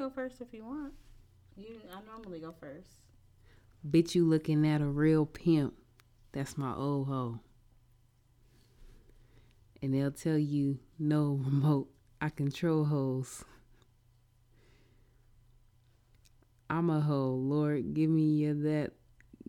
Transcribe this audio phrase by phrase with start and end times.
[0.00, 0.94] go first if you want.
[1.56, 2.88] You, I normally go first.
[3.86, 5.74] Bitch, you looking at a real pimp.
[6.32, 7.40] That's my old hoe.
[9.82, 11.88] And they'll tell you, no remote.
[12.20, 13.44] I control hoes.
[16.70, 17.34] I'm a hoe.
[17.34, 18.92] Lord, give me your that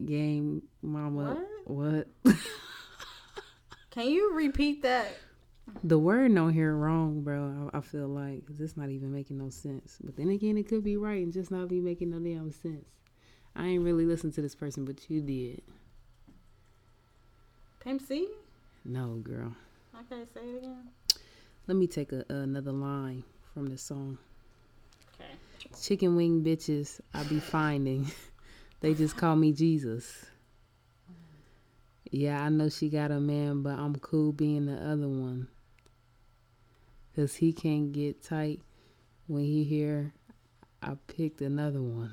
[0.04, 1.38] game, mama.
[1.66, 2.08] What?
[2.26, 2.36] what?
[3.92, 5.16] Can you repeat that?
[5.84, 7.70] The word don't hear wrong, bro.
[7.74, 9.98] I, I feel like it's not even making no sense.
[10.04, 12.86] But then again, it could be right and just not be making no damn sense.
[13.56, 15.62] I ain't really listened to this person, but you did.
[17.80, 18.28] Pimp C?
[18.86, 19.56] No, girl.
[19.96, 20.88] Okay, say it again.
[21.68, 24.18] Let me take a, another line from the song.
[25.16, 25.32] Okay.
[25.82, 28.12] Chicken wing bitches I be finding.
[28.82, 30.26] they just call me Jesus.
[32.12, 35.48] Yeah, I know she got a man, but I'm cool being the other one.
[37.16, 38.62] Cause he can't get tight
[39.28, 40.14] when he hear
[40.82, 42.12] I picked another one.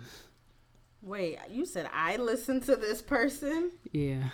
[1.00, 3.70] Wait, you said I listened to this person?
[3.92, 4.30] Yeah.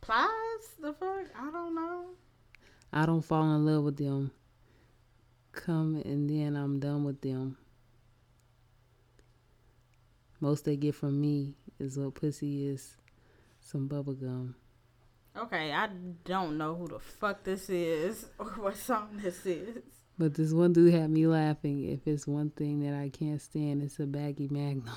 [0.00, 0.28] Plies?
[0.80, 1.26] The fuck?
[1.36, 2.06] I don't know.
[2.92, 4.30] I don't fall in love with them.
[5.52, 7.58] Come and then I'm done with them.
[10.40, 12.96] Most they get from me is what pussy is
[13.60, 14.54] some bubble gum.
[15.38, 15.88] Okay, I
[16.24, 19.82] don't know who the fuck this is or what song this is.
[20.18, 21.84] But this one dude had me laughing.
[21.84, 24.94] If it's one thing that I can't stand, it's a baggy magnum.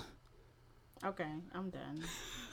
[1.05, 2.03] Okay, I'm done.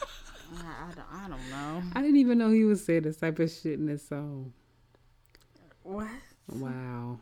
[0.56, 1.82] I, I, don't, I don't know.
[1.94, 4.52] I didn't even know he was saying this type of shit in this song.
[5.82, 6.08] What?
[6.50, 7.18] Wow.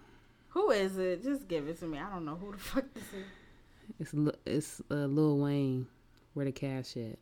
[0.48, 1.22] Who is it?
[1.22, 1.98] Just give it to me.
[1.98, 4.14] I don't know who the fuck this is.
[4.14, 5.87] It's it's uh, Lil Wayne.
[6.34, 7.19] Where the cash at?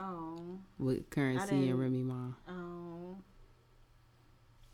[0.00, 0.58] Oh.
[0.78, 2.32] With Curren$y and Remy Ma.
[2.48, 3.16] Oh.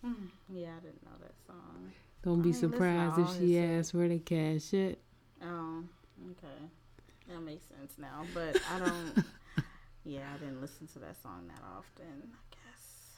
[0.02, 1.92] Hmm, yeah, I didn't know that song.
[2.22, 4.98] Don't be surprised if she asks where the cash at.
[5.42, 5.82] Oh,
[6.30, 6.68] okay.
[7.28, 8.24] That makes sense now.
[8.34, 9.24] But I don't.
[10.04, 12.32] yeah, I didn't listen to that song that often.
[12.32, 13.16] I guess.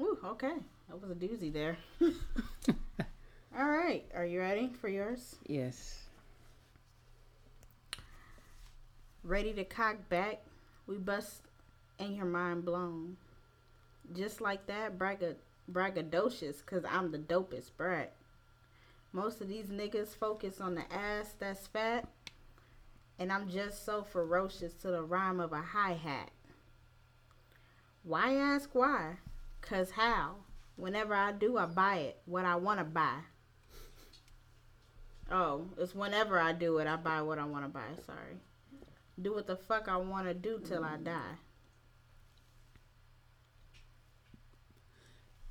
[0.00, 0.54] Ooh, okay.
[0.88, 1.78] That was a doozy there.
[3.58, 4.04] All right.
[4.14, 5.36] Are you ready for yours?
[5.46, 6.07] Yes.
[9.24, 10.42] Ready to cock back?
[10.86, 11.42] We bust
[11.98, 13.16] and your mind blown.
[14.14, 15.34] Just like that, bragga,
[15.70, 18.12] braggadocious, cause I'm the dopest brat.
[19.12, 22.06] Most of these niggas focus on the ass that's fat,
[23.18, 26.30] and I'm just so ferocious to the rhyme of a hi hat.
[28.04, 29.16] Why ask why?
[29.60, 30.36] Cause how?
[30.76, 32.20] Whenever I do, I buy it.
[32.24, 33.18] What I want to buy.
[35.30, 37.88] Oh, it's whenever I do it, I buy what I want to buy.
[38.06, 38.36] Sorry.
[39.20, 41.04] Do what the fuck I want to do till I mm.
[41.04, 41.38] die.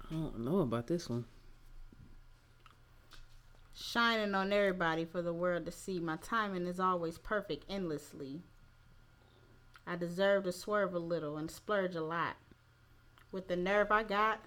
[0.09, 1.25] I don't know about this one.
[3.73, 5.99] Shining on everybody for the world to see.
[5.99, 8.41] My timing is always perfect, endlessly.
[9.85, 12.37] I deserve to swerve a little and splurge a lot.
[13.31, 14.39] With the nerve I got,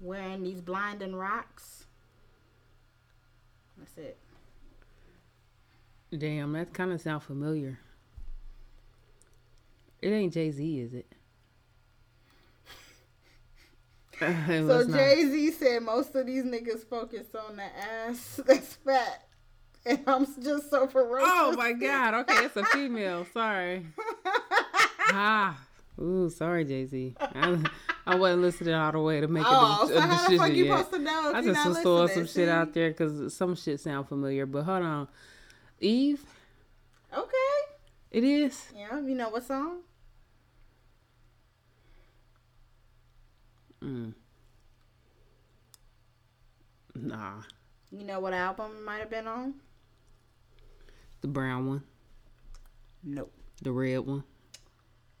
[0.00, 1.86] wearing these blinding rocks.
[3.78, 4.18] That's it.
[6.16, 7.78] Damn, that kind of sound familiar.
[10.06, 11.12] It ain't Jay Z, is it?
[14.20, 19.24] so Jay Z said most of these niggas focus on the ass that's fat.
[19.84, 21.28] And I'm just so ferocious.
[21.28, 22.14] Oh my god.
[22.14, 23.26] Okay, it's a female.
[23.34, 23.84] Sorry.
[25.10, 25.58] ah.
[26.00, 27.16] Ooh, sorry, Jay Z.
[27.20, 27.58] I,
[28.06, 29.48] I wasn't listening all the way to make it.
[29.50, 30.78] oh, a, so a how decision the fuck you yet.
[30.78, 31.32] supposed to know?
[31.34, 34.46] I just was throwing some shit out there because some shit sound familiar.
[34.46, 35.08] But hold on,
[35.80, 36.24] Eve.
[37.12, 37.56] Okay.
[38.12, 38.66] It is.
[38.72, 39.80] Yeah, you know what song?
[43.82, 44.14] Mm.
[46.94, 47.42] Nah.
[47.90, 49.54] You know what album it might have been on?
[51.20, 51.82] The brown one.
[53.02, 53.32] Nope.
[53.62, 54.24] The red one.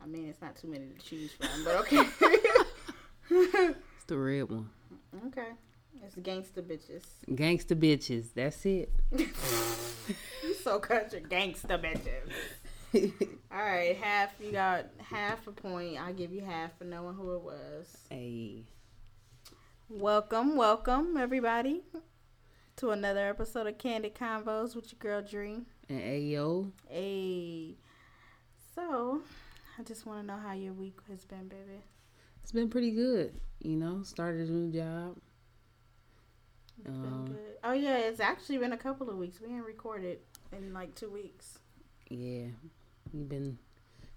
[0.02, 1.96] I mean, it's not too many to choose from, but okay.
[3.30, 4.68] it's the red one.
[5.26, 5.48] Okay.
[6.02, 7.04] It's gangsta bitches.
[7.30, 8.34] Gangsta bitches.
[8.34, 8.92] That's it.
[9.16, 12.30] you so country gangsta bitches.
[13.52, 15.98] All right, half you got half a point.
[16.00, 17.94] I'll give you half for knowing who it was.
[18.08, 18.62] Hey.
[19.90, 21.82] Welcome, welcome everybody
[22.76, 25.66] to another episode of Candid Convos with your girl Dream.
[25.90, 26.70] And Ayo.
[26.88, 27.74] Hey.
[28.74, 29.20] So,
[29.78, 31.82] I just want to know how your week has been, baby.
[32.42, 33.38] It's been pretty good.
[33.60, 35.18] You know, started a new job.
[36.86, 39.38] Um, oh yeah, it's actually been a couple of weeks.
[39.40, 40.20] We ain't recorded
[40.52, 41.58] in like two weeks.
[42.08, 42.46] Yeah,
[43.12, 43.58] we've been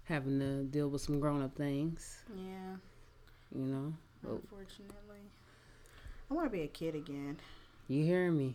[0.04, 2.18] having to deal with some grown up things.
[2.34, 2.76] Yeah.
[3.54, 3.94] You know.
[4.22, 5.22] Unfortunately,
[6.30, 7.38] I want to be a kid again.
[7.88, 8.54] You hear me?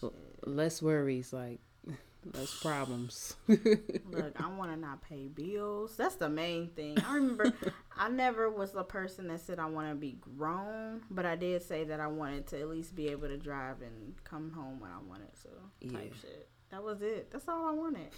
[0.00, 0.12] Shit.
[0.46, 1.60] Less worries, like
[2.34, 3.36] less problems.
[3.48, 5.96] Look, I want to not pay bills.
[5.96, 6.98] That's the main thing.
[7.06, 7.52] I remember
[7.96, 11.62] I never was the person that said I want to be grown, but I did
[11.62, 14.90] say that I wanted to at least be able to drive and come home when
[14.90, 15.92] I wanted to.
[15.92, 16.20] Type yeah.
[16.20, 16.48] shit.
[16.70, 17.30] That was it.
[17.30, 18.08] That's all I wanted.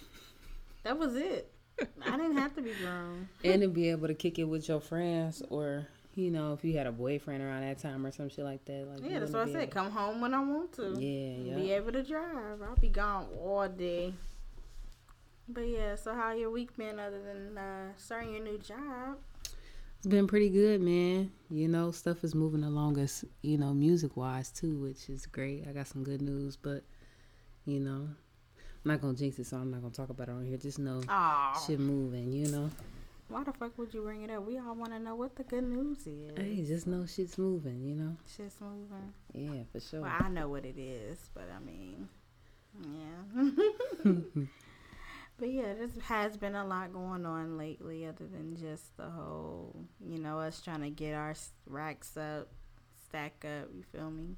[0.83, 1.51] That was it.
[2.05, 3.27] I didn't have to be grown.
[3.43, 6.77] and to be able to kick it with your friends or you know, if you
[6.77, 8.87] had a boyfriend around that time or some shit like that.
[8.87, 9.71] Like yeah, that's what I said.
[9.71, 10.95] Come home when I want to.
[10.99, 11.55] Yeah, yeah.
[11.55, 12.61] Be able to drive.
[12.61, 14.13] I'll be gone all day.
[15.49, 19.17] But yeah, so how your week been other than uh, starting your new job?
[19.97, 21.31] It's been pretty good, man.
[21.49, 25.65] You know, stuff is moving along us, you know, music wise too, which is great.
[25.67, 26.83] I got some good news, but
[27.65, 28.09] you know,
[28.85, 30.57] I'm not gonna jinx it, so I'm not gonna talk about it on here.
[30.57, 31.65] Just know Aww.
[31.65, 32.69] shit moving, you know.
[33.29, 34.45] Why the fuck would you bring it up?
[34.45, 36.37] We all want to know what the good news is.
[36.37, 38.15] Hey, just know shit's moving, you know?
[38.35, 39.13] Shit's moving.
[39.33, 40.01] Yeah, for sure.
[40.01, 42.09] Well, I know what it is, but I mean,
[42.81, 44.11] yeah.
[45.39, 49.73] but yeah, this has been a lot going on lately, other than just the whole,
[50.05, 51.33] you know, us trying to get our
[51.65, 52.49] racks up,
[53.07, 53.69] stack up.
[53.73, 54.35] You feel me?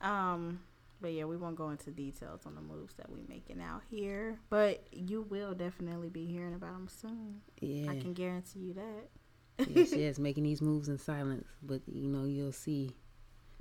[0.00, 0.60] Um,
[1.02, 4.38] but yeah, we won't go into details on the moves that we're making out here.
[4.48, 7.40] But you will definitely be hearing about them soon.
[7.60, 9.68] Yeah, I can guarantee you that.
[9.68, 12.92] yes, yes, making these moves in silence, but you know you'll see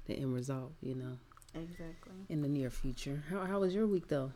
[0.06, 0.74] the end result.
[0.82, 1.18] You know,
[1.56, 3.24] exactly in the near future.
[3.30, 4.32] How how was your week though?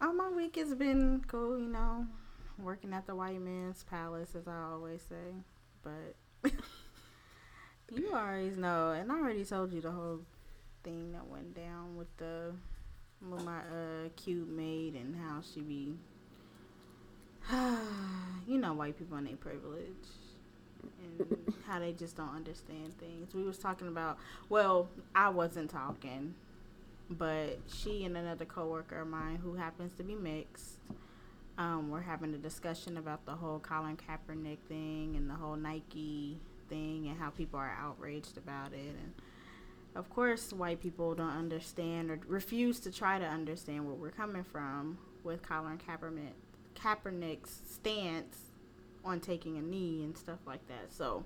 [0.00, 1.58] Oh, my week has been cool.
[1.58, 2.06] You know,
[2.58, 5.34] working at the white man's palace, as I always say.
[5.82, 6.50] But
[7.92, 10.20] you always know, and I already told you the whole
[10.82, 12.52] thing that went down with the
[13.30, 15.94] with my uh cute maid and how she be
[18.46, 20.08] you know white people and their privilege
[20.82, 23.34] and how they just don't understand things.
[23.34, 24.18] We was talking about
[24.48, 26.34] well, I wasn't talking,
[27.10, 30.78] but she and another coworker of mine who happens to be mixed,
[31.58, 36.38] um, we're having a discussion about the whole Colin Kaepernick thing and the whole Nike
[36.68, 39.12] thing and how people are outraged about it and
[39.94, 44.44] of course, white people don't understand or refuse to try to understand where we're coming
[44.44, 46.32] from with Colin Kaepernick,
[46.74, 48.36] Kaepernick's stance
[49.04, 50.90] on taking a knee and stuff like that.
[50.90, 51.24] So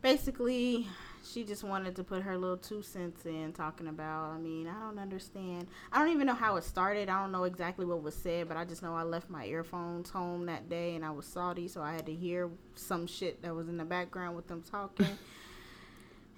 [0.00, 0.86] basically,
[1.28, 4.78] she just wanted to put her little two cents in talking about, I mean, I
[4.80, 5.66] don't understand.
[5.92, 7.08] I don't even know how it started.
[7.08, 10.10] I don't know exactly what was said, but I just know I left my earphones
[10.10, 13.54] home that day and I was salty, so I had to hear some shit that
[13.54, 15.06] was in the background with them talking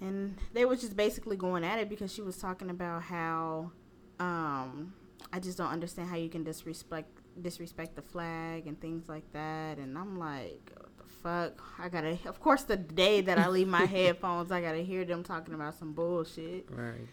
[0.01, 3.71] and they were just basically going at it because she was talking about how
[4.19, 4.95] um,
[5.33, 7.09] I just don't understand how you can disrespect
[7.41, 9.79] disrespect the flag and things like that.
[9.79, 11.63] And I'm like, what the fuck?
[11.79, 12.19] I gotta.
[12.27, 15.75] Of course, the day that I leave my headphones, I gotta hear them talking about
[15.79, 16.69] some bullshit.
[16.71, 17.09] Right.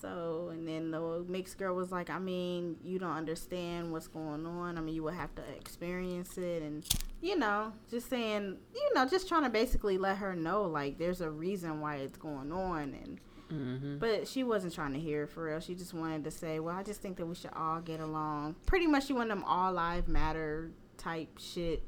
[0.00, 4.46] So, and then the mixed girl was like, I mean, you don't understand what's going
[4.46, 4.78] on.
[4.78, 6.62] I mean, you would have to experience it.
[6.62, 6.86] And,
[7.20, 11.20] you know, just saying, you know, just trying to basically let her know, like, there's
[11.20, 12.94] a reason why it's going on.
[13.02, 13.20] And,
[13.52, 13.98] mm-hmm.
[13.98, 15.60] but she wasn't trying to hear it for real.
[15.60, 18.56] She just wanted to say, well, I just think that we should all get along.
[18.66, 21.82] Pretty much, she wanted them all live matter type shit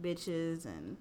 [0.00, 0.64] bitches.
[0.64, 0.96] And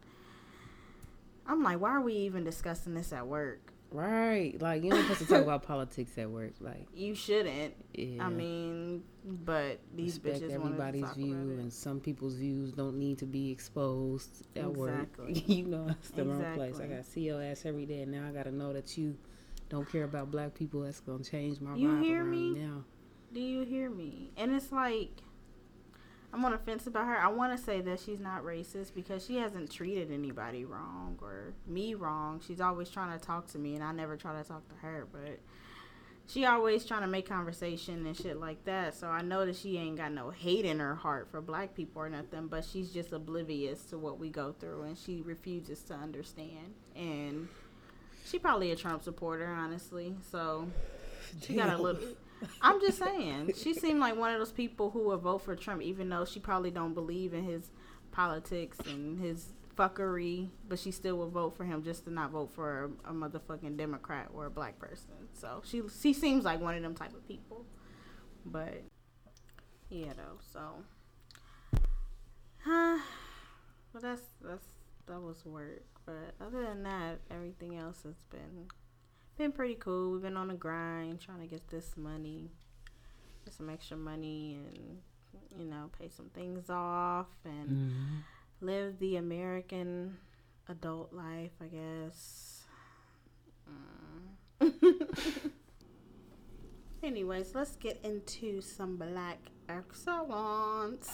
[1.48, 3.73] I'm like, why are we even discussing this at work?
[3.94, 4.60] Right.
[4.60, 6.54] Like, you're not supposed to talk about politics at work.
[6.60, 7.76] Like, you shouldn't.
[7.94, 8.26] Yeah.
[8.26, 13.26] I mean, but these Respect bitches everybody's view, and some people's views don't need to
[13.26, 14.76] be exposed at exactly.
[14.76, 15.08] work.
[15.48, 16.44] you know, it's the exactly.
[16.44, 16.80] wrong place.
[16.80, 18.98] I got to see your ass every day, and now I got to know that
[18.98, 19.16] you
[19.70, 20.82] don't care about black people.
[20.82, 22.50] That's going to change my you vibe hear me?
[22.56, 22.84] now.
[23.32, 24.32] Do you hear me?
[24.38, 25.10] And it's like,
[26.34, 27.16] I'm on the fence about her.
[27.16, 31.54] I want to say that she's not racist because she hasn't treated anybody wrong or
[31.68, 32.42] me wrong.
[32.46, 35.08] She's always trying to talk to me, and I never try to talk to her.
[35.12, 35.40] But
[36.26, 38.96] she always trying to make conversation and shit like that.
[38.96, 42.02] So I know that she ain't got no hate in her heart for black people
[42.02, 45.94] or nothing, but she's just oblivious to what we go through, and she refuses to
[45.94, 46.74] understand.
[46.96, 47.48] And
[48.26, 50.16] she probably a Trump supporter, honestly.
[50.32, 50.68] So
[51.44, 52.02] she got a little.
[52.62, 55.82] I'm just saying, she seemed like one of those people who would vote for Trump,
[55.82, 57.72] even though she probably don't believe in his
[58.12, 62.52] politics and his fuckery, but she still would vote for him just to not vote
[62.54, 65.30] for a, a motherfucking Democrat or a black person.
[65.34, 67.66] So she she seems like one of them type of people.
[68.46, 68.84] But
[69.90, 70.40] yeah, though.
[70.52, 70.60] So,
[72.64, 73.00] huh?
[73.94, 74.66] But that's that's
[75.06, 75.84] that was work.
[76.04, 78.68] But other than that, everything else has been
[79.38, 80.12] been pretty cool.
[80.12, 82.52] We've been on the grind trying to get this money,
[83.46, 84.98] get some extra money, and
[85.58, 88.18] you know, pay some things off and mm-hmm.
[88.62, 90.18] live the American
[90.70, 92.64] adult life, I guess.
[94.62, 95.12] Mm.
[97.04, 101.12] Anyways, let's get into some black excellence.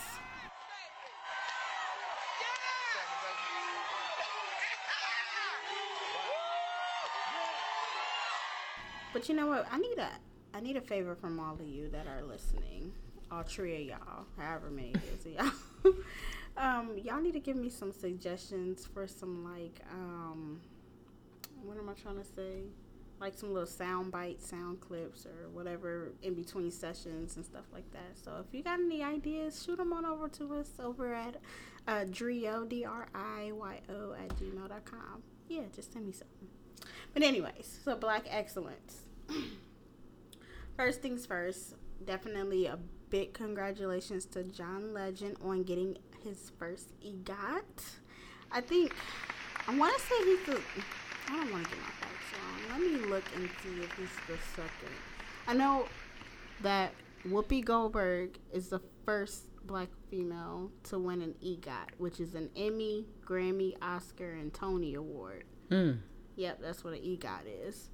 [9.13, 9.67] But you know what?
[9.71, 10.09] I need a
[10.53, 12.93] I need a favor from all of you that are listening.
[13.31, 15.93] All three of y'all, however many it is y'all.
[16.57, 20.59] um, y'all need to give me some suggestions for some like um
[21.63, 22.63] what am I trying to say?
[23.19, 27.91] Like some little sound bites, sound clips, or whatever in between sessions and stuff like
[27.91, 28.17] that.
[28.23, 31.35] So if you got any ideas, shoot them on over to us over at
[31.87, 35.23] uh, Driyo, D R I Y O, at gmail.com.
[35.49, 36.47] Yeah, just send me something.
[37.13, 39.03] But, anyways, so Black Excellence.
[40.75, 41.75] first things first,
[42.05, 47.97] definitely a big congratulations to John Legend on getting his first EGOT.
[48.51, 48.93] I think,
[49.67, 50.61] I want to say he's the,
[51.27, 52.81] I don't want to get my facts wrong.
[52.81, 54.95] Let me look and see if he's the second.
[55.47, 55.85] I know
[56.61, 56.93] that
[57.27, 63.05] Whoopi Goldberg is the first black female to win an EGOT, which is an Emmy,
[63.25, 65.43] Grammy, Oscar, and Tony Award.
[65.69, 65.99] Mm.
[66.35, 67.89] Yep, that's what an EGOT is.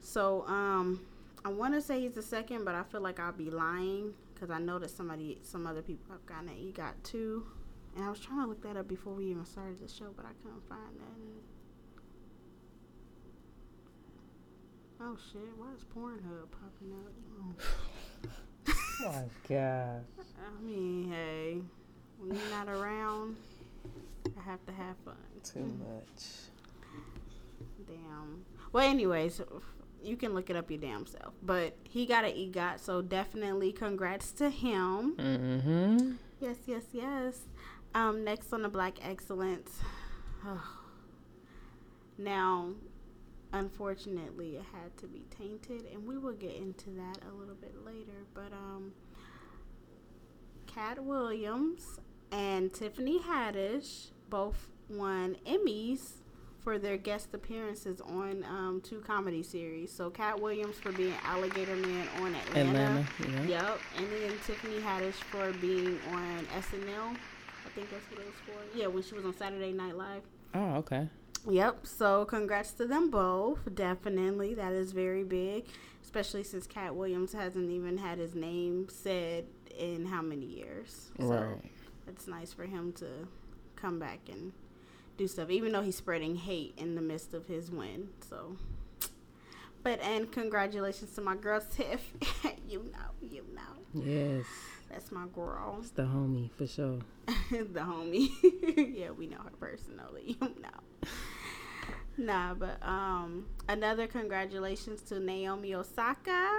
[0.00, 1.00] So, um,
[1.44, 4.50] I want to say he's the second, but I feel like I'll be lying because
[4.50, 7.46] I know that somebody, some other people have gotten an EGOT too.
[7.94, 10.26] And I was trying to look that up before we even started the show, but
[10.26, 11.16] I couldn't find that.
[14.98, 15.42] Oh shit!
[15.56, 17.12] Why is Pornhub popping up?
[17.40, 18.32] Oh.
[19.04, 20.04] Oh my god.
[20.18, 21.58] I mean, hey,
[22.18, 23.36] when you're not around,
[24.38, 25.14] I have to have fun.
[25.44, 26.24] Too much.
[27.84, 28.44] Damn.
[28.72, 29.40] Well, anyways,
[30.02, 31.34] you can look it up your damn self.
[31.42, 35.16] But he got an EGOT, so definitely congrats to him.
[35.16, 36.12] Mm-hmm.
[36.40, 37.40] Yes, yes, yes.
[37.94, 39.80] Um, next on the Black Excellence.
[42.18, 42.72] Now,
[43.52, 47.84] unfortunately, it had to be tainted, and we will get into that a little bit
[47.84, 48.24] later.
[48.34, 48.92] But um,
[50.66, 56.20] Katt Williams and Tiffany Haddish both won Emmys
[56.66, 59.92] for their guest appearances on um, two comedy series.
[59.92, 62.68] So Katt Williams for being Alligator Man on Atlanta.
[62.70, 63.06] Atlanta.
[63.20, 63.42] Yeah.
[63.46, 67.14] Yep, and then Tiffany Haddish for being on SNL.
[67.14, 68.76] I think that's what it was for.
[68.76, 70.22] Yeah, when she was on Saturday Night Live.
[70.54, 71.08] Oh, okay.
[71.48, 71.86] Yep.
[71.86, 73.60] So congrats to them both.
[73.72, 75.66] Definitely, that is very big,
[76.02, 79.44] especially since Katt Williams hasn't even had his name said
[79.78, 81.12] in how many years.
[81.20, 81.70] So Right.
[82.08, 83.06] it's nice for him to
[83.76, 84.52] come back and
[85.16, 88.08] do stuff, even though he's spreading hate in the midst of his win.
[88.28, 88.56] So,
[89.82, 92.02] but and congratulations to my girl Tiff.
[92.68, 94.44] you know, you know, Yes.
[94.90, 96.98] that's my girl, It's the homie for sure.
[97.50, 98.28] the homie.
[98.96, 100.36] yeah, we know her personally.
[100.40, 101.08] You know.
[102.18, 106.50] Nah, but um, another congratulations to Naomi Osaka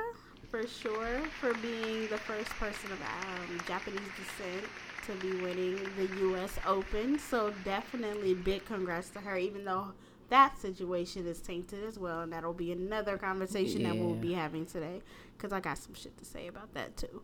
[0.52, 4.66] for sure for being the first person of um, Japanese descent
[5.08, 6.58] to be winning the U.S.
[6.66, 7.18] Open.
[7.20, 9.94] So definitely big congrats to her, even though
[10.30, 14.66] that situation is tainted as well, and that'll be another conversation that we'll be having
[14.66, 15.02] today
[15.38, 17.22] because I got some shit to say about that too.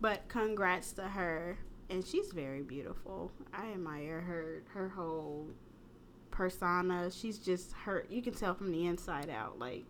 [0.00, 1.56] But congrats to her,
[1.88, 3.32] and she's very beautiful.
[3.54, 5.46] I admire her her whole
[6.30, 7.10] persona.
[7.10, 8.04] She's just her.
[8.10, 9.58] You can tell from the inside out.
[9.58, 9.84] Like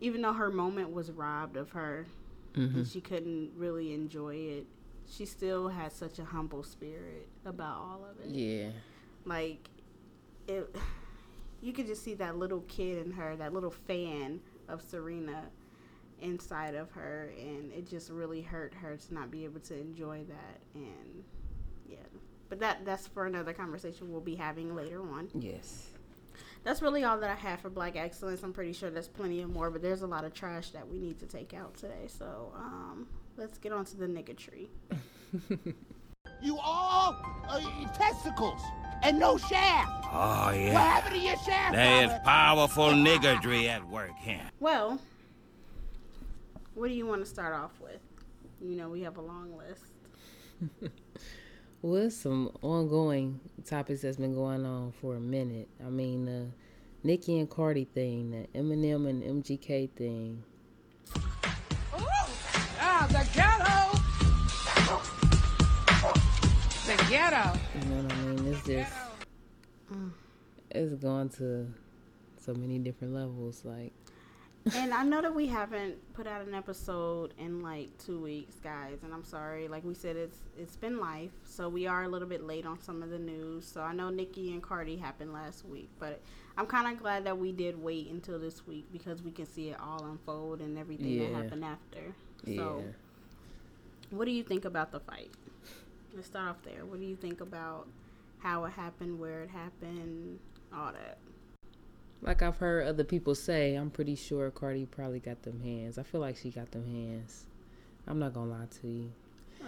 [0.00, 2.06] even though her moment was robbed of her,
[2.56, 2.78] Mm-hmm.
[2.78, 4.66] and she couldn't really enjoy it,
[5.10, 8.30] she still had such a humble spirit about all of it.
[8.30, 8.70] Yeah.
[9.24, 9.68] Like
[10.46, 10.74] it,
[11.60, 15.44] you could just see that little kid in her, that little fan of Serena
[16.20, 20.24] inside of her, and it just really hurt her to not be able to enjoy
[20.28, 20.60] that.
[20.74, 21.24] And
[21.88, 21.96] yeah,
[22.48, 25.28] but that that's for another conversation we'll be having later on.
[25.34, 25.86] Yes.
[26.64, 28.42] That's really all that I have for Black Excellence.
[28.42, 30.98] I'm pretty sure there's plenty of more, but there's a lot of trash that we
[30.98, 32.06] need to take out today.
[32.08, 33.06] So um,
[33.38, 34.68] let's get on to the nigga tree.
[36.40, 37.16] You all
[37.48, 37.60] uh,
[37.94, 38.60] testicles
[39.02, 40.06] and no shaft.
[40.12, 40.50] Oh, yeah.
[40.50, 40.70] What yeah.
[40.70, 41.74] happened to your shaft?
[41.74, 42.24] There is Robert?
[42.24, 44.48] powerful niggardry at work here.
[44.60, 45.00] Well,
[46.74, 47.98] what do you want to start off with?
[48.60, 50.92] You know, we have a long list.
[51.80, 55.68] Well, it's some ongoing topics that's been going on for a minute.
[55.80, 56.46] I mean, the
[57.04, 60.42] Nicki and Cardi thing, the Eminem and MGK thing.
[66.88, 67.52] The ghetto!
[67.74, 68.46] You know what I mean?
[68.46, 68.92] It's just,
[70.70, 71.66] it's gone to
[72.40, 73.62] so many different levels.
[73.62, 73.92] Like,
[74.74, 79.00] and I know that we haven't put out an episode in like two weeks, guys.
[79.02, 79.68] And I'm sorry.
[79.68, 82.80] Like we said, it's it's been life, so we are a little bit late on
[82.80, 83.66] some of the news.
[83.66, 86.22] So I know Nicki and Cardi happened last week, but
[86.56, 89.68] I'm kind of glad that we did wait until this week because we can see
[89.68, 92.14] it all unfold and everything that happened after.
[92.46, 92.56] Yeah.
[92.56, 92.84] So,
[94.08, 95.30] what do you think about the fight?
[96.18, 96.84] Let's start off there.
[96.84, 97.86] What do you think about
[98.38, 100.40] how it happened, where it happened,
[100.74, 101.18] all that?
[102.22, 105.96] Like I've heard other people say, I'm pretty sure Cardi probably got them hands.
[105.96, 107.46] I feel like she got them hands.
[108.08, 109.12] I'm not gonna lie to you.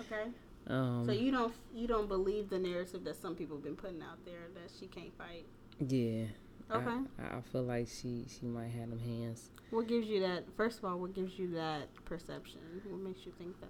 [0.01, 0.25] Okay.
[0.67, 4.03] Um, So you don't you don't believe the narrative that some people have been putting
[4.03, 5.47] out there that she can't fight?
[5.79, 6.25] yeah.
[6.73, 6.99] Okay.
[7.21, 9.51] I, I feel like she she might have them hands.
[9.71, 10.47] What gives you that?
[10.57, 12.59] First of all, what gives you that perception?
[12.89, 13.69] What makes you think that?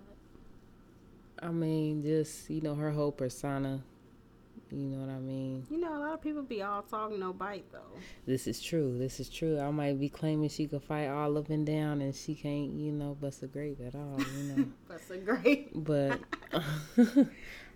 [1.42, 3.82] I mean, just you know her whole persona.
[4.72, 5.66] You know what I mean?
[5.68, 7.98] You know, a lot of people be all talk, no bite, though.
[8.24, 8.96] This is true.
[8.98, 9.58] This is true.
[9.58, 12.92] I might be claiming she could fight all up and down, and she can't, you
[12.92, 14.20] know, bust a grape at all.
[14.36, 14.64] You know.
[14.88, 15.70] That's a great.
[15.74, 16.20] But
[16.52, 17.26] I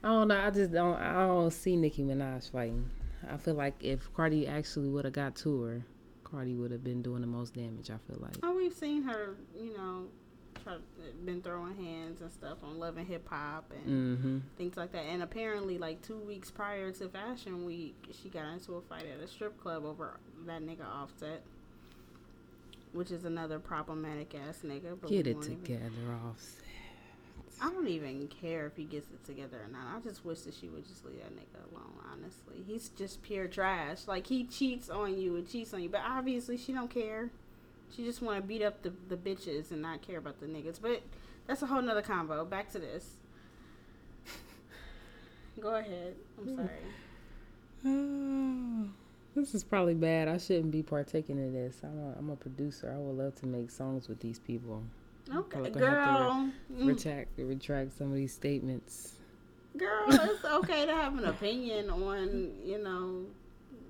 [0.02, 0.40] don't know.
[0.40, 0.96] I just don't.
[0.96, 2.88] I don't see Nicki Minaj fighting.
[3.28, 5.84] I feel like if Cardi actually would have got to her,
[6.22, 7.90] Cardi would have been doing the most damage.
[7.90, 8.36] I feel like.
[8.44, 10.04] Oh, we've seen her, you know,
[11.24, 14.38] been throwing hands and stuff on Love and Hip Hop and Mm-hmm.
[14.56, 15.04] things like that.
[15.04, 19.22] And apparently, like two weeks prior to Fashion Week, she got into a fight at
[19.22, 21.42] a strip club over that nigga Offset,
[22.92, 24.96] which is another problematic ass nigga.
[25.00, 26.56] But Get it won't even- together, off.
[27.62, 29.96] I don't even care if he gets it together or not.
[29.96, 31.92] I just wish that she would just leave that nigga alone.
[32.12, 34.08] Honestly, he's just pure trash.
[34.08, 37.30] Like he cheats on you and cheats on you, but obviously she don't care.
[37.94, 40.80] She just want to beat up the the bitches and not care about the niggas.
[40.80, 41.02] But
[41.46, 42.44] that's a whole nother combo.
[42.44, 43.06] Back to this.
[45.60, 46.14] Go ahead.
[46.38, 46.68] I'm sorry.
[49.34, 50.28] this is probably bad.
[50.28, 51.76] I shouldn't be partaking in this.
[51.82, 52.92] I'm a, I'm a producer.
[52.94, 54.82] I would love to make songs with these people.
[55.32, 56.50] Okay, Probably gonna have to girl.
[56.72, 59.14] Mm, Retract, retract some of these statements.
[59.76, 63.24] Girl, it's okay to have an opinion on, you know,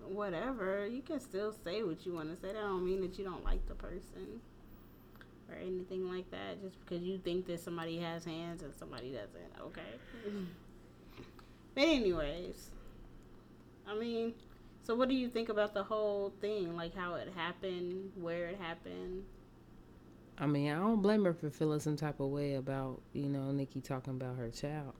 [0.08, 0.86] whatever.
[0.86, 2.52] You can still say what you want to say.
[2.52, 4.40] That don't mean that you don't like the person
[5.48, 6.62] or anything like that.
[6.62, 9.60] Just because you think that somebody has hands and somebody doesn't.
[9.60, 9.82] Okay.
[11.74, 12.70] But anyways,
[13.84, 14.34] I mean,
[14.84, 16.76] so what do you think about the whole thing?
[16.76, 19.24] Like how it happened, where it happened?
[20.38, 23.50] I mean, I don't blame her for feeling some type of way about, you know,
[23.52, 24.94] Nicki talking about her child.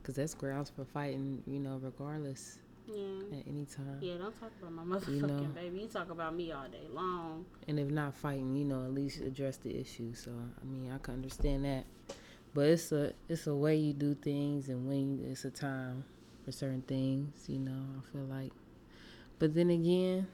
[0.00, 2.58] Because that's grounds for fighting, you know, regardless
[2.94, 3.38] Yeah.
[3.38, 3.98] at any time.
[4.00, 5.42] Yeah, don't talk about my motherfucking You know.
[5.54, 5.78] baby.
[5.80, 7.44] You talk about me all day long.
[7.68, 10.14] And if not fighting, you know, at least address the issue.
[10.14, 11.84] So, I mean, I can understand that.
[12.54, 16.04] But it's a it's a way you do things and when you, it's a time
[16.44, 18.52] for certain things, you know, I feel like.
[19.38, 20.26] But then again,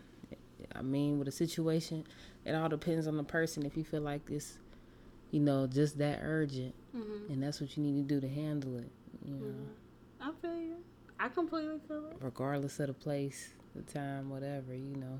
[0.75, 2.05] I mean, with a situation,
[2.45, 3.65] it all depends on the person.
[3.65, 4.59] If you feel like it's,
[5.31, 7.33] you know, just that urgent, Mm-hmm.
[7.33, 8.91] and that's what you need to do to handle it,
[9.25, 9.55] you know,
[10.21, 10.77] I feel you.
[11.21, 12.17] I completely feel it.
[12.21, 15.19] regardless of the place, the time, whatever, you know.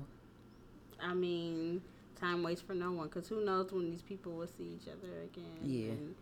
[1.01, 1.81] I mean,
[2.19, 5.23] time waits for no one because who knows when these people will see each other
[5.23, 5.57] again.
[5.63, 5.91] Yeah.
[5.91, 6.15] And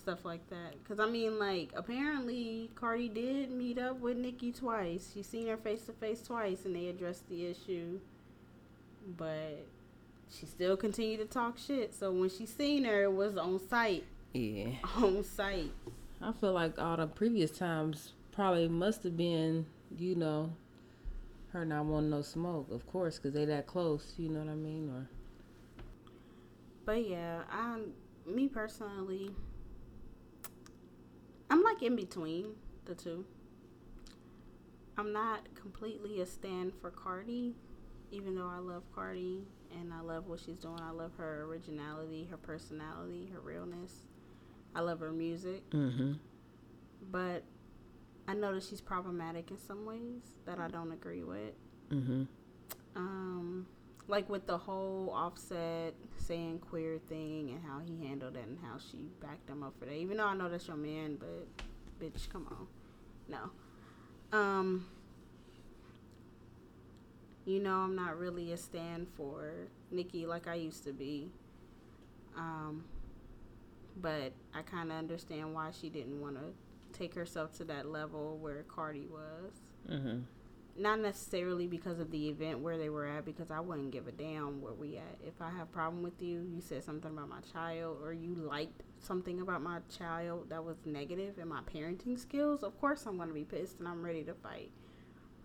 [0.00, 0.74] stuff like that.
[0.82, 5.12] Because, I mean, like, apparently Cardi did meet up with Nicki twice.
[5.14, 8.00] She seen her face to face twice and they addressed the issue.
[9.16, 9.66] But
[10.30, 11.94] she still continued to talk shit.
[11.94, 14.04] So when she seen her, it was on site.
[14.32, 14.70] Yeah.
[14.96, 15.72] On site.
[16.20, 19.66] I feel like all the previous times probably must have been,
[19.96, 20.52] you know,
[21.52, 24.54] her not wanting no smoke, of course, because they that close, you know what I
[24.54, 24.88] mean?
[24.88, 25.06] Or
[26.84, 27.78] But yeah, I,
[28.26, 29.30] me personally,
[31.50, 32.54] I'm like in between
[32.86, 33.24] the two.
[34.96, 37.54] I'm not completely a stand for Cardi,
[38.10, 39.46] even though I love Cardi
[39.78, 40.80] and I love what she's doing.
[40.80, 43.92] I love her originality, her personality, her realness.
[44.74, 46.12] I love her music, mm-hmm.
[47.10, 47.42] but
[48.28, 51.54] I know that she's problematic in some ways that I don't agree with.
[51.90, 52.22] Mm-hmm.
[52.94, 53.66] Um,
[54.08, 58.78] like with the whole offset saying queer thing and how he handled it and how
[58.78, 59.94] she backed him up for that.
[59.94, 61.46] Even though I know that's your man, but
[62.00, 62.66] bitch, come on.
[63.28, 64.38] No.
[64.38, 64.86] Um
[67.44, 69.52] You know I'm not really a stand for
[69.90, 71.30] Nicki like I used to be.
[72.36, 72.84] Um
[73.96, 76.52] but I kinda understand why she didn't wanna
[76.92, 79.52] take herself to that level where Cardi was
[79.90, 80.20] Mm-hmm.
[80.76, 84.12] not necessarily because of the event where they were at because I wouldn't give a
[84.12, 85.18] damn where we at.
[85.26, 88.82] If I have problem with you, you said something about my child or you liked
[89.00, 93.28] something about my child that was negative in my parenting skills, of course I'm going
[93.28, 94.70] to be pissed and I'm ready to fight.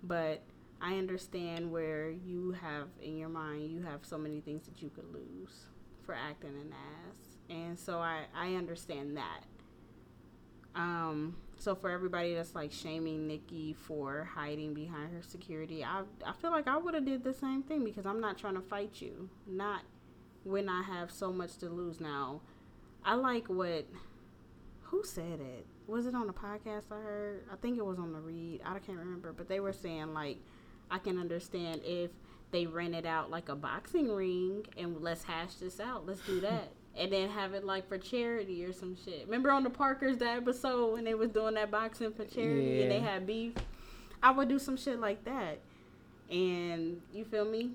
[0.04, 0.44] But
[0.80, 4.90] I understand where you have in your mind you have so many things that you
[4.90, 5.66] could lose
[6.06, 7.18] for acting an ass.
[7.50, 9.42] And so I I understand that.
[10.78, 16.34] Um, so for everybody that's like shaming Nicki for hiding behind her security, I I
[16.34, 19.02] feel like I would have did the same thing because I'm not trying to fight
[19.02, 19.30] you.
[19.48, 19.82] Not
[20.44, 22.42] when I have so much to lose now.
[23.04, 23.88] I like what
[24.84, 25.66] who said it?
[25.88, 27.44] Was it on a podcast I heard?
[27.52, 28.62] I think it was on the read.
[28.64, 30.38] I can't remember, but they were saying like
[30.92, 32.12] I can understand if
[32.52, 36.06] they rented out like a boxing ring and let's hash this out.
[36.06, 36.72] Let's do that.
[36.98, 39.26] And then have it like for charity or some shit.
[39.26, 42.92] Remember on the Parkers that episode when they was doing that boxing for charity and
[42.92, 43.54] they had beef?
[44.24, 45.60] I would do some shit like that.
[46.32, 47.72] And you feel me?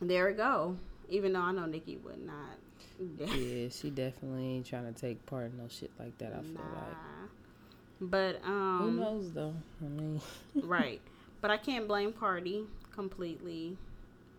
[0.00, 0.76] There we go.
[1.08, 2.58] Even though I know Nicki would not.
[3.18, 6.32] Yeah, she definitely ain't trying to take part in no shit like that.
[6.32, 6.92] I feel like.
[6.92, 7.28] Nah.
[8.00, 9.54] But Who um knows though?
[9.80, 10.20] I mean,
[10.62, 11.00] right.
[11.40, 13.76] But I can't blame Cardi completely.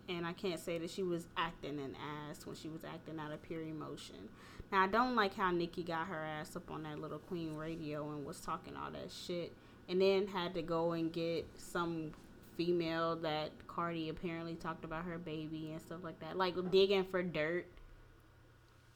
[0.10, 1.96] And I can't say that she was acting an
[2.30, 4.30] ass when she was acting out of pure emotion.
[4.72, 8.10] Now, I don't like how Nicki got her ass up on that little Queen radio
[8.12, 9.54] and was talking all that shit.
[9.88, 12.12] And then had to go and get some
[12.58, 16.38] female that Cardi apparently talked about her baby and stuff like that.
[16.38, 17.66] Like digging for dirt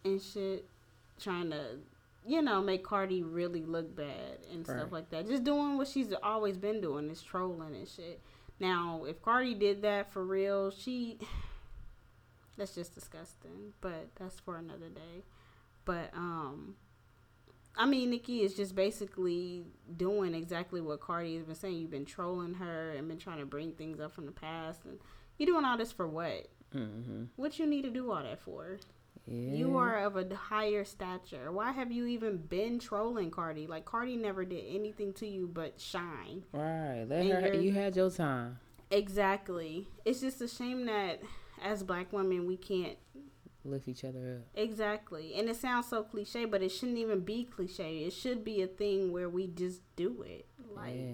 [0.03, 0.65] and shit.
[1.19, 1.77] Trying to,
[2.25, 5.27] you know, make Cardi really look bad and stuff like that.
[5.27, 8.21] Just doing what she's always been doing is trolling and shit.
[8.59, 11.19] Now, if Cardi did that for real, she
[12.57, 13.73] that's just disgusting.
[13.81, 15.23] But that's for another day.
[15.85, 16.75] But um
[17.75, 19.63] I mean Nicki is just basically
[19.95, 21.77] doing exactly what Cardi has been saying.
[21.77, 24.99] You've been trolling her and been trying to bring things up from the past and
[25.37, 26.47] you're doing all this for what?
[26.75, 27.25] mm-hmm.
[27.35, 28.79] What you need to do all that for?
[29.29, 29.53] Yeah.
[29.55, 31.51] You are of a higher stature.
[31.51, 33.67] Why have you even been trolling Cardi?
[33.67, 36.43] Like Cardi never did anything to you but shine.
[36.53, 37.03] right.
[37.07, 37.53] Let and her.
[37.55, 38.59] you're- had your time.
[38.89, 39.87] Exactly.
[40.05, 41.21] It's just a shame that
[41.61, 42.97] as black women we can't
[43.65, 44.47] Lift each other up.
[44.57, 45.33] exactly.
[45.35, 48.05] And it sounds so cliche, but it shouldn't even be cliche.
[48.05, 50.45] It should be a thing where we just do it.
[50.73, 51.11] Like yeah.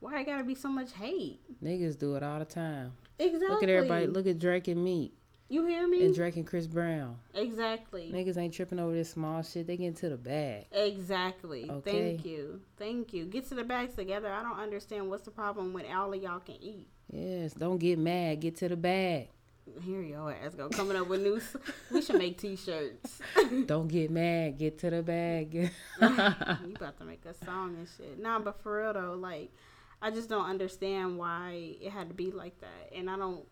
[0.00, 1.40] why it gotta be so much hate?
[1.64, 2.92] Niggas do it all the time.
[3.18, 3.48] Exactly.
[3.48, 4.06] Look at everybody.
[4.08, 5.14] Look at Drake and Meek.
[5.48, 6.04] You hear me?
[6.04, 7.18] And Drake and Chris Brown.
[7.34, 8.10] exactly.
[8.12, 9.66] Niggas ain't tripping over this small shit.
[9.66, 10.66] They get into the bag.
[10.72, 11.70] Exactly.
[11.70, 12.16] Okay.
[12.16, 12.60] Thank you.
[12.76, 13.26] Thank you.
[13.26, 14.32] Get to the bags together.
[14.32, 16.88] I don't understand what's the problem when all of y'all can eat.
[17.12, 17.52] Yes.
[17.52, 18.40] Don't get mad.
[18.40, 19.28] Get to the bag.
[19.82, 21.40] Here your ass go coming up with new.
[21.90, 23.20] we should make t-shirts.
[23.66, 24.58] Don't get mad.
[24.58, 25.54] Get to the bag.
[25.54, 28.20] you about to make a song and shit.
[28.20, 29.50] Nah, but for real though, like
[30.00, 33.44] I just don't understand why it had to be like that, and I don't.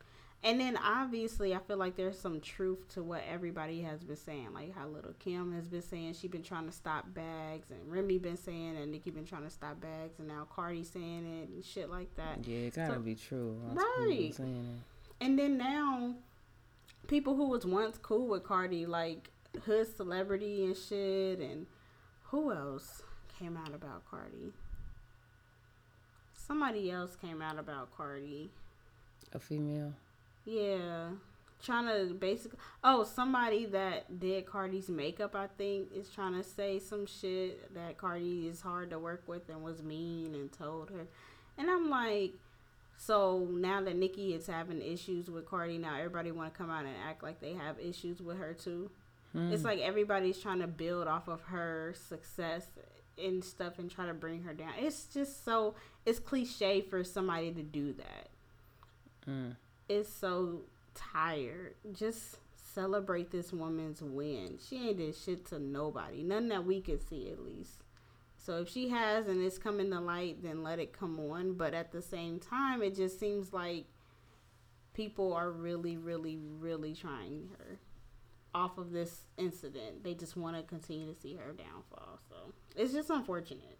[0.45, 4.51] And then obviously, I feel like there's some truth to what everybody has been saying,
[4.53, 8.19] like how little Kim has been saying she been trying to stop bags, and Remy
[8.19, 11.65] been saying, and Nicki been trying to stop bags, and now Cardi saying it and
[11.65, 12.47] shit like that.
[12.47, 13.59] yeah, it gotta So- be true.
[13.69, 14.35] People Right.
[14.35, 14.83] saying
[15.23, 16.15] And then now,
[17.07, 19.31] people who was once cool with Cardi, like
[19.65, 21.67] hood celebrity and shit, and
[22.25, 23.01] who else
[23.39, 24.53] came out about Cardi?
[26.35, 28.51] Somebody else came out about Cardi.
[29.33, 29.95] A female.
[30.45, 31.09] Yeah.
[31.63, 32.59] Trying to basically.
[32.83, 37.97] Oh, somebody that did Cardi's makeup, I think, is trying to say some shit that
[37.97, 41.07] Cardi is hard to work with and was mean and told her.
[41.57, 42.35] And I'm like,
[42.97, 46.85] so now that Nicki is having issues with Cardi, now everybody want to come out
[46.85, 48.91] and act like they have issues with her too.
[49.37, 52.69] It's like everybody's trying to build off of her success
[53.19, 54.71] and stuff and try to bring her down.
[54.79, 55.75] It's just so
[56.07, 58.29] it's cliche for somebody to do that
[59.29, 59.57] Mm.
[59.89, 60.63] Is so
[60.95, 61.75] tired.
[61.93, 62.37] Just
[62.75, 64.59] celebrate this woman's win.
[64.67, 66.23] She ain't did shit to nobody.
[66.23, 67.85] None that we could see at least.
[68.37, 71.55] So if she has and it's coming to light, then let it come on.
[71.55, 73.87] But at the same time, it just seems like
[74.93, 77.79] people are really, really, really trying her
[78.55, 80.05] off of this incident.
[80.05, 82.21] They just want to continue to see her downfall.
[82.29, 82.37] So
[82.77, 83.79] it's just unfortunate.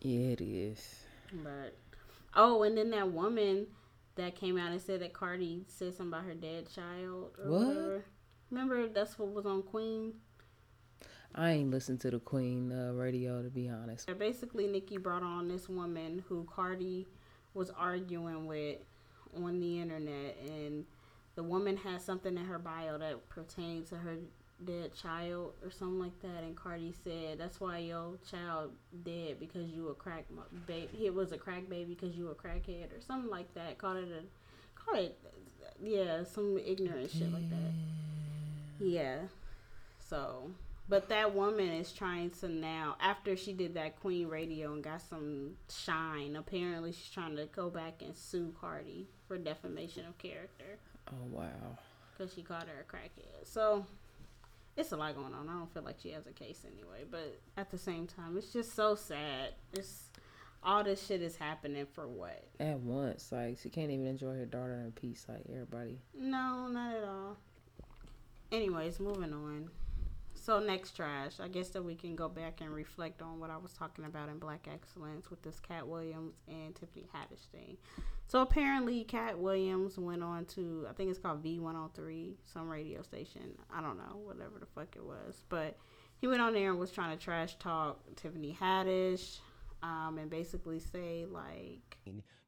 [0.00, 1.04] Yeah, it is.
[1.42, 1.74] But
[2.34, 3.66] oh, and then that woman
[4.16, 7.66] that came out and said that Cardi said something about her dead child or What?
[7.66, 8.04] whatever.
[8.50, 10.14] Remember that's what was on Queen.
[11.34, 14.10] I ain't listened to the Queen uh, radio to be honest.
[14.18, 17.06] Basically, Nicki brought on this woman who Cardi
[17.54, 18.78] was arguing with
[19.36, 20.84] on the internet, and
[21.36, 24.16] the woman had something in her bio that pertained to her
[24.64, 26.42] dead child or something like that.
[26.42, 28.72] And Cardi said, "That's why your child
[29.04, 30.24] dead because you a crack
[30.66, 31.06] baby.
[31.06, 33.78] It was a crack baby because you a crackhead or something like that.
[33.78, 35.18] Called it a, called it,
[35.82, 37.72] yeah, some ignorant shit like that.
[38.78, 39.18] Yeah.
[39.98, 40.50] So,
[40.88, 45.00] but that woman is trying to now, after she did that Queen Radio and got
[45.02, 50.78] some shine, apparently she's trying to go back and sue Cardi for defamation of character
[51.08, 51.78] Oh wow.
[52.16, 53.44] because she called her a crackhead.
[53.46, 53.86] So,
[54.80, 55.48] it's a lot going on.
[55.48, 58.52] I don't feel like she has a case anyway, but at the same time, it's
[58.52, 59.54] just so sad.
[59.72, 60.04] It's
[60.62, 62.44] all this shit is happening for what?
[62.58, 65.98] At once, like she can't even enjoy her daughter in peace, like everybody.
[66.14, 67.36] No, not at all.
[68.52, 69.70] Anyways, moving on.
[70.34, 73.58] So next trash, I guess that we can go back and reflect on what I
[73.58, 77.76] was talking about in Black Excellence with this Katt Williams and Tiffany Haddish thing.
[78.30, 83.42] So apparently, Katt Williams went on to I think it's called V103, some radio station.
[83.74, 85.76] I don't know, whatever the fuck it was, but
[86.20, 89.40] he went on there and was trying to trash talk Tiffany Haddish,
[89.82, 91.98] um, and basically say like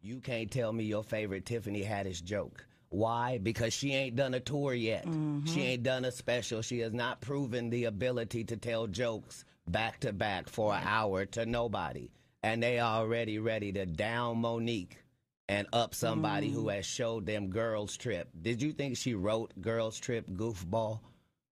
[0.01, 2.65] You can't tell me your favorite Tiffany Haddish joke.
[2.91, 3.39] Why?
[3.39, 5.05] Because she ain't done a tour yet.
[5.47, 6.63] She ain't done a special.
[6.63, 11.25] She has not proven the ability to tell jokes back to back for an hour
[11.25, 12.09] to nobody.
[12.45, 15.02] And they already ready to down Mo'Nique
[15.49, 16.75] and up somebody who mm.
[16.75, 18.29] has showed them Girls Trip.
[18.41, 21.01] Did you think she wrote Girls Trip goofball?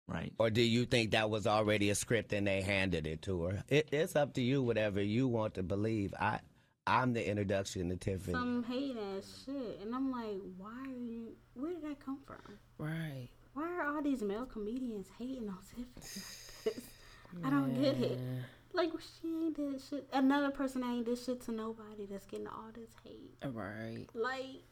[0.07, 0.31] Right.
[0.39, 3.63] Or do you think that was already a script and they handed it to her?
[3.67, 6.13] It, it's up to you, whatever you want to believe.
[6.17, 6.39] I,
[6.85, 8.33] I'm the introduction to Tiffany.
[8.33, 11.35] some hate ass shit, and I'm like, why are you?
[11.55, 12.57] Where did that come from?
[12.77, 13.27] Right.
[13.53, 16.83] Why are all these male comedians hating on Tiffany like this?
[17.43, 18.19] I don't get it.
[18.73, 20.07] Like she ain't did shit.
[20.13, 23.35] Another person ain't did shit to nobody that's getting all this hate.
[23.53, 24.05] Right.
[24.13, 24.63] Like,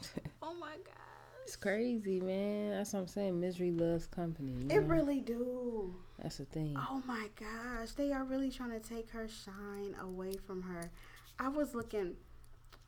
[0.42, 2.70] oh my god, It's crazy, man.
[2.70, 3.40] That's what I'm saying.
[3.40, 4.52] Misery loves company.
[4.74, 4.86] it know?
[4.88, 5.94] really do.
[6.22, 6.76] That's the thing.
[6.76, 10.90] Oh my gosh, they are really trying to take her shine away from her.
[11.38, 12.14] I was looking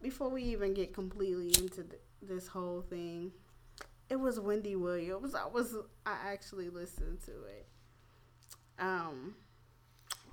[0.03, 3.33] before we even get completely into th- this whole thing.
[4.09, 5.35] It was Wendy Williams.
[5.35, 7.67] I was I actually listened to it.
[8.79, 9.35] Um,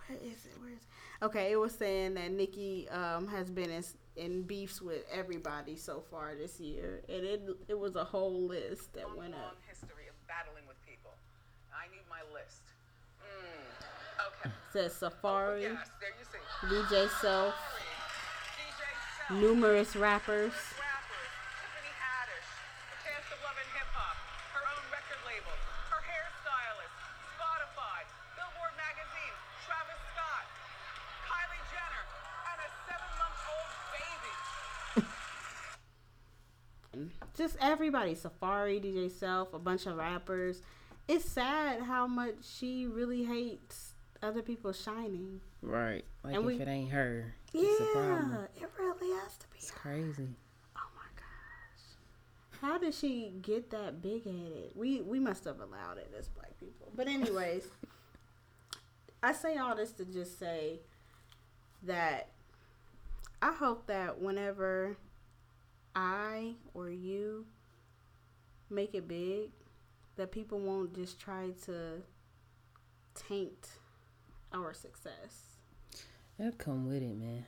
[0.08, 0.54] where is it?
[0.62, 1.26] Where is it?
[1.26, 3.84] Okay, it was saying that Nicki um has been in,
[4.16, 8.94] in beefs with everybody so far this year, and it it was a whole list
[8.94, 9.58] that went long up.
[9.68, 11.12] history of battling with people.
[11.74, 12.62] I need my list.
[13.22, 13.66] Mm,
[14.46, 14.52] okay.
[14.74, 16.42] Says Safaree, Yes, there you see.
[16.70, 17.54] DJ Self,
[18.56, 18.82] DJ
[19.18, 22.50] Self, numerous rappers, Tiffany Haddish,
[22.94, 24.18] the cast of Love and Hip Hop,
[24.54, 25.54] her own record label,
[25.92, 26.94] her hairstylist,
[27.38, 28.00] Spotify,
[28.38, 30.46] Billboard magazine, Travis Scott,
[31.30, 32.06] Kylie Jenner,
[32.54, 34.34] and a seven-month-old baby.
[37.38, 40.62] Just everybody Safaree dj self a bunch of rappers
[41.08, 46.04] it's sad how much she really hates other people shining Right.
[46.24, 48.48] Like And if we- it ain't her, yeah it's a problem.
[48.56, 49.80] it really has to be It's her.
[49.80, 50.28] crazy.
[50.76, 56.12] oh my gosh how did she get that big-headed we we must have allowed it
[56.18, 57.68] as black people but anyways
[59.24, 60.80] i say all this to just say
[61.84, 62.30] that
[63.42, 64.98] i hope that whenever
[65.98, 67.46] i or you
[68.70, 69.50] make it big
[70.16, 72.02] that people won't just try to
[73.16, 73.68] taint
[74.54, 75.44] our success
[76.38, 77.46] That'll come with it, man.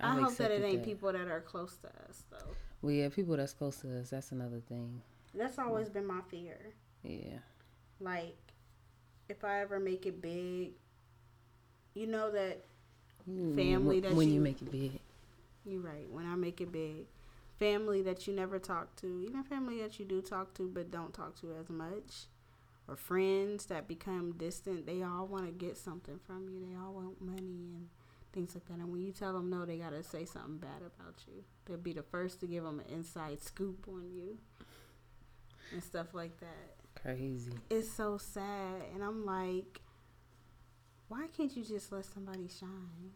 [0.00, 2.50] i I've hope that it ain't people that are close to us though
[2.82, 4.10] Well, yeah, people that's close to us.
[4.10, 5.00] That's another thing.
[5.34, 6.58] that's always been my fear
[7.04, 7.38] Yeah.
[8.00, 8.36] like
[9.28, 10.72] if I ever make it big,
[11.94, 12.64] you know that
[13.26, 14.98] Family that when you, you- make it big.
[15.66, 16.08] you're right.
[16.10, 17.04] When I make it big,
[17.58, 21.12] family that you never talk to, even family that you do talk to but don't
[21.12, 22.26] talk to as much,
[22.86, 26.60] or friends that become distant, they all want to get something from you.
[26.60, 27.88] They all want money and
[28.32, 28.78] things like that.
[28.78, 31.44] And when you tell them no, they gotta say something bad about you.
[31.66, 34.38] They'll be the first to give them an inside scoop on you
[35.72, 36.74] and stuff like that.
[37.02, 37.52] Crazy.
[37.70, 39.80] it's so sad and i'm like
[41.06, 43.12] why can't you just let somebody shine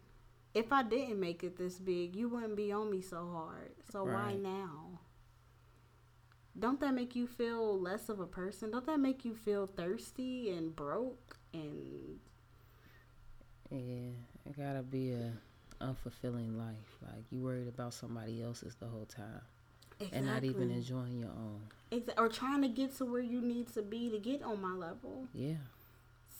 [0.53, 4.03] if i didn't make it this big you wouldn't be on me so hard so
[4.03, 4.99] why now
[6.57, 10.49] don't that make you feel less of a person don't that make you feel thirsty
[10.51, 12.19] and broke and
[13.71, 14.11] Yeah,
[14.45, 15.33] it gotta be a
[15.81, 16.97] unfulfilling life.
[17.01, 19.41] Like you worried about somebody else's the whole time,
[20.11, 21.61] and not even enjoying your own.
[21.91, 24.73] Exa- or trying to get to where you need to be to get on my
[24.73, 25.55] level Yeah.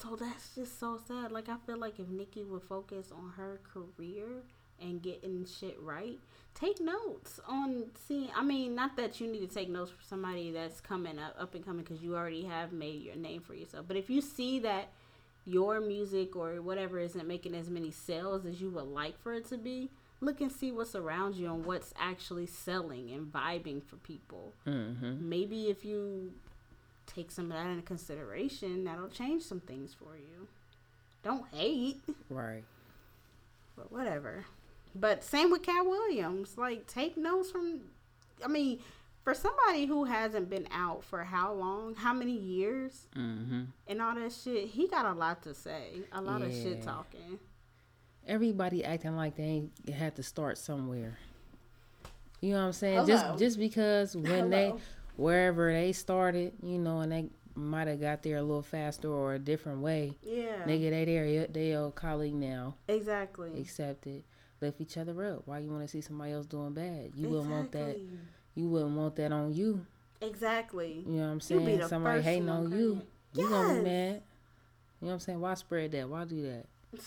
[0.03, 1.31] So that's just so sad.
[1.31, 4.43] Like I feel like if Nicki would focus on her career
[4.81, 6.19] and getting shit right,
[6.53, 8.29] take notes on seeing.
[8.35, 11.55] I mean, not that you need to take notes for somebody that's coming up, up
[11.55, 13.85] and coming, because you already have made your name for yourself.
[13.87, 14.89] But if you see that
[15.45, 19.47] your music or whatever isn't making as many sales as you would like for it
[19.49, 19.89] to be,
[20.19, 24.53] look and see what's around you and what's actually selling and vibing for people.
[24.67, 25.29] Mm-hmm.
[25.29, 26.33] Maybe if you
[27.07, 30.47] take some of that into consideration, that'll change some things for you.
[31.23, 32.63] Don't hate, Right.
[33.77, 34.45] but whatever.
[34.95, 36.57] But same with Katt Williams.
[36.57, 37.81] Like, take notes from.
[38.43, 38.79] I mean,
[39.23, 43.61] for somebody who hasn't been out for how long, how many years, Mm-hmm.
[43.87, 47.39] and all that shit, he got a lot to say, a lot of shit talking.
[48.27, 51.17] Everybody acting like they had to start somewhere.
[52.41, 52.95] You know what I'm saying?
[52.95, 53.07] Hello.
[53.07, 54.79] Just just because when they Hello.
[55.15, 59.35] Wherever they started, you know, and they might have got there a little faster or
[59.35, 60.17] a different way.
[60.23, 62.75] Yeah, Nigga, they there, they your colleague now.
[62.87, 63.59] exactly.
[63.59, 64.23] Accepted.
[64.61, 65.43] Lift each other up.
[65.45, 67.11] Why you want to see somebody else doing bad?
[67.15, 67.99] You wouldn't want that.
[68.55, 69.85] You wouldn't want that on you.
[70.21, 71.03] Exactly.
[71.05, 71.87] You know what I'm saying?
[71.87, 72.93] Somebody hating on you.
[72.93, 73.07] crying.
[73.33, 74.13] You gonna be mad.
[75.01, 75.41] You know what I'm saying?
[75.41, 76.07] Why spread that?
[76.07, 76.65] Why do that?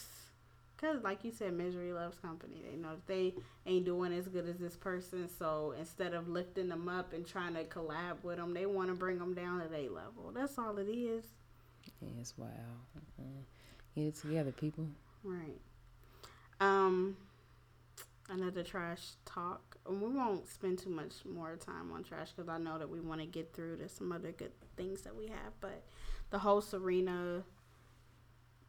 [0.79, 2.63] Cause like you said, misery loves company.
[2.69, 3.35] They know if they
[3.65, 7.55] ain't doing as good as this person, so instead of lifting them up and trying
[7.55, 10.33] to collab with them, they want to bring them down to their level.
[10.35, 11.25] That's all it is.
[12.37, 12.51] Wild.
[13.19, 13.23] Uh,
[13.95, 14.87] Get it together, people.
[15.23, 15.61] Right.
[16.61, 17.17] Um.
[18.29, 19.77] Another trash talk.
[19.89, 23.01] And we won't spend too much more time on trash because I know that we
[23.01, 25.53] want to get through to some other good things that we have.
[25.61, 25.85] But
[26.31, 27.45] the whole Serena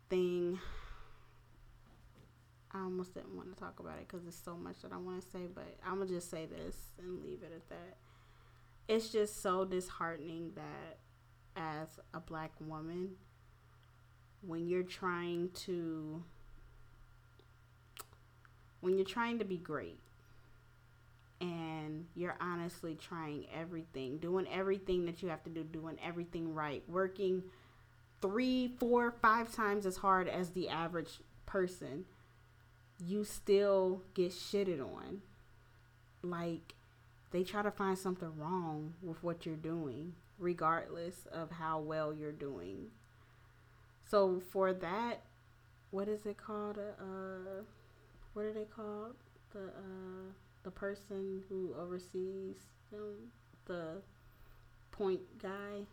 [0.10, 0.60] thing,
[2.78, 5.22] I almost didn't want to talk about it because there's so much that I want
[5.22, 5.48] to say.
[5.54, 7.98] But I'm gonna just say this and leave it at that.
[8.88, 11.00] It's just so disheartening that
[11.56, 13.12] as a black woman,
[14.42, 16.24] when you're trying to
[18.82, 20.00] when you're trying to be great
[21.42, 26.84] and you're honestly trying everything, doing everything that you have to do, doing everything right,
[26.88, 27.44] working
[28.22, 32.06] three, four, five times as hard as the average person,
[33.06, 35.22] you still get shitted on.
[36.22, 36.74] Like,
[37.32, 42.32] they try to find something wrong with what you're doing, regardless of how well you're
[42.32, 42.88] doing.
[44.10, 45.22] So, for that,
[45.92, 46.78] what is it called?
[46.80, 47.62] Uh,
[48.34, 49.16] what are they called?
[49.54, 50.32] The uh,
[50.64, 52.56] the person who oversees
[52.92, 53.32] them,
[53.66, 54.02] the
[54.92, 55.86] point guy.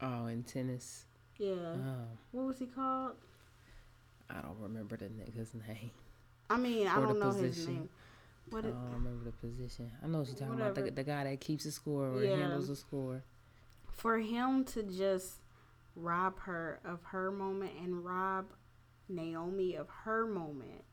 [0.00, 1.04] Oh, in tennis.
[1.38, 1.54] Yeah.
[1.54, 3.16] Oh, What was he called?
[4.28, 5.90] I don't remember the nigga's name.
[6.50, 7.88] I mean, I don't know his name.
[8.50, 9.90] What I don't remember the position.
[10.02, 10.74] I know what you're talking about.
[10.74, 12.36] The, the guy that keeps the score or Yeah.
[12.36, 13.22] handles the score.
[13.92, 15.36] for him to just
[15.94, 18.46] rob her of her moment and rob
[19.08, 20.84] Naomi of her moment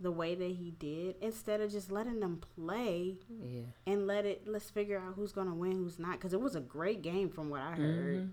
[0.00, 3.62] the way that he did instead of just letting them play Yeah.
[3.86, 6.60] and let it let's figure out who's gonna win who's not because it was a
[6.60, 8.30] great game from what i heard Mhm.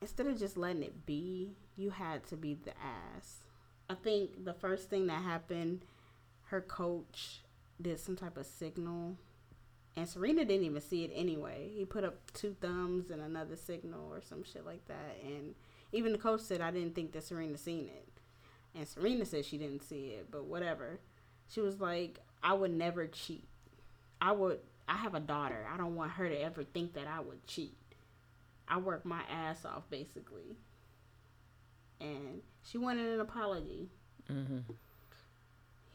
[0.00, 3.44] instead of just letting it be you had to be the ass
[3.88, 5.82] i think the first thing that happened
[6.46, 7.40] her coach
[7.80, 9.16] did some type of signal
[9.96, 11.70] and serena didn't even see it anyway.
[11.74, 15.54] He put up two thumbs and another signal or some shit like that and
[15.92, 18.08] even the coach said i didn't think that serena seen it.
[18.74, 21.00] And serena said she didn't see it but whatever.
[21.48, 23.46] She was like i would never cheat.
[24.20, 25.66] I would i have a daughter.
[25.72, 27.76] I don't want her to ever think that i would cheat.
[28.66, 30.56] I work my ass off basically.
[32.00, 33.88] And she wanted an apology.
[34.28, 34.62] Mhm.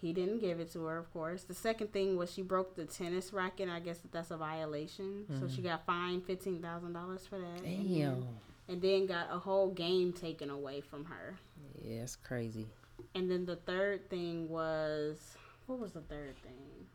[0.01, 1.43] He didn't give it to her, of course.
[1.43, 3.67] The second thing was she broke the tennis racket.
[3.67, 5.25] I guess that that's a violation.
[5.39, 7.63] So she got fined fifteen thousand dollars for that.
[7.65, 8.27] And then, Damn.
[8.69, 11.35] and then got a whole game taken away from her.
[11.83, 12.67] Yeah, it's crazy.
[13.13, 15.35] And then the third thing was
[15.65, 16.88] what was the third thing?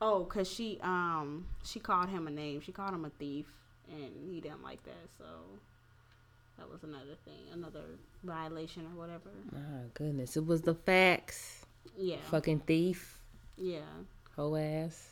[0.00, 2.60] Oh, cause she um she called him a name.
[2.60, 3.46] She called him a thief,
[3.88, 5.08] and he didn't like that.
[5.18, 5.24] So
[6.60, 7.80] that was another thing, another
[8.22, 9.30] violation or whatever.
[9.50, 10.36] My goodness.
[10.36, 11.64] It was the facts.
[11.98, 13.18] Yeah, Fucking thief.
[13.56, 13.80] yeah,
[14.36, 15.08] Hoe ass.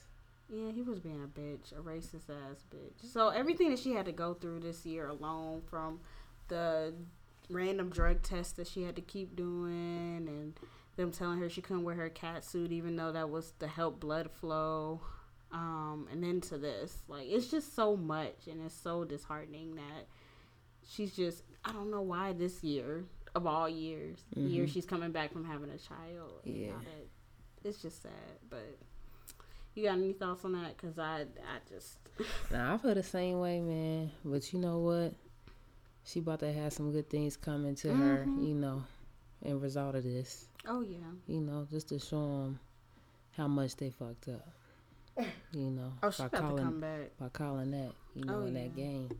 [0.49, 0.71] yeah.
[0.71, 3.11] He was being a bitch, a racist ass bitch.
[3.13, 6.01] So everything that she had to go through this year alone, from
[6.49, 6.93] the
[7.51, 10.55] random drug tests that she had to keep doing, and
[10.97, 14.01] them telling her she couldn't wear her cat suit even though that was to help
[14.01, 15.01] blood flow
[15.53, 20.07] um and then to this like it's just so much and it's so disheartening that
[20.89, 25.13] she's just i don't know why this year of all years the year she's coming
[25.13, 26.73] back from having a child Yeah.
[27.65, 28.13] it's just sad
[28.51, 28.77] but
[29.75, 31.99] you got any thoughts on that because i i just
[32.51, 34.11] Now I feel the same way, man.
[34.25, 35.15] But you know what?
[36.05, 38.45] She about to have some good things coming to her, Mm-hmm.
[38.45, 38.83] you know,
[39.43, 40.47] in result of this.
[40.67, 40.97] oh yeah
[41.29, 42.59] You know, just to show them
[43.37, 44.49] how much they fucked up.
[45.53, 48.47] You know, oh by about to calling come back by calling that, you know, Oh,
[48.47, 48.63] in yeah.
[48.63, 49.11] that game.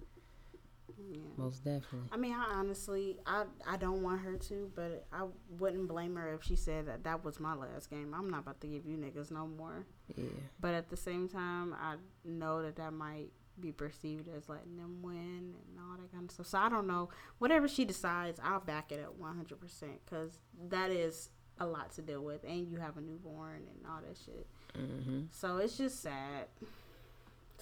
[1.11, 2.09] Yeah Most definitely.
[2.13, 5.25] I mean, I honestly, I I don't want her to, but I
[5.59, 8.15] wouldn't blame her if she said that that was my last game.
[8.15, 9.87] I'm not about to give you niggas no more.
[10.17, 10.25] Yeah.
[10.61, 13.31] But at the same time, I know that that might
[13.61, 16.47] be perceived as letting them win and all that kind of stuff.
[16.47, 17.09] So I don't know.
[17.39, 20.39] Whatever she decides, I'll back it at 100% because
[20.69, 24.17] that is a lot to deal with, and you have a newborn and all that
[24.25, 24.47] shit.
[24.77, 26.47] hmm So it's just sad.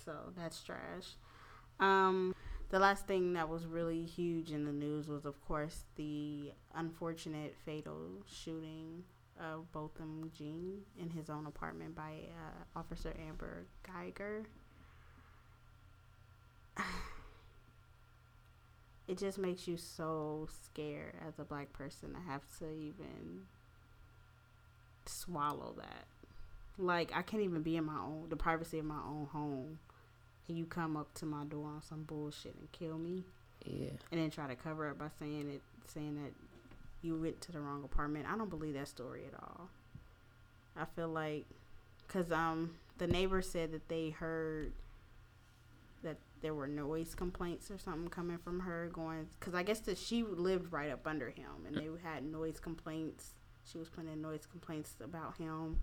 [0.04, 1.14] So that's trash.
[1.80, 2.34] Um,
[2.70, 7.54] the last thing that was really huge in the news was, of course, the unfortunate
[7.64, 9.04] fatal shooting
[9.40, 14.44] of Botham Jean in his own apartment by uh, Officer Amber Guyger.
[19.08, 23.42] It just makes you so scared as a black person to have to even
[25.06, 26.06] swallow that.
[26.76, 29.78] Like I can't even be in my own the privacy of my own home,
[30.48, 33.24] and you come up to my door on some bullshit and kill me,
[33.64, 33.90] Yeah.
[34.12, 36.32] and then try to cover it by saying it, saying that
[37.02, 38.26] you went to the wrong apartment.
[38.28, 39.68] I don't believe that story at all.
[40.76, 41.46] I feel like,
[42.08, 44.72] cause um the neighbor said that they heard
[46.02, 49.98] that there were noise complaints or something coming from her going because I guess that
[49.98, 53.30] she lived right up under him and they had noise complaints.
[53.70, 55.78] She was putting in noise complaints about him.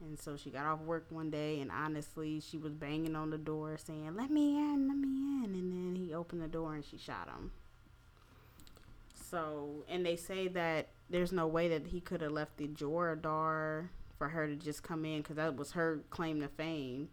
[0.00, 3.38] And so she got off work one day, and honestly, she was banging on the
[3.38, 5.08] door saying, Let me in, let me
[5.44, 5.54] in.
[5.54, 7.52] And then he opened the door and she shot him.
[9.30, 13.14] So, and they say that there's no way that he could have left the drawer
[13.14, 17.08] door for her to just come in because that was her claim to fame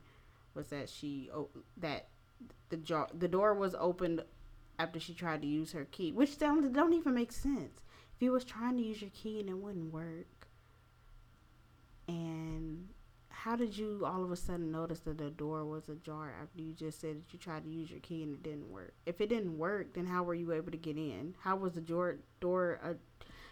[0.54, 1.30] was that she,
[1.78, 2.08] that
[2.70, 4.24] the jar, the door was opened
[4.80, 7.82] after she tried to use her key, which don't, don't even make sense.
[8.16, 10.48] If you was trying to use your key and it wouldn't work,
[12.08, 12.47] and
[13.48, 16.74] how did you all of a sudden notice that the door was ajar after you
[16.74, 18.93] just said that you tried to use your key and it didn't work?
[19.06, 21.34] If it didn't work, then how were you able to get in?
[21.39, 22.78] How was the door door?
[22.84, 22.95] Uh,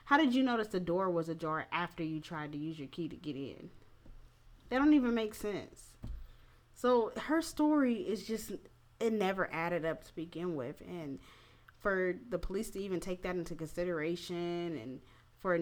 [0.03, 3.07] how did you notice the door was ajar after you tried to use your key
[3.07, 3.69] to get in?
[4.67, 5.91] That don't even make sense.
[6.73, 8.51] So her story is just
[8.99, 11.19] it never added up to begin with, and
[11.79, 14.99] for the police to even take that into consideration, and
[15.39, 15.57] for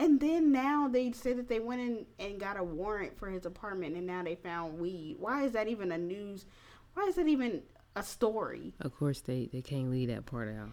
[0.00, 3.46] and then now they say that they went in and got a warrant for his
[3.46, 5.16] apartment, and now they found weed.
[5.18, 6.46] Why is that even a news?
[6.94, 7.62] Why is that even
[7.94, 8.74] a story?
[8.80, 10.70] Of course, they they can't leave that part out.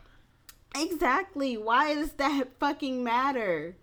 [0.75, 1.57] Exactly.
[1.57, 3.75] Why does that fucking matter?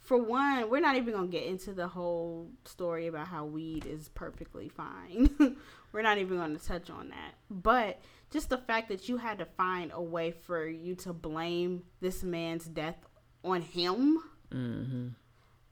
[0.00, 4.08] For one, we're not even gonna get into the whole story about how weed is
[4.08, 5.56] perfectly fine.
[5.92, 7.34] we're not even gonna touch on that.
[7.50, 8.00] But
[8.30, 12.22] just the fact that you had to find a way for you to blame this
[12.22, 13.05] man's death
[13.46, 14.18] on him,
[14.52, 15.08] Mm-hmm.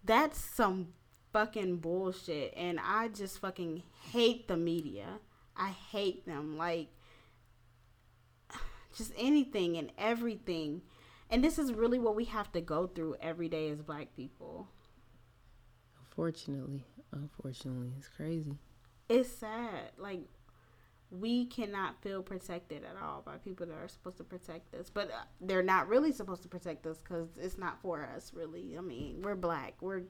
[0.04, 0.88] that's some
[1.32, 2.54] fucking bullshit.
[2.56, 5.06] And I just fucking hate the media.
[5.56, 6.56] I hate them.
[6.56, 6.88] Like,
[8.96, 10.82] just anything and everything.
[11.30, 14.68] And this is really what we have to go through every day as black people.
[16.00, 18.56] Unfortunately, unfortunately, it's crazy.
[19.08, 19.90] It's sad.
[19.98, 20.20] Like,
[21.20, 24.90] we cannot feel protected at all by people that are supposed to protect us.
[24.90, 28.76] But uh, they're not really supposed to protect us because it's not for us, really.
[28.76, 29.74] I mean, we're black.
[29.80, 30.02] We're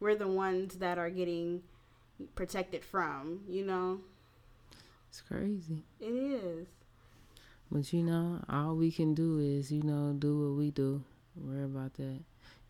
[0.00, 1.62] we're the ones that are getting
[2.34, 4.00] protected from, you know?
[5.08, 5.82] It's crazy.
[6.00, 6.66] It is.
[7.70, 11.02] But you know, all we can do is, you know, do what we do.
[11.34, 12.20] Worry about that.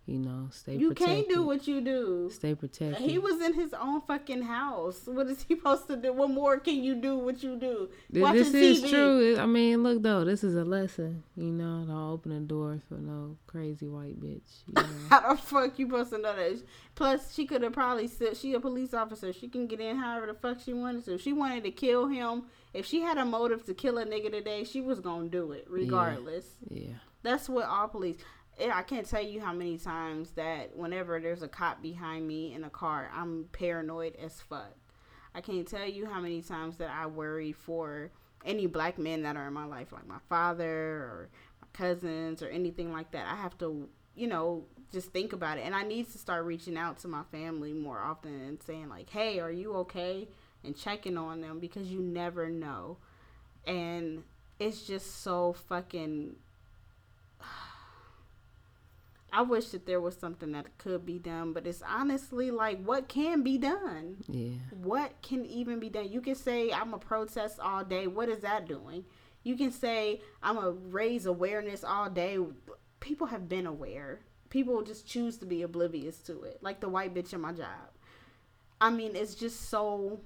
[0.06, 1.16] You know, stay You protected.
[1.16, 2.30] can't do what you do.
[2.32, 3.04] Stay protected.
[3.10, 5.00] He was in his own fucking house.
[5.06, 6.12] What is he supposed to do?
[6.12, 7.18] What more can you do?
[7.18, 7.88] What you do?
[8.12, 8.90] Th- Watching this is TV.
[8.90, 9.36] true.
[9.36, 11.24] I mean, look though, this is a lesson.
[11.36, 14.62] You know, don't open the door for no crazy white bitch.
[14.68, 14.84] You know?
[15.10, 16.62] How the fuck you supposed to know that?
[16.94, 19.32] Plus, she could have probably said she a police officer.
[19.32, 21.14] She can get in however the fuck she wanted to.
[21.14, 24.30] If she wanted to kill him, if she had a motive to kill a nigga
[24.30, 26.46] today, she was gonna do it regardless.
[26.70, 26.90] yeah.
[27.22, 28.18] That's what all police.
[28.58, 32.64] I can't tell you how many times that whenever there's a cop behind me in
[32.64, 34.74] a car, I'm paranoid as fuck.
[35.34, 38.10] I can't tell you how many times that I worry for
[38.44, 41.28] any black men that are in my life, like my father or
[41.60, 43.26] my cousins or anything like that.
[43.26, 45.62] I have to, you know, just think about it.
[45.66, 49.10] And I need to start reaching out to my family more often and saying, like,
[49.10, 50.28] hey, are you okay?
[50.64, 52.96] And checking on them because you never know.
[53.66, 54.22] And
[54.58, 56.36] it's just so fucking
[59.36, 63.06] I wish that there was something that could be done, but it's honestly like what
[63.06, 64.16] can be done?
[64.26, 64.54] Yeah.
[64.70, 66.10] What can even be done?
[66.10, 68.06] You can say I'm a protest all day.
[68.06, 69.04] What is that doing?
[69.42, 72.38] You can say I'm a raise awareness all day.
[73.00, 74.20] People have been aware.
[74.48, 76.62] People just choose to be oblivious to it.
[76.62, 77.90] Like the white bitch in my job.
[78.80, 80.20] I mean, it's just so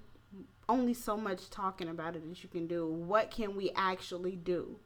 [0.68, 2.86] only so much talking about it that you can do.
[2.86, 4.78] What can we actually do?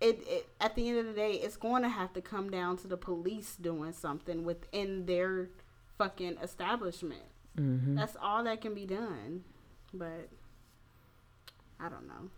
[0.00, 2.76] It, it at the end of the day, it's going to have to come down
[2.78, 5.50] to the police doing something within their
[5.98, 7.22] fucking establishment.
[7.58, 7.96] Mm-hmm.
[7.96, 9.44] That's all that can be done.
[9.92, 10.28] But
[11.78, 12.30] I don't know.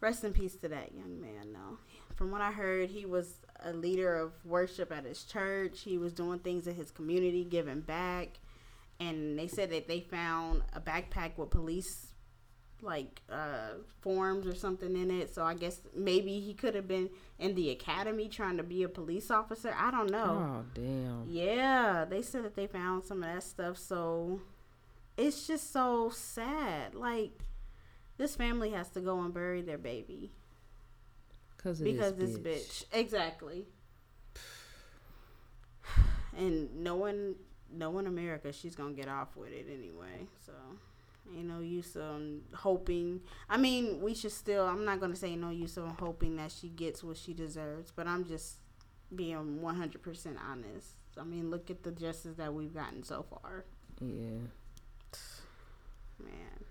[0.00, 1.78] Rest in peace to that young man, though.
[2.16, 3.34] From what I heard, he was
[3.64, 5.82] a leader of worship at his church.
[5.82, 8.38] He was doing things in his community, giving back.
[9.00, 12.11] and they said that they found a backpack with police
[12.82, 15.34] like uh forms or something in it.
[15.34, 18.88] So i guess maybe he could have been in the academy trying to be a
[18.88, 19.74] police officer.
[19.78, 20.64] I don't know.
[20.64, 21.24] Oh damn.
[21.28, 23.78] yeah they said that they found some of that stuff.
[23.78, 24.40] So
[25.16, 26.94] it's just so sad.
[26.94, 27.32] Like
[28.16, 30.32] this family has to go and bury their baby.
[31.58, 32.84] Cause of because this bitch.
[32.84, 32.84] bitch.
[32.92, 33.66] exactly.
[36.34, 37.34] And knowing
[37.74, 40.52] knowing america she's gonna get off with it anyway so
[41.36, 45.50] ain't no use on hoping i mean we should still i'm not gonna say no
[45.50, 48.56] use on hoping that she gets what she deserves but i'm just
[49.14, 53.64] being 100% honest i mean look at the justice that we've gotten so far
[54.00, 54.46] Yeah.
[56.18, 56.64] man.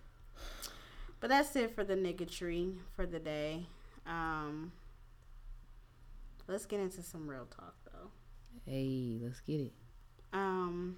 [1.19, 3.67] But that's it for the nigga tree for the day.
[4.07, 4.71] Um,
[6.47, 8.09] let's get into some real talk though.
[8.65, 9.73] Hey, let's get it.
[10.33, 10.97] Um,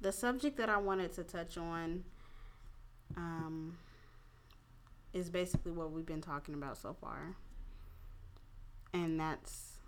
[0.00, 2.04] the subject that I wanted to touch on
[3.16, 3.76] um,
[5.12, 7.36] is basically what we've been talking about so far,
[8.92, 9.78] and that's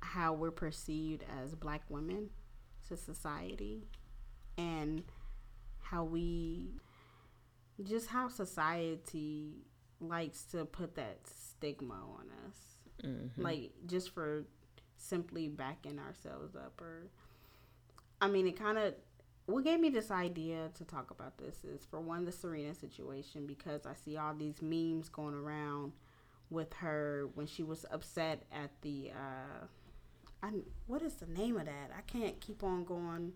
[0.00, 2.30] how we're perceived as black women
[2.88, 3.84] to society,
[4.58, 5.02] and
[5.80, 6.70] how we
[7.82, 9.64] just how society
[10.00, 12.56] likes to put that stigma on us.
[13.36, 14.44] Like just for
[14.96, 17.08] simply backing ourselves up or
[18.20, 18.94] i mean it kind of
[19.46, 23.46] what gave me this idea to talk about this is for one the serena situation
[23.46, 25.92] because i see all these memes going around
[26.50, 29.66] with her when she was upset at the uh
[30.42, 30.50] I,
[30.86, 31.90] what is the name of that?
[31.96, 33.32] I can't keep on going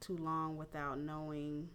[0.00, 1.68] too long without knowing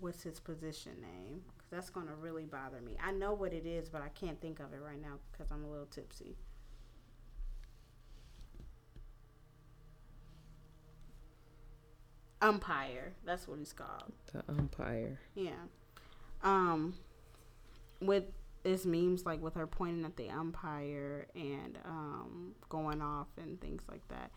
[0.00, 2.98] what's his position name because that's going to really bother me.
[3.02, 5.64] I know what it is but i can't think of it right now because i'm
[5.64, 6.36] a little tipsy
[12.42, 13.12] umpire.
[13.24, 14.12] That's what he's called.
[14.32, 15.18] The umpire.
[15.34, 15.50] yeah.
[16.42, 16.94] Um
[18.00, 18.24] with
[18.62, 23.82] this memes like with her pointing at the umpire and um going off and things
[23.88, 24.30] like that.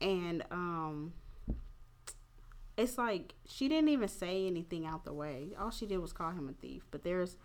[0.00, 1.12] And um
[2.76, 5.48] it's like she didn't even say anything out the way.
[5.58, 6.84] All she did was call him a thief.
[6.90, 7.36] But there's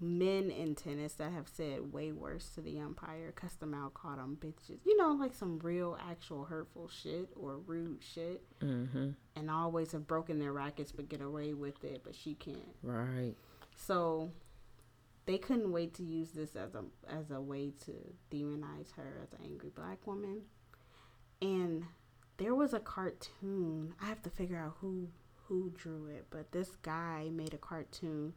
[0.00, 4.18] men in tennis that have said way worse to the umpire cussed them out called
[4.18, 9.10] them bitches you know like some real actual hurtful shit or rude shit Mm-hmm.
[9.36, 13.34] and always have broken their rackets but get away with it but she can't Right.
[13.74, 14.30] so
[15.24, 17.92] they couldn't wait to use this as a as a way to
[18.30, 20.42] demonize her as an angry black woman.
[21.42, 21.84] And
[22.36, 23.94] there was a cartoon.
[24.00, 25.08] I have to figure out who
[25.48, 28.34] who drew it, but this guy made a cartoon.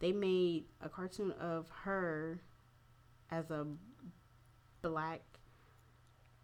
[0.00, 2.40] They made a cartoon of her
[3.30, 3.66] as a
[4.82, 5.20] black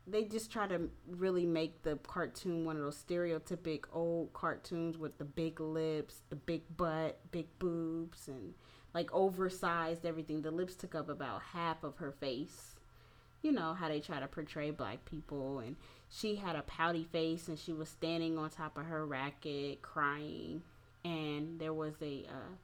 [0.06, 5.18] they just try to really make the cartoon one of those stereotypic old cartoons with
[5.18, 8.54] the big lips, the big butt, big boobs, and
[8.94, 10.42] like oversized everything.
[10.42, 12.76] The lips took up about half of her face.
[13.42, 15.76] You know how they try to portray black people, and
[16.08, 20.62] she had a pouty face, and she was standing on top of her racket crying,
[21.04, 22.54] and there was a uh,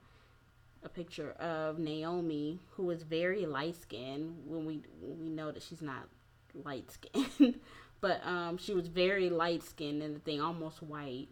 [0.84, 5.82] a picture of Naomi who was very light skinned when we we know that she's
[5.82, 6.08] not
[6.64, 7.60] light skinned
[8.00, 11.28] but um she was very light skinned and the thing almost white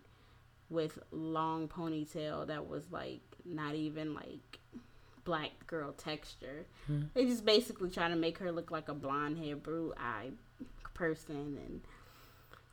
[0.68, 4.60] with long ponytail that was like not even like
[5.24, 6.64] black girl texture.
[7.14, 10.30] They just basically trying to make her look like a blonde hair blue eye
[10.94, 11.80] person and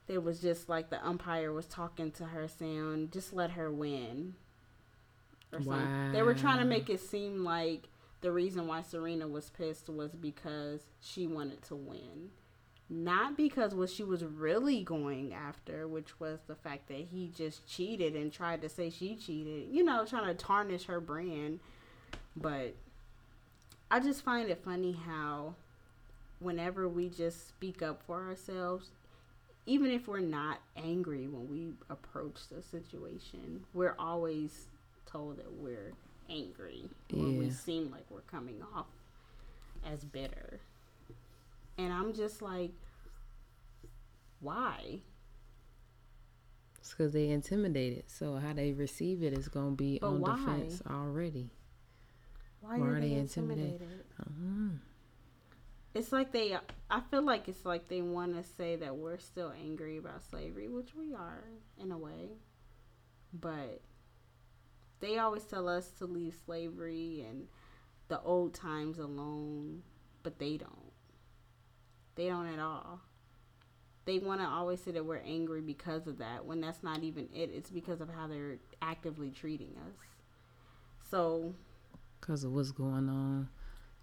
[0.07, 4.35] it was just like the umpire was talking to her saying just let her win
[5.51, 6.11] or something.
[6.11, 7.89] They were trying to make it seem like
[8.21, 12.29] the reason why Serena was pissed was because she wanted to win.
[12.89, 17.67] Not because what she was really going after, which was the fact that he just
[17.67, 21.59] cheated and tried to say she cheated, you know, trying to tarnish her brand.
[22.35, 22.75] But
[23.91, 25.55] I just find it funny how
[26.39, 28.91] whenever we just speak up for ourselves,
[29.65, 34.67] even if we're not angry when we approach the situation, we're always
[35.07, 35.93] told that we're
[36.29, 38.87] angry when we seem like we're coming off
[39.85, 40.61] as bitter.
[41.77, 42.71] And I'm just like,
[44.39, 45.01] why?
[46.79, 47.99] It's because they intimidated.
[47.99, 48.11] It.
[48.11, 50.35] So how they receive it is gonna be But on why?
[50.35, 51.51] defense already.
[52.61, 53.81] Why, Why are are they they intimidated?
[53.81, 54.05] intimidated?
[54.19, 54.77] Uh-huh.
[55.93, 56.55] It's like they,
[56.89, 60.67] I feel like it's like they want to say that we're still angry about slavery,
[60.67, 61.43] which we are
[61.77, 62.29] in a way.
[63.33, 63.81] But
[64.99, 67.47] they always tell us to leave slavery and
[68.07, 69.83] the old times alone,
[70.23, 70.91] but they don't.
[72.15, 73.01] They don't at all.
[74.05, 77.27] they want to always say that we're angry because of that when that's not even
[77.33, 77.51] it.
[77.53, 79.95] It's because of how they're actively treating us.
[81.11, 81.53] So
[82.19, 83.49] because of what's going on,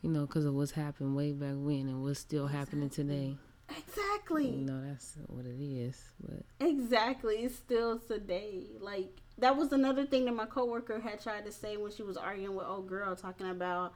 [0.03, 3.37] you know, because of what's happened way back when and what's still happening today.
[3.77, 4.51] Exactly.
[4.51, 6.03] No, that's what it is.
[6.21, 7.37] But Exactly.
[7.37, 8.67] It's still today.
[8.81, 12.17] Like that was another thing that my coworker had tried to say when she was
[12.17, 13.95] arguing with old girl talking about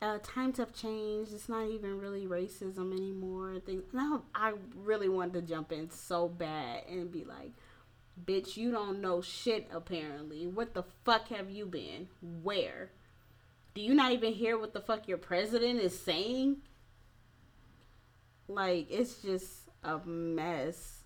[0.00, 1.32] uh, times have changed.
[1.32, 3.60] It's not even really racism anymore.
[3.64, 3.84] Things.
[3.92, 7.52] Now I really wanted to jump in so bad and be like,
[8.24, 9.68] "Bitch, you don't know shit.
[9.72, 12.08] Apparently, what the fuck have you been?
[12.20, 12.90] Where?
[13.74, 16.58] Do you not even hear what the fuck your president is saying?
[18.48, 21.02] Like it's just a mess."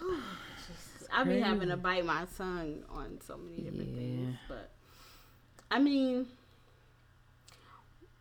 [0.00, 1.08] Jesus.
[1.12, 4.70] I be having to bite my tongue on so many different things, but
[5.70, 6.26] I mean,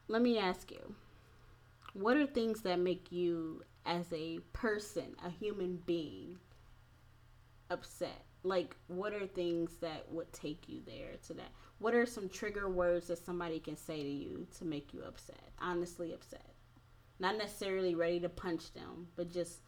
[0.07, 0.95] let me ask you,
[1.93, 6.37] what are things that make you, as a person, a human being,
[7.69, 8.25] upset?
[8.43, 11.51] Like, what are things that would take you there to that?
[11.79, 15.51] What are some trigger words that somebody can say to you to make you upset?
[15.59, 16.50] Honestly, upset.
[17.21, 19.61] Not necessarily ready to punch them, but just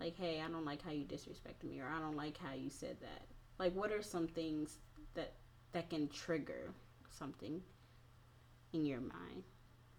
[0.00, 2.68] like, hey, I don't like how you disrespected me, or I don't like how you
[2.68, 3.22] said that.
[3.60, 4.80] Like, what are some things
[5.14, 5.34] that
[5.70, 6.72] that can trigger
[7.08, 7.62] something
[8.72, 9.44] in your mind?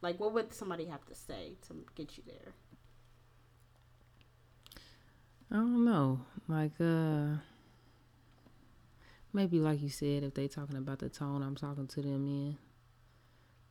[0.02, 2.54] Like, what would somebody have to say to get you there?
[5.50, 6.20] I don't know.
[6.50, 7.38] Like, uh,
[9.32, 12.58] maybe like you said, if they talking about the tone I'm talking to them in,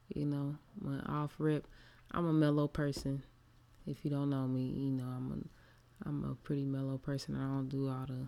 [0.08, 1.68] you know, when off rip,
[2.12, 3.22] I'm a mellow person.
[3.86, 5.32] If you don't know me, you know I'm
[6.04, 7.36] a, I'm a pretty mellow person.
[7.36, 8.26] I don't do all the,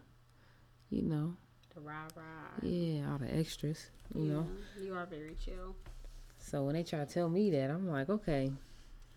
[0.91, 1.35] you know,
[1.75, 2.23] The rah rah.
[2.63, 4.47] yeah, all the extras, you know.
[4.81, 5.75] you are very chill.
[6.39, 8.53] So when they try to tell me that, I'm like, okay,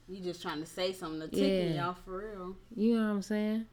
[0.07, 1.87] You just trying to say something to tick me Yeah.
[1.89, 2.55] off for real.
[2.75, 3.65] You know what I'm saying?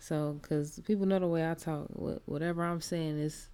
[0.00, 1.86] So, cause people know the way I talk.
[2.26, 3.48] Whatever I'm saying is,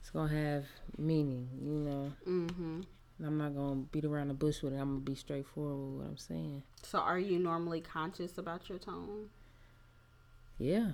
[0.00, 0.64] it's gonna have
[0.98, 1.48] meaning.
[1.60, 2.80] You know, Mm-hmm.
[3.18, 4.76] And I'm not gonna beat around the bush with it.
[4.76, 6.62] I'm gonna be straightforward with what I'm saying.
[6.82, 9.30] So, are you normally conscious about your tone,
[10.58, 10.92] Yeah,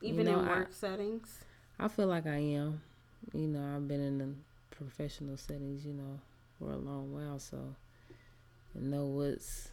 [0.00, 1.44] even know, in I- work settings?
[1.78, 2.80] I feel like I am.
[3.32, 4.28] You know, I've been in the
[4.70, 6.20] professional settings, you know,
[6.58, 7.74] for a long while, so
[8.74, 9.70] I know what's,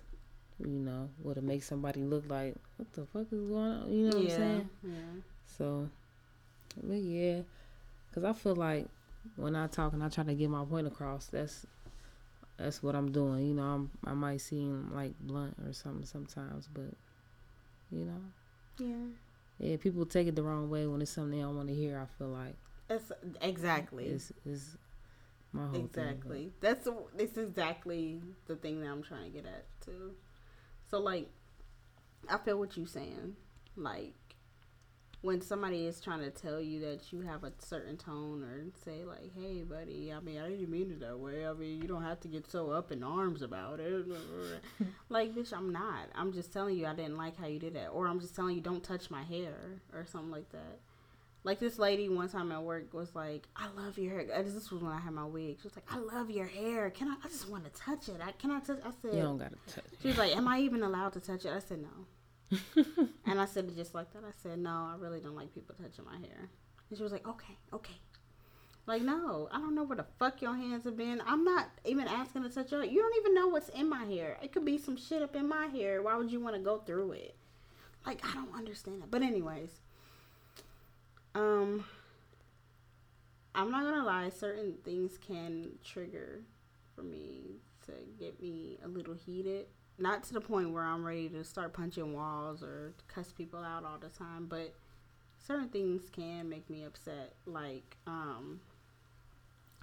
[0.60, 3.92] you know, what'll make somebody look like, what the fuck is going on?
[3.94, 4.70] You know what I'm saying?
[4.84, 5.22] yeah.
[5.58, 5.90] So,
[6.84, 7.42] but yeah,
[8.14, 8.88] cause I feel like
[9.36, 11.66] when I talk and I try to get my point across, that's
[12.58, 13.48] that's what I'm doing.
[13.48, 16.94] You know, I'm, I might seem like blunt or something sometimes, but
[17.92, 18.22] you know,
[18.78, 18.96] Yeah.
[19.60, 22.00] yeah, people take it the wrong way when it's something they don't want to hear.
[22.00, 22.56] I feel like
[22.88, 23.12] That's
[23.42, 24.06] exactly.
[24.08, 24.78] it's is
[25.54, 25.86] my whole thing.
[25.86, 26.52] Exactly.
[26.60, 30.16] That's the- that's exactly the thing that I'm trying to get at too.
[30.92, 31.30] So like,
[32.30, 33.36] I feel what you're saying.
[33.76, 34.14] Like,
[35.22, 39.04] when somebody is trying to tell you that you have a certain tone or say
[39.04, 41.46] like, "Hey, buddy," I mean, I didn't mean it that way.
[41.46, 44.06] I mean, you don't have to get so up in arms about it.
[45.10, 46.08] like, bitch, I'm not.
[46.16, 48.56] I'm just telling you I didn't like how you did that, or I'm just telling
[48.56, 50.80] you don't touch my hair or something like that.
[51.44, 54.82] Like this lady one time at work was like, "I love your hair." This was
[54.82, 55.58] when I had my wig.
[55.62, 56.90] She was like, "I love your hair.
[56.92, 57.16] Can I?
[57.24, 58.22] I just want to touch it.
[58.26, 59.84] I can I touch?" I said, You don't gotta touch.
[60.02, 61.90] "She was like, Am I even allowed to touch it?" I said, "No."
[63.26, 64.24] and I said it just like that.
[64.24, 66.50] I said, "No, I really don't like people touching my hair."
[66.90, 67.96] And she was like, "Okay, okay."
[68.90, 71.22] Like, no, I don't know where the fuck your hands have been.
[71.28, 72.84] I'm not even asking to touch your.
[72.84, 74.38] You don't even know what's in my hair.
[74.42, 76.02] It could be some shit up in my hair.
[76.02, 77.36] Why would you want to go through it?
[78.04, 79.12] Like, I don't understand that.
[79.12, 79.82] But anyways,
[81.36, 81.86] um,
[83.54, 84.30] I'm not gonna lie.
[84.30, 86.42] Certain things can trigger
[86.96, 89.68] for me to get me a little heated.
[90.00, 93.84] Not to the point where I'm ready to start punching walls or cuss people out
[93.84, 94.74] all the time, but
[95.46, 97.34] certain things can make me upset.
[97.46, 98.62] Like, um,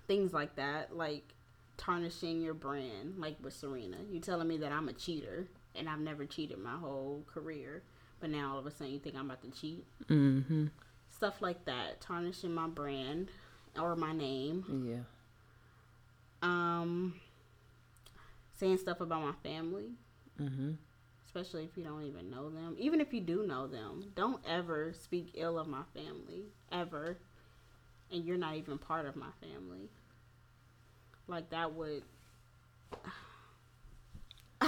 [0.07, 1.35] things like that, like
[1.77, 3.99] tarnishing your brand, like with Serena.
[4.11, 7.83] You telling me that I'm a cheater and I've never cheated my whole career,
[8.21, 9.85] but now all of a sudden you think I'm about to cheat.
[10.07, 10.67] Mm-hmm.
[11.11, 13.31] Stuff like that, tarnishing my brand
[13.79, 14.87] or my name.
[14.87, 15.03] Yeah.
[16.43, 17.14] Um,
[18.59, 19.93] saying stuff about my family,
[20.41, 20.72] Mm-hmm.
[21.26, 22.76] especially if you don't even know them.
[22.78, 27.18] Even if you do know them, don't ever speak ill of my family ever,
[28.12, 29.89] and you're not even part of my family.
[31.26, 32.03] Like that would.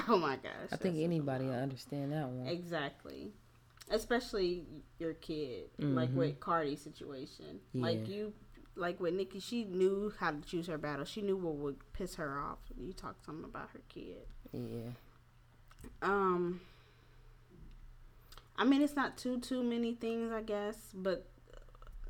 [0.07, 0.69] Oh my gosh!
[0.71, 2.47] I think anybody will understand that one.
[2.47, 3.33] Exactly.
[3.91, 4.65] Especially
[4.99, 7.61] your kid, like with Cardi's situation.
[7.73, 8.35] Like you,
[8.77, 11.07] like with Nicki, she knew how to choose her battle.
[11.07, 12.59] She knew what would piss her off.
[12.79, 14.27] You talk something about her kid.
[14.53, 14.91] Yeah.
[16.03, 16.61] Um,
[18.57, 21.29] I mean, it's not too too many things, I guess, but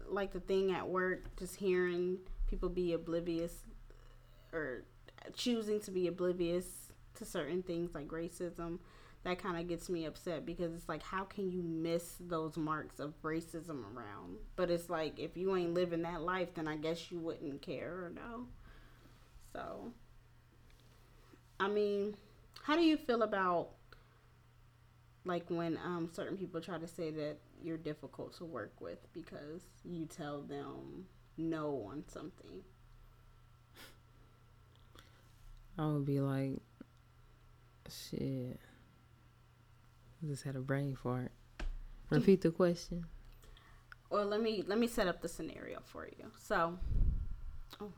[0.08, 3.52] like the thing at work, just hearing people be oblivious
[4.52, 4.84] or
[5.34, 6.64] choosing to be oblivious
[7.16, 8.78] to certain things like racism,
[9.24, 13.00] that kind of gets me upset because it's like, how can you miss those marks
[13.00, 14.36] of racism around?
[14.56, 18.04] But it's like, if you ain't living that life, then I guess you wouldn't care
[18.04, 18.46] or know.
[19.52, 19.92] So,
[21.58, 22.16] I mean,
[22.68, 23.70] how do you feel about
[25.24, 29.62] like when um certain people try to say that you're difficult to work with because
[29.84, 31.06] you tell them
[31.38, 32.60] no on something?
[35.78, 36.58] I would be like,
[37.88, 38.60] shit.
[40.22, 41.32] I just had a brain fart.
[42.10, 43.06] Repeat the question.
[44.10, 46.30] Or let me let me set up the scenario for you.
[46.38, 46.78] So,
[47.80, 47.92] oh,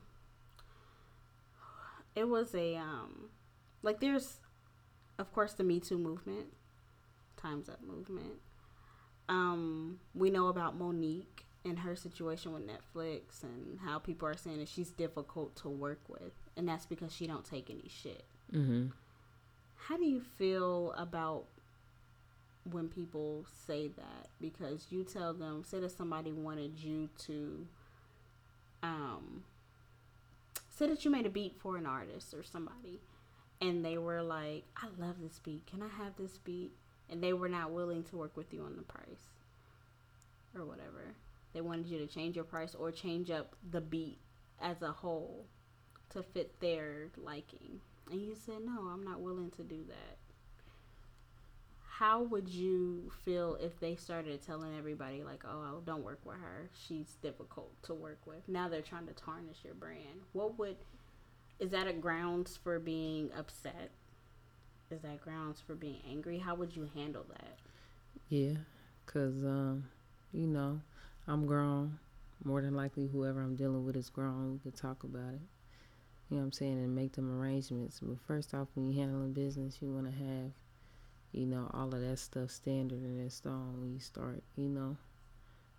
[2.15, 3.31] it was a um,
[3.83, 4.40] like there's,
[5.21, 6.47] of course, the Me Too movement,
[7.37, 8.39] Times Up movement.
[9.29, 14.57] Um, we know about Mo'Nique and her situation with Netflix and how people are saying
[14.57, 18.25] that she's difficult to work with, and that's because she don't take any shit.
[18.51, 18.87] Mm-hmm.
[19.75, 21.45] How do you feel about
[22.69, 24.27] when people say that?
[24.41, 27.67] Because you tell them, say that somebody wanted you to,
[28.83, 29.43] um,
[30.69, 32.99] say that you made a beat for an artist or somebody,
[33.61, 35.65] and they were like, "I love this beat.
[35.67, 36.71] Can I have this beat?"
[37.09, 39.29] And they were not willing to work with you on the price
[40.55, 41.15] or whatever.
[41.53, 44.19] They wanted you to change your price or change up the beat
[44.61, 45.45] as a whole
[46.11, 47.81] to fit their liking.
[48.09, 50.17] And you said, no, I'm not willing to do that.
[51.85, 56.37] How would you feel if they started telling everybody, like, oh, oh don't work with
[56.37, 56.69] her?
[56.73, 58.47] She's difficult to work with.
[58.47, 60.21] Now they're trying to tarnish your brand.
[60.33, 60.77] What would,
[61.61, 63.91] is that a grounds for being upset?
[64.89, 66.39] Is that grounds for being angry?
[66.39, 67.59] How would you handle that?
[68.29, 68.55] Yeah,
[69.05, 69.85] cause um,
[70.33, 70.81] you know,
[71.27, 71.99] I'm grown.
[72.43, 74.53] More than likely, whoever I'm dealing with is grown.
[74.53, 75.41] We could talk about it.
[76.29, 77.99] You know what I'm saying, and make them arrangements.
[78.01, 80.51] But first off, when you're handling business, you want to have,
[81.31, 84.41] you know, all of that stuff standard and in stone when you start.
[84.55, 84.97] You know,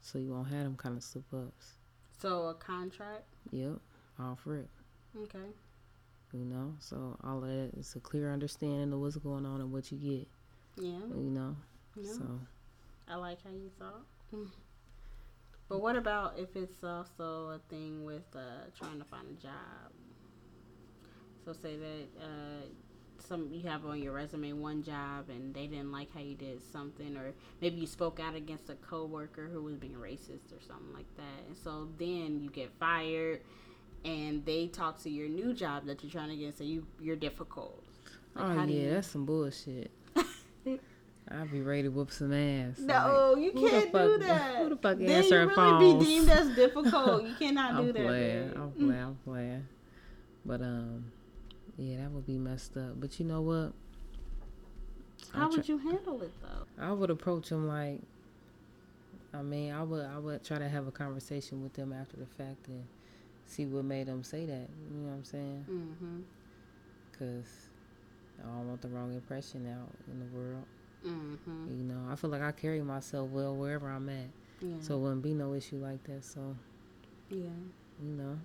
[0.01, 1.73] so you won't have them kind of slip ups.
[2.21, 3.25] So a contract?
[3.51, 3.79] Yep,
[4.21, 4.69] all for it.
[5.21, 5.49] Okay.
[6.33, 9.71] You know, so all of that is a clear understanding of what's going on and
[9.71, 10.29] what you get.
[10.83, 10.99] Yeah.
[11.15, 11.57] You know,
[11.95, 12.11] Yeah.
[12.13, 12.41] so
[13.07, 14.07] I like how you thought.
[15.69, 19.93] But what about if it's also a thing with uh, trying to find a job?
[21.45, 22.65] So say that uh,
[23.19, 26.63] some you have on your resume one job and they didn't like how you did
[26.73, 30.93] something, or maybe you spoke out against a coworker who was being racist or something
[30.95, 33.41] like that, and so then you get fired,
[34.05, 36.87] and they talk to your new job that you're trying to get, and say you
[37.01, 37.83] you're difficult.
[38.35, 39.91] Like, oh yeah, you- that's some bullshit.
[41.31, 42.79] I'll be ready to whoop some ass.
[42.81, 44.57] No, Like, you can't do fuck- that.
[44.57, 46.05] Who the fuck then answering you really phones?
[46.05, 47.23] be deemed as difficult.
[47.25, 48.03] You cannot I'm do that.
[48.07, 48.49] playing.
[48.49, 48.57] babe.
[48.57, 48.93] I'm playing.
[49.03, 49.67] I'm playing.
[50.45, 51.05] But um,
[51.79, 53.01] yeah, that would be messed up.
[53.01, 53.73] But you know what?
[55.33, 56.67] How would you handle it though?
[56.85, 58.01] I would approach them like.
[59.33, 60.05] I mean, I would.
[60.05, 62.85] I would try to have a conversation with them after the fact and
[63.53, 64.69] see what made them say that.
[64.91, 65.67] You know what I'm saying?
[65.71, 66.21] Mm-hmm.
[67.11, 67.69] Because
[68.43, 70.65] I don't want the wrong impression out in the world.
[71.07, 71.67] Mm-hmm.
[71.71, 74.29] You know, I feel like I carry myself well wherever I'm at,
[74.61, 74.77] Yeah.
[74.81, 76.25] so it wouldn't be no issue like that.
[76.25, 76.57] So
[77.29, 77.39] yeah.
[78.03, 78.39] you know,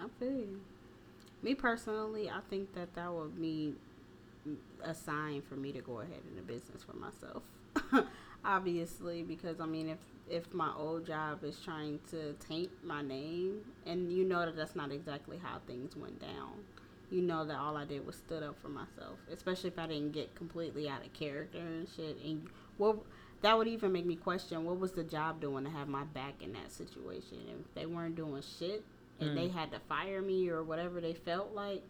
[0.00, 0.60] I feel you.
[1.42, 3.74] Me personally, I think that that would be
[4.82, 7.42] a sign for me to go ahead in a business for myself.
[8.44, 13.60] Obviously, because I mean, if if my old job is trying to taint my name,
[13.86, 16.52] and you know that that's not exactly how things went down,
[17.10, 19.18] you know that all I did was stood up for myself.
[19.32, 22.18] Especially if I didn't get completely out of character and shit.
[22.24, 22.46] And
[22.78, 22.98] what
[23.42, 26.34] that would even make me question what was the job doing to have my back
[26.42, 27.38] in that situation.
[27.60, 28.84] If they weren't doing shit
[29.18, 29.54] and they mm.
[29.54, 31.82] had to fire me or whatever they felt like,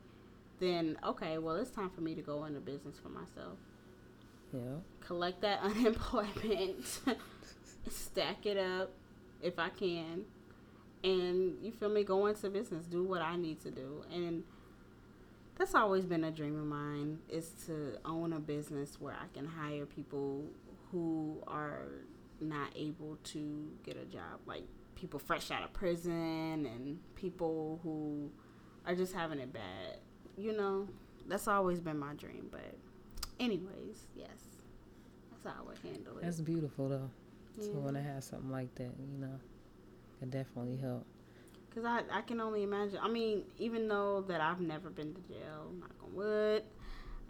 [0.58, 3.58] then okay, well it's time for me to go into business for myself.
[4.52, 4.78] Yeah.
[5.00, 7.00] Collect that unemployment,
[7.88, 8.92] stack it up
[9.42, 10.24] if I can,
[11.02, 14.04] and you feel me, go into business, do what I need to do.
[14.12, 14.44] And
[15.56, 19.46] that's always been a dream of mine is to own a business where I can
[19.46, 20.44] hire people
[20.90, 21.88] who are
[22.40, 28.30] not able to get a job, like people fresh out of prison and people who
[28.86, 29.98] are just having it bad.
[30.36, 30.88] You know,
[31.28, 32.48] that's always been my dream.
[32.50, 32.76] But,
[33.40, 34.28] anyways, yes,
[35.30, 36.22] that's how I would handle it.
[36.22, 37.10] That's beautiful though.
[37.60, 37.78] Yeah.
[37.78, 39.40] want to have something like that, you know,
[40.18, 41.06] can definitely help.
[41.74, 42.98] Cause I, I can only imagine.
[43.00, 46.64] I mean, even though that I've never been to jail, knock on wood,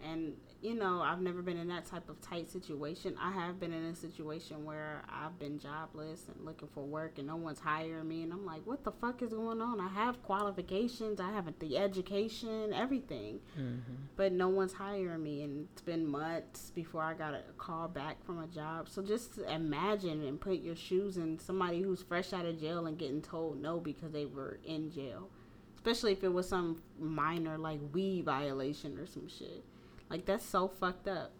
[0.03, 3.15] And you know, I've never been in that type of tight situation.
[3.19, 7.27] I have been in a situation where I've been jobless and looking for work and
[7.27, 9.79] no one's hiring me and I'm like, what the fuck is going on?
[9.79, 13.39] I have qualifications, I have the education, everything.
[13.59, 13.93] Mm-hmm.
[14.15, 18.23] But no one's hiring me and it's been months before I got a call back
[18.23, 18.87] from a job.
[18.87, 22.99] So just imagine and put your shoes in somebody who's fresh out of jail and
[22.99, 25.29] getting told no because they were in jail.
[25.75, 29.65] Especially if it was some minor like weed violation or some shit.
[30.11, 31.31] Like that's so fucked up.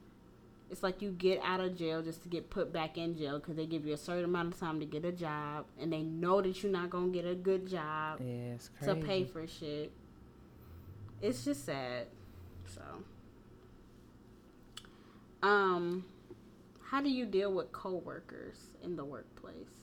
[0.69, 3.57] It's like you get out of jail just to get put back in jail because
[3.57, 6.41] they give you a certain amount of time to get a job, and they know
[6.41, 9.91] that you're not gonna get a good job Yeah, it's to pay for shit.
[11.21, 12.07] It's just sad.
[12.65, 12.81] So,
[15.43, 16.05] um,
[16.85, 19.81] how do you deal with coworkers in the workplace?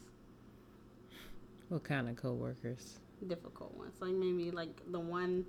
[1.68, 3.00] What kind of coworkers?
[3.26, 5.44] Difficult ones, like maybe like the one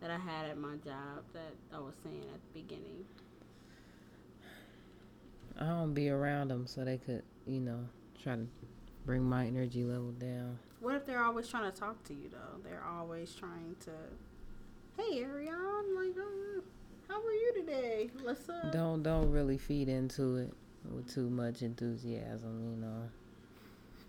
[0.00, 3.04] that I had at my job that I was saying at the beginning.
[5.60, 7.80] I don't be around them so they could, you know,
[8.22, 8.46] try to
[9.04, 10.58] bring my energy level down.
[10.80, 12.60] What if they're always trying to talk to you though?
[12.62, 13.90] They're always trying to,
[14.96, 16.60] hey Ariane, like, uh,
[17.08, 18.10] how are you today?
[18.22, 18.70] Let's uh.
[18.70, 20.52] Don't don't really feed into it
[20.94, 23.08] with too much enthusiasm, you know.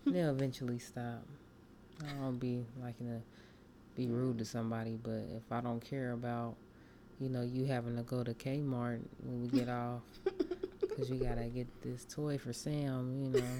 [0.06, 1.24] They'll eventually stop.
[2.04, 3.22] I don't be liking to
[3.96, 6.56] be rude to somebody, but if I don't care about,
[7.20, 10.02] you know, you having to go to Kmart when we get off
[10.80, 13.48] because you gotta get this toy for Sam, you know.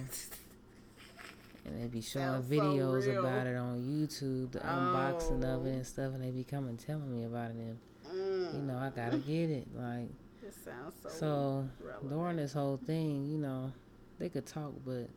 [1.66, 5.66] And they be showing Sounds so videos about it on YouTube, the unboxing of Oh.
[5.66, 7.58] it and stuff, and they be coming telling me about it.
[7.58, 7.78] And,
[8.12, 9.68] Mm, you know, I gotta get it.
[9.76, 10.08] Like,
[10.42, 11.10] this sounds so.
[11.10, 12.10] so relevant.
[12.10, 13.72] during this whole thing, you know,
[14.18, 15.10] they could talk, but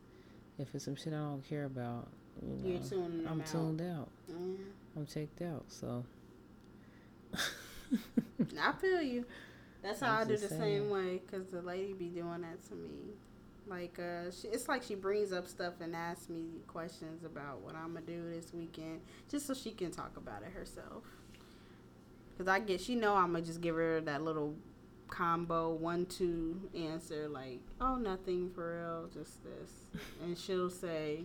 [0.59, 2.07] if it's some shit I don't care about,
[2.45, 3.47] you know, I'm out.
[3.47, 4.09] tuned out.
[4.31, 4.57] Mm.
[4.95, 5.65] I'm checked out.
[5.67, 6.05] So
[8.61, 9.25] I feel you.
[9.81, 12.65] That's how I'm I do the just same way because the lady be doing that
[12.69, 13.13] to me.
[13.67, 17.75] Like, uh, she, it's like she brings up stuff and asks me questions about what
[17.75, 21.03] I'm gonna do this weekend, just so she can talk about it herself.
[22.37, 24.55] Cause I get, she know I'm gonna just give her that little
[25.07, 31.23] combo one two answer, like, oh nothing for real, just this, and she'll say,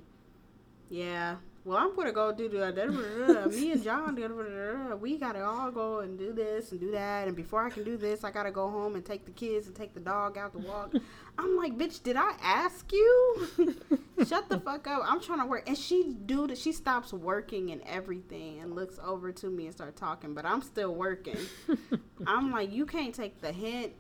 [0.91, 1.37] yeah.
[1.65, 3.47] Well, I'm gonna go do the da.
[3.47, 4.15] me and John.
[4.15, 4.97] Da, da, da, da.
[4.97, 7.27] We gotta all go and do this and do that.
[7.27, 9.77] And before I can do this, I gotta go home and take the kids and
[9.77, 10.95] take the dog out to walk.
[11.37, 13.47] I'm like, bitch, did I ask you?
[14.27, 15.03] Shut the fuck up.
[15.05, 15.69] I'm trying to work.
[15.69, 16.59] And she do that.
[16.59, 20.35] She stops working and everything and looks over to me and start talking.
[20.35, 21.37] But I'm still working.
[22.27, 23.93] I'm like, you can't take the hint.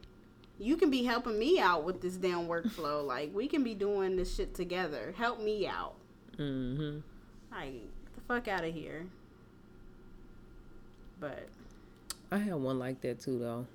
[0.58, 3.04] You can be helping me out with this damn workflow.
[3.06, 5.14] Like we can be doing this shit together.
[5.16, 5.94] Help me out.
[6.36, 6.98] hmm
[7.50, 9.06] Like, get the fuck out of here.
[11.20, 11.48] But,
[12.30, 13.66] I had one like that too, though.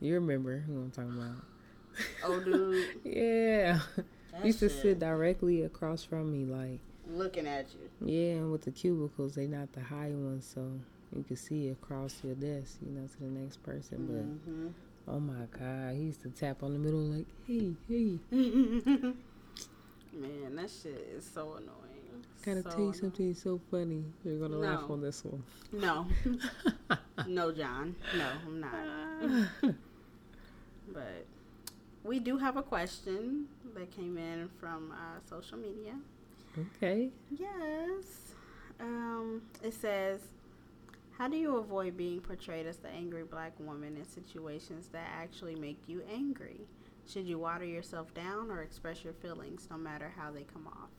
[0.00, 1.44] You remember who I'm talking about?
[2.24, 3.80] oh, dude, Yeah,
[4.32, 7.88] that used to shit, sit directly across from me, like looking at you.
[8.06, 10.70] yeah, and with the cubicles, they not the high ones, so
[11.14, 14.06] you could see across your desk, you know, to the next person.
[14.06, 14.68] But hmm
[15.08, 18.18] oh my god, he used to tap on the middle like, hey, hey,
[20.12, 21.79] Man, that shit is so annoying.
[22.44, 24.04] Gotta So tell you something so funny.
[24.24, 25.42] You're gonna laugh on this one.
[25.72, 26.06] No.
[27.26, 27.94] no, John.
[28.16, 29.48] No, I'm not.
[30.92, 31.26] but
[32.04, 35.94] we do have a question that came in from uh, social media.
[36.58, 37.10] Okay.
[37.30, 38.34] Yes.
[38.80, 40.20] Um, it says,
[41.18, 45.54] How do you avoid being portrayed as the angry black woman in situations that actually
[45.54, 46.60] make you angry?
[47.06, 50.90] Should you water yourself down or express your feelings no matter how they come off?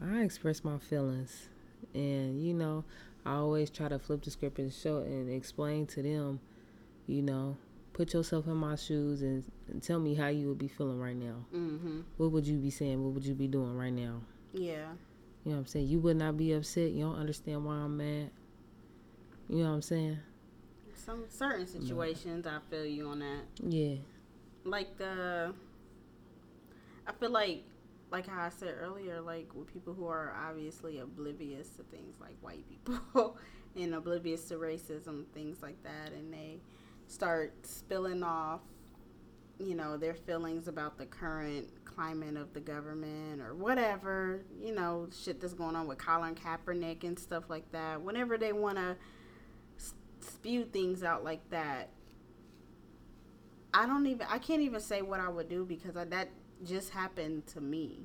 [0.00, 1.48] I express my feelings,
[1.94, 2.84] and you know,
[3.24, 6.40] I always try to flip the script and show and explain to them,
[7.06, 7.56] you know,
[7.92, 11.16] put yourself in my shoes and, and tell me how you would be feeling right
[11.16, 11.44] now.
[11.54, 12.00] Mm-hmm.
[12.16, 13.02] What would you be saying?
[13.04, 14.20] What would you be doing right now?
[14.52, 14.88] Yeah.
[15.44, 15.88] You know what I'm saying?
[15.88, 16.90] You would not be upset.
[16.92, 18.30] You don't understand why I'm mad.
[19.48, 20.18] You know what I'm saying?
[20.94, 23.42] Some certain situations, I feel you on that.
[23.60, 23.96] Yeah.
[24.64, 25.52] like the
[27.06, 27.64] I feel like
[28.12, 32.36] like how I said earlier, like with people who are obviously oblivious to things like
[32.40, 33.38] white people
[33.76, 36.60] and oblivious to racism, things like that, and they
[37.06, 38.60] start spilling off,
[39.58, 45.08] you know, their feelings about the current climate of the government or whatever, you know,
[45.24, 48.00] shit that's going on with Colin Kaepernick and stuff like that.
[48.00, 48.96] Whenever they want to
[50.20, 51.88] spew things out like that,
[53.74, 56.28] I don't even I can't even say what I would do because I, that
[56.64, 58.00] just happened to me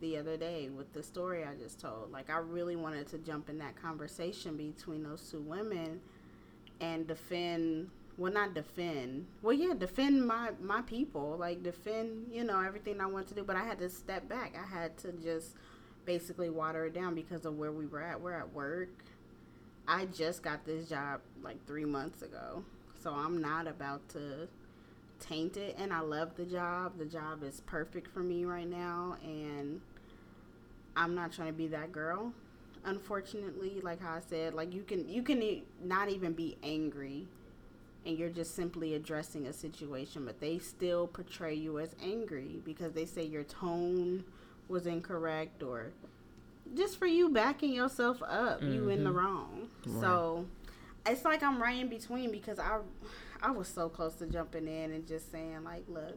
[0.00, 2.12] the other day with the story I just told.
[2.12, 6.00] Like I really wanted to jump in that conversation between those two women
[6.80, 9.26] and defend well not defend.
[9.42, 11.36] Well yeah defend my my people.
[11.38, 13.44] Like defend you know everything i want to do.
[13.44, 14.54] But i had to step back.
[14.56, 15.54] I had to just
[16.04, 18.20] basically water it down because of where we were at.
[18.20, 19.04] We're at work.
[19.86, 22.62] I just got this job like three months ago.
[23.02, 24.48] So i'm not about to
[25.20, 26.98] taint it and i love the job.
[26.98, 29.80] The job is perfect for me right now and
[30.96, 32.32] i'm not trying to be that girl
[32.84, 33.80] unfortunately.
[33.82, 37.26] Like how i said like you can you can not even be angry
[38.08, 42.92] and you're just simply addressing a situation, but they still portray you as angry because
[42.92, 44.24] they say your tone
[44.68, 45.92] was incorrect or
[46.74, 49.18] just for you backing yourself up, you in the mm-hmm.
[49.18, 49.68] wrong.
[50.00, 50.46] So
[51.06, 52.78] it's like I'm right in between because I
[53.42, 56.16] I was so close to jumping in and just saying like, look,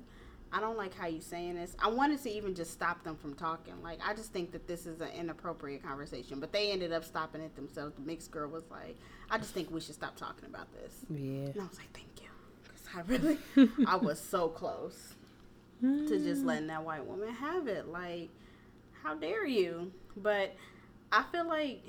[0.54, 1.76] I don't like how you saying this.
[1.80, 3.82] I wanted to even just stop them from talking.
[3.82, 7.42] Like I just think that this is an inappropriate conversation, but they ended up stopping
[7.42, 7.96] it themselves.
[7.96, 8.98] The mixed girl was like,
[9.30, 10.94] I just think we should stop talking about this.
[11.10, 11.48] Yeah.
[11.52, 12.28] And I was like, thank you.
[12.64, 15.16] Because I really, I was so close
[15.82, 17.88] to just letting that white woman have it.
[17.88, 18.30] Like,
[19.04, 19.92] how dare you?
[20.16, 20.56] But
[21.12, 21.84] I feel like,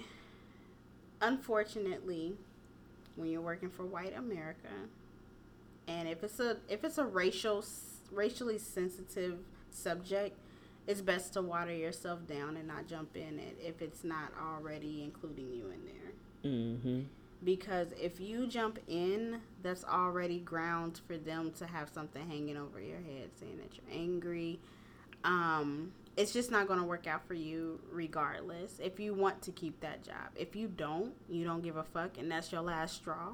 [1.21, 2.35] unfortunately,
[3.17, 4.69] when you're working for white America,
[5.93, 7.65] and if it's a if it's a racial
[8.11, 9.39] racially sensitive
[9.71, 10.39] subject,
[10.87, 15.03] it's best to water yourself down and not jump in it if it's not already
[15.03, 16.13] including you in there
[16.45, 17.01] Mm-hmm.
[17.45, 22.81] because if you jump in, that's already grounds for them to have something hanging over
[22.81, 24.59] your head saying that you're angry.
[25.25, 28.81] Um, it's just not going to work out for you regardless.
[28.81, 32.19] If you want to keep that job, if you don't, you don't give a fuck,
[32.19, 33.29] and that's your last straw.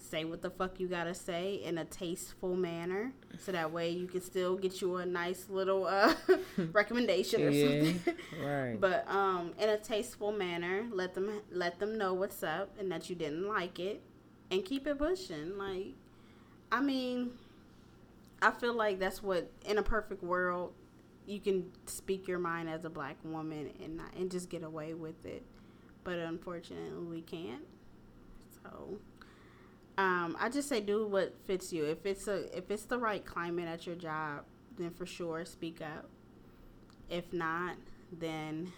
[0.00, 4.06] Say what the fuck you gotta say in a tasteful manner, so that way you
[4.06, 6.14] can still get you a nice little uh,
[6.72, 7.82] recommendation or Yeah.
[7.82, 8.14] something.
[8.42, 8.76] Right.
[8.80, 13.10] But um, in a tasteful manner, let them let them know what's up and that
[13.10, 14.00] you didn't like it,
[14.50, 15.58] and keep it pushing.
[15.58, 15.94] Like,
[16.72, 17.32] I mean,
[18.40, 20.72] I feel like that's what in a perfect world
[21.26, 24.94] you can speak your mind as a black woman and not, and just get away
[24.94, 25.42] with it.
[26.04, 27.62] But unfortunately, we can't.
[28.62, 28.98] So.
[29.98, 31.84] Um, I just say do what fits you.
[31.84, 34.44] If it's a if it's the right climate at your job,
[34.78, 36.08] then for sure speak up.
[37.10, 37.76] If not,
[38.12, 38.72] then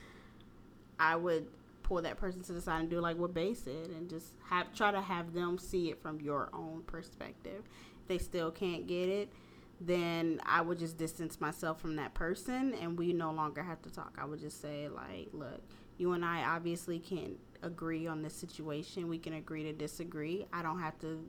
[0.98, 1.46] I would
[1.82, 4.72] pull that person to the side and do like what Bay said and just have
[4.72, 7.64] try to have them see it from your own perspective.
[8.00, 9.30] If they still can't get it,
[9.78, 13.90] then I would just distance myself from that person and we no longer have to
[13.90, 14.16] talk.
[14.18, 15.60] I would just say like, look,
[15.98, 19.08] you and I obviously can't agree on this situation.
[19.08, 20.46] We can agree to disagree.
[20.52, 21.24] I don't have to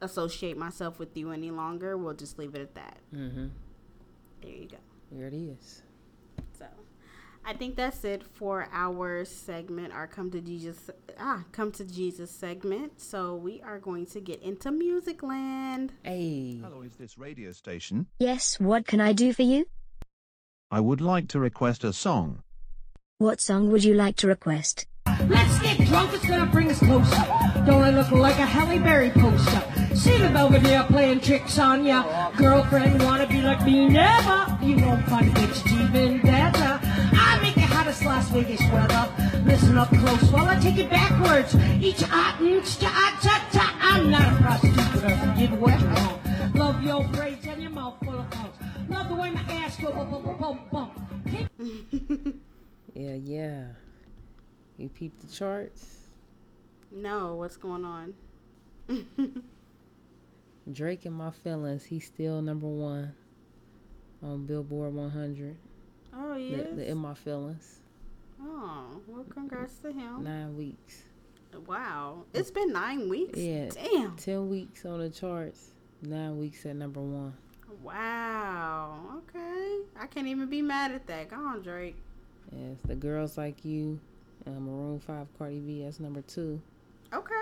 [0.00, 1.96] associate myself with you any longer.
[1.96, 2.98] We'll just leave it at that.
[3.14, 3.46] Mm-hmm.
[4.42, 4.76] There you go.
[5.12, 5.82] There it is.
[6.58, 6.66] So,
[7.44, 12.30] I think that's it for our segment, our come to Jesus, ah, come to Jesus
[12.30, 13.00] segment.
[13.00, 15.92] So we are going to get into Music Land.
[16.02, 16.60] Hey.
[16.62, 18.06] Hello, is this radio station?
[18.18, 19.66] Yes, what can I do for you?
[20.70, 22.42] I would like to request a song.
[23.18, 24.86] What song would you like to request?
[25.28, 27.24] Let's get drunk, it's gonna bring us closer.
[27.66, 29.62] Don't I look like a Halle Berry poster?
[29.94, 32.30] See the Belvedere playing tricks on ya.
[32.36, 34.58] Girlfriend wanna be like me, never.
[34.62, 36.80] You won't find a bitch even better.
[37.12, 39.08] I make it hottest Las Vegas weather.
[39.44, 41.54] Listen up close while I take it backwards.
[41.80, 43.76] Each ah, inch to ah, ta, ta.
[43.80, 46.20] I'm not a prostitute, but I give wet wrong.
[46.54, 48.54] Love your braids and your mouth full of house.
[48.88, 52.34] Love the way my ass go bump, bump, bump, bump.
[52.94, 53.64] Yeah, yeah.
[54.80, 55.98] You peep the charts.
[56.90, 58.14] No, what's going on?
[60.72, 61.84] Drake and my feelings.
[61.84, 63.14] He's still number one
[64.22, 65.56] on Billboard 100.
[66.16, 66.66] Oh, The, yes.
[66.74, 67.80] the in my feelings.
[68.42, 70.24] oh, well, congrats to him.
[70.24, 71.02] Nine weeks.
[71.66, 73.38] Wow, it's been nine weeks.
[73.38, 73.68] Yeah.
[73.70, 74.16] Damn.
[74.16, 75.72] Ten weeks on the charts.
[76.00, 77.34] Nine weeks at number one.
[77.82, 79.20] Wow.
[79.28, 79.78] Okay.
[79.98, 81.28] I can't even be mad at that.
[81.28, 81.96] Go on, Drake.
[82.52, 83.98] Yes, the girls like you.
[84.50, 85.82] Uh, Maroon Five, Cardi B.
[85.84, 86.60] That's number two.
[87.12, 87.34] Okay.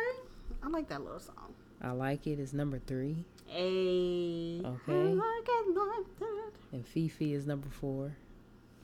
[0.63, 1.55] I like that little song.
[1.81, 2.41] I like it.
[2.41, 4.61] It's number three, Hey.
[4.65, 4.93] Okay.
[4.93, 6.53] I like it like that.
[6.73, 8.17] and FEFE is number four.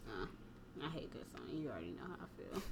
[0.09, 0.27] Uh,
[0.83, 1.49] I hate this song.
[1.53, 2.63] You already know how I feel.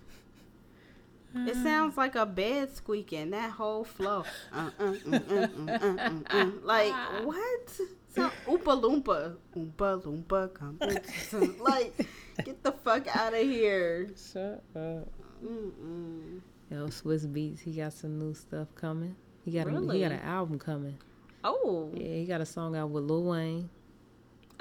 [1.49, 3.31] It sounds like a bed squeaking.
[3.31, 6.63] That whole flow, uh, uh, mm.
[6.63, 6.93] like
[7.25, 7.71] what?
[8.15, 10.79] So, oompa loompa, oompa loompa, come.
[11.59, 12.07] like,
[12.45, 14.11] get the fuck out of here.
[14.15, 15.09] Shut up.
[15.45, 16.41] Mm-mm.
[16.71, 17.61] Yo, Swizz Beatz.
[17.61, 19.17] He got some new stuff coming.
[19.45, 20.97] He got a, he got an album coming.
[21.45, 23.69] Oh, Yeah, he got a song out with Lil Wayne.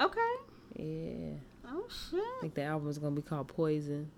[0.00, 0.18] okay.
[0.76, 1.34] Yeah,
[1.68, 2.18] Oh shit.
[2.20, 4.10] I think the album is gonna be called Poison.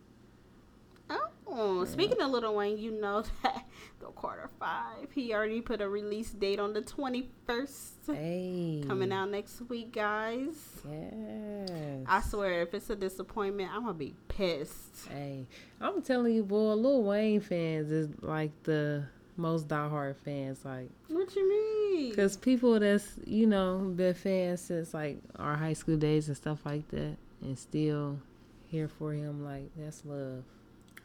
[1.56, 3.64] Oh, speaking of Little Wayne, you know that
[4.04, 5.10] go Carter Five.
[5.14, 7.94] He already put a release date on the twenty first.
[8.06, 8.84] Hey.
[8.86, 10.54] Coming out next week, guys.
[10.88, 11.70] Yes.
[12.06, 15.08] I swear, if it's a disappointment, I'm gonna be pissed.
[15.08, 15.46] Hey,
[15.80, 19.04] I'm telling you, boy, Lil Wayne fans is like the
[19.36, 20.64] most diehard fans.
[20.64, 22.10] Like, What you mean?
[22.10, 26.64] Because people that's, you know, been fans since like our high school days and stuff
[26.64, 28.18] like that and still
[28.68, 30.44] here for him, like, that's love.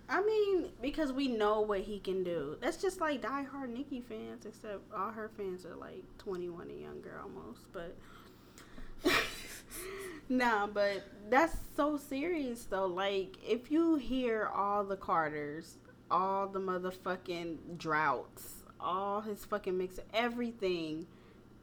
[0.09, 2.57] I mean, because we know what he can do.
[2.59, 7.21] That's just like diehard Nicki fans, except all her fans are like 21 and younger
[7.21, 7.71] almost.
[7.71, 7.95] But
[10.29, 12.87] nah, but that's so serious though.
[12.87, 15.77] Like, if you hear all the Carters,
[16.09, 21.05] all the motherfucking droughts, all his fucking mix, everything,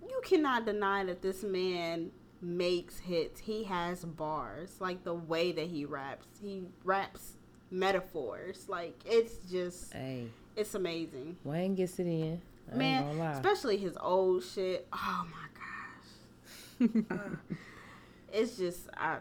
[0.08, 3.40] you cannot deny that this man makes hits.
[3.40, 4.76] He has bars.
[4.78, 7.35] Like the way that he raps, he raps
[7.70, 8.68] metaphors.
[8.68, 11.36] Like it's just, Hey, it's amazing.
[11.44, 12.40] Wayne gets it in.
[12.72, 14.88] I Man, especially his old shit.
[14.92, 17.04] Oh my gosh.
[17.10, 17.54] Uh,
[18.32, 19.18] it's just I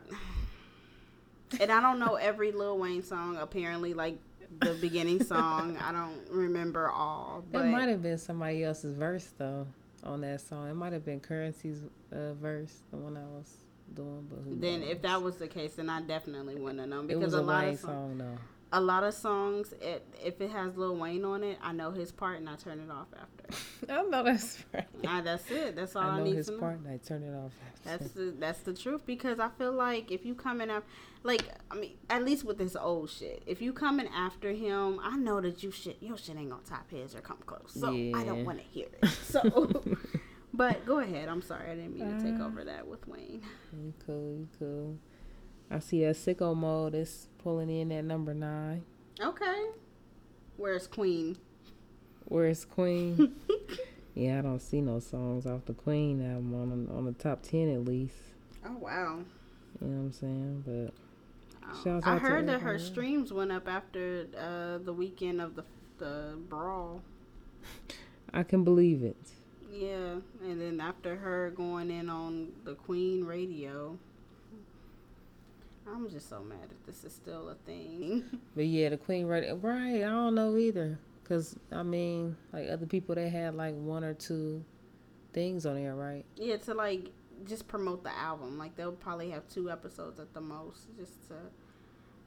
[1.60, 4.18] and I don't know every Lil Wayne song apparently like
[4.60, 5.78] the beginning song.
[5.78, 9.68] I don't remember all, it might have been somebody else's verse, though,
[10.04, 10.70] on that song.
[10.70, 11.82] It might have been Curren$y's
[12.12, 14.90] uh, verse, the one I was doing, but then knows?
[14.90, 17.68] if that was the case, then I definitely wouldn't have known because a, a lot
[17.68, 18.40] of song,
[18.72, 22.12] a lot of songs, it, if it has Lil Wayne on it, I know his
[22.12, 23.94] part and I turn it off after.
[23.94, 24.86] I know that's right.
[25.08, 25.76] Ah, that's it.
[25.76, 26.60] That's all I, I know need his to know.
[26.60, 27.52] part and I turn it off.
[27.86, 30.84] That's the that's the truth because I feel like if you coming up,
[31.24, 35.16] like I mean, at least with this old shit, if you coming after him, I
[35.16, 37.72] know that you shit your shit ain't gonna top his or come close.
[37.80, 39.08] So I don't want to hear it.
[39.10, 39.42] So,
[40.56, 41.30] but go ahead.
[41.30, 43.42] I'm sorry, I didn't mean to take Uh, over that with Wayne.
[43.74, 44.98] You cool, you cool.
[45.70, 48.84] I see that sicko mode is pulling in at number nine.
[49.20, 49.66] Okay,
[50.58, 51.38] where's Queen?
[52.26, 53.36] Where's Queen?
[54.16, 57.42] yeah, I don't see no songs off the Queen album on the, on the top
[57.44, 58.16] ten at least.
[58.66, 59.20] Oh wow.
[59.82, 60.64] You know what I'm saying?
[60.66, 60.94] But
[61.88, 65.64] Oh, I heard that her streams went up after uh, the weekend of the
[65.98, 67.02] the brawl.
[68.34, 69.18] I can believe it.
[69.78, 73.98] Yeah, and then after her going in on the Queen radio,
[75.88, 78.24] I'm just so mad that this is still a thing.
[78.56, 79.98] But yeah, the Queen radio, right.
[79.98, 80.98] I don't know either.
[81.28, 84.64] Cause I mean, like other people, they had like one or two
[85.34, 86.24] things on there, right?
[86.38, 87.10] yeah, to like
[87.46, 88.58] just promote the album.
[88.58, 91.36] Like they'll probably have two episodes at the most, just to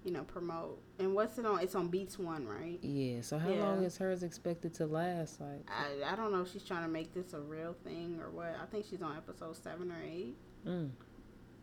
[0.05, 0.81] you know promote.
[0.99, 1.61] And what's it on?
[1.61, 2.79] It's on Beats One, right?
[2.83, 3.21] Yeah.
[3.23, 3.63] So how Yeah.
[3.65, 5.41] long is hers expected to last?
[5.41, 8.31] Like, I I don't know if she's trying to make this a real thing or
[8.31, 8.55] what.
[8.63, 10.37] I think she's on episode seven or eight.
[10.67, 10.91] mm,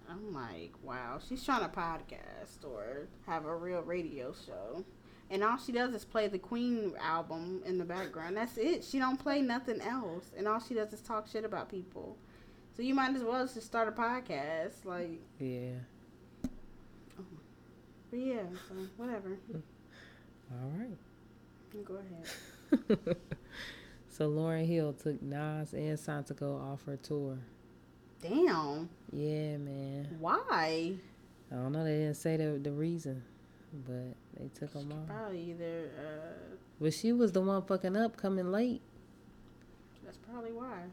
[0.10, 4.86] I'm like, wow, she's trying to podcast or have a real radio show.
[5.32, 8.38] And all she does is play the Queen album in the background.
[8.38, 8.84] That's it.
[8.84, 10.30] She don't play nothing else.
[10.38, 12.16] And all she does is talk shit about people.
[12.78, 14.86] So you might as well just start a podcast.
[14.86, 15.72] Like, yeah.
[18.16, 19.38] But yeah, so whatever.
[20.54, 20.98] All right.
[21.84, 23.18] Go ahead.
[24.08, 27.38] So Lauryn Hill took Nas and Santigold off her tour.
[28.22, 28.88] Damn.
[29.12, 30.16] Yeah, man.
[30.18, 30.94] Why?
[31.52, 31.84] I don't know.
[31.84, 33.22] They didn't say the the reason,
[33.86, 35.08] but they took them off.
[35.10, 38.82] Probably either, uh, But she was the one fucking up, coming late.
[40.06, 40.84] that's probably why.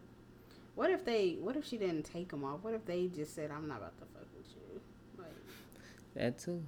[0.74, 2.64] What if they, what if she didn't take them off?
[2.64, 4.80] What if they just said, I'm not about to fuck with you?
[5.16, 5.28] Like,
[6.16, 6.64] That too.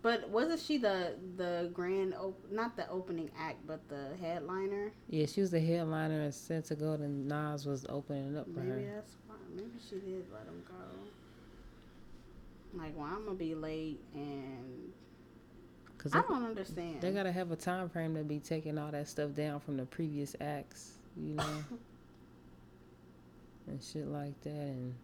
[0.00, 4.92] But wasn't she the the grand op- not the opening act, but the headliner?
[5.10, 8.92] Yeah, she was the headliner, and Santigold and Nas was opening up for Maybe her.
[8.94, 9.34] that's why.
[9.56, 10.74] Maybe she did let him go.
[12.80, 14.92] Like, well, I'm gonna be late, and
[15.96, 17.00] Cause I they, don't understand.
[17.00, 19.86] they gotta have a time frame to be taking all that stuff down from the
[19.86, 21.44] previous acts, you know,
[23.66, 24.94] and shit like that, and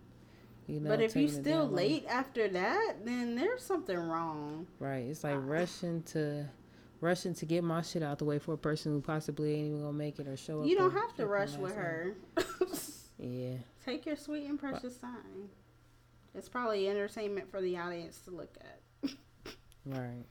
[0.66, 0.88] you know.
[0.90, 4.66] but if you still late after that, then there's something wrong.
[4.78, 5.06] right?
[5.06, 6.46] It's like rushing to.
[7.00, 9.80] Rushing to get my shit out the way for a person who possibly ain't even
[9.82, 10.66] gonna make it or show up.
[10.66, 12.14] You don't have to rush with her.
[13.18, 15.50] Yeah, Take your sweet and precious time.
[16.34, 19.10] It's probably entertainment for the audience to look at.
[19.86, 20.24] right.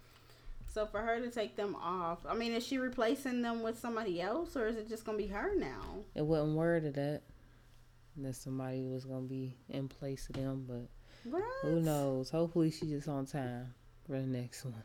[0.73, 4.19] So for her to take them off, I mean, is she replacing them with somebody
[4.19, 5.81] else, or is it just gonna be her now?
[6.15, 7.21] It wasn't worded that
[8.17, 10.87] that somebody was gonna be in place of them, but
[11.29, 11.43] What?
[11.61, 12.29] who knows?
[12.29, 13.73] Hopefully, she just on time
[14.05, 14.83] for the next one.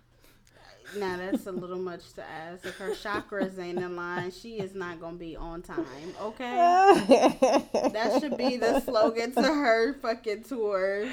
[0.97, 2.65] Now that's a little much to ask.
[2.65, 5.85] If her chakras ain't in line, she is not gonna be on time.
[6.21, 6.47] Okay,
[7.93, 11.09] that should be the slogan to her fucking tour.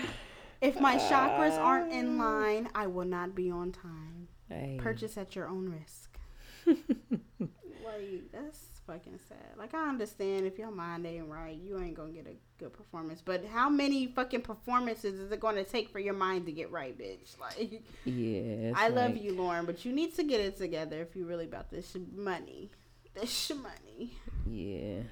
[0.61, 2.23] If my chakras aren't in uh.
[2.23, 4.29] line, I will not be on time.
[4.49, 6.17] Hey, Purchase at your own risk.
[6.67, 9.57] like that's fucking sad.
[9.57, 13.21] Like I understand if your mind ain't right, you ain't gonna get a good performance.
[13.23, 16.97] But how many fucking performances is it gonna take for your mind to get right,
[16.97, 17.35] bitch?
[17.39, 18.73] Like Yeah.
[18.75, 21.69] I love you, Lauren, but you need to get it together if you really about
[21.69, 22.71] this money.
[23.13, 24.11] This money.
[24.45, 25.03] Yeah.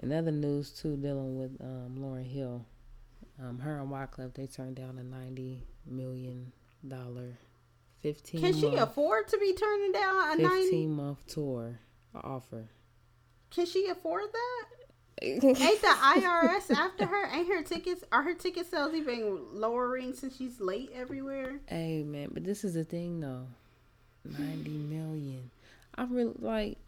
[0.00, 2.64] Another news too, dealing with um, Lauryn Hill,
[3.40, 6.52] um, her and Wyclef they turned down a ninety million
[6.86, 7.38] dollar,
[8.00, 8.40] fifteen.
[8.40, 10.62] Can she month, afford to be turning down a ninety?
[10.62, 11.78] fifteen month tour
[12.18, 12.68] offer?
[13.50, 14.64] Can she afford that?
[15.22, 17.26] Ain't the IRS after her?
[17.32, 18.02] Ain't her tickets?
[18.10, 21.60] Are her ticket sales even lowering since she's late everywhere?
[21.66, 23.46] Hey man, but this is the thing though,
[24.24, 25.50] ninety million.
[25.94, 26.78] I really like.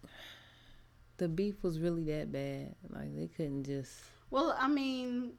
[1.19, 2.75] The beef was really that bad.
[2.91, 3.93] Like they couldn't just.
[4.31, 5.35] Well, I mean,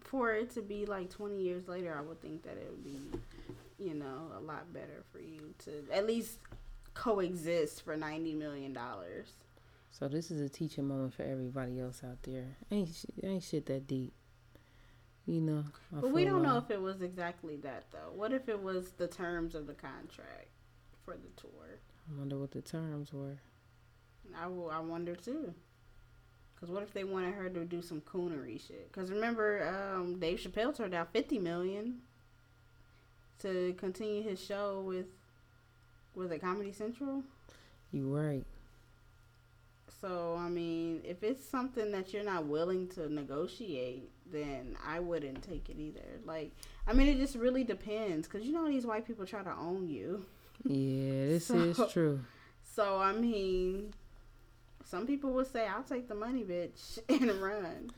[0.00, 3.00] for it to be like 20 years later, I would think that it would be,
[3.78, 6.38] you know, a lot better for you to at least
[6.96, 8.76] coexist for $90 million.
[9.90, 12.56] So this is a teaching moment for everybody else out there.
[12.70, 12.90] Ain't
[13.22, 14.12] ain't shit that deep.
[15.26, 15.64] You know.
[15.96, 18.12] I But we don't know if it was exactly that, though.
[18.14, 20.48] What if it was the terms of the contract
[21.04, 21.80] for the tour?
[22.08, 23.38] I wonder what the terms were.
[24.38, 25.54] I, will, I wonder too.
[26.54, 28.92] Because what if they wanted her to do some coonery shit?
[28.92, 32.00] Because remember, um, Dave Chappelle turned out fifty million
[33.40, 35.06] to continue his show with
[36.16, 37.22] was it Comedy Central?
[37.92, 38.44] You right.
[40.00, 45.42] So I mean, if it's something that you're not willing to negotiate, then I wouldn't
[45.42, 46.20] take it either.
[46.24, 46.52] Like,
[46.86, 48.26] I mean, it just really depends.
[48.28, 50.24] Because you know these white people try to own you.
[50.64, 52.20] Yeah, this So- is true.
[52.74, 53.94] So I mean,
[54.84, 57.90] some people would say, "I'll take the money, bitch, and run."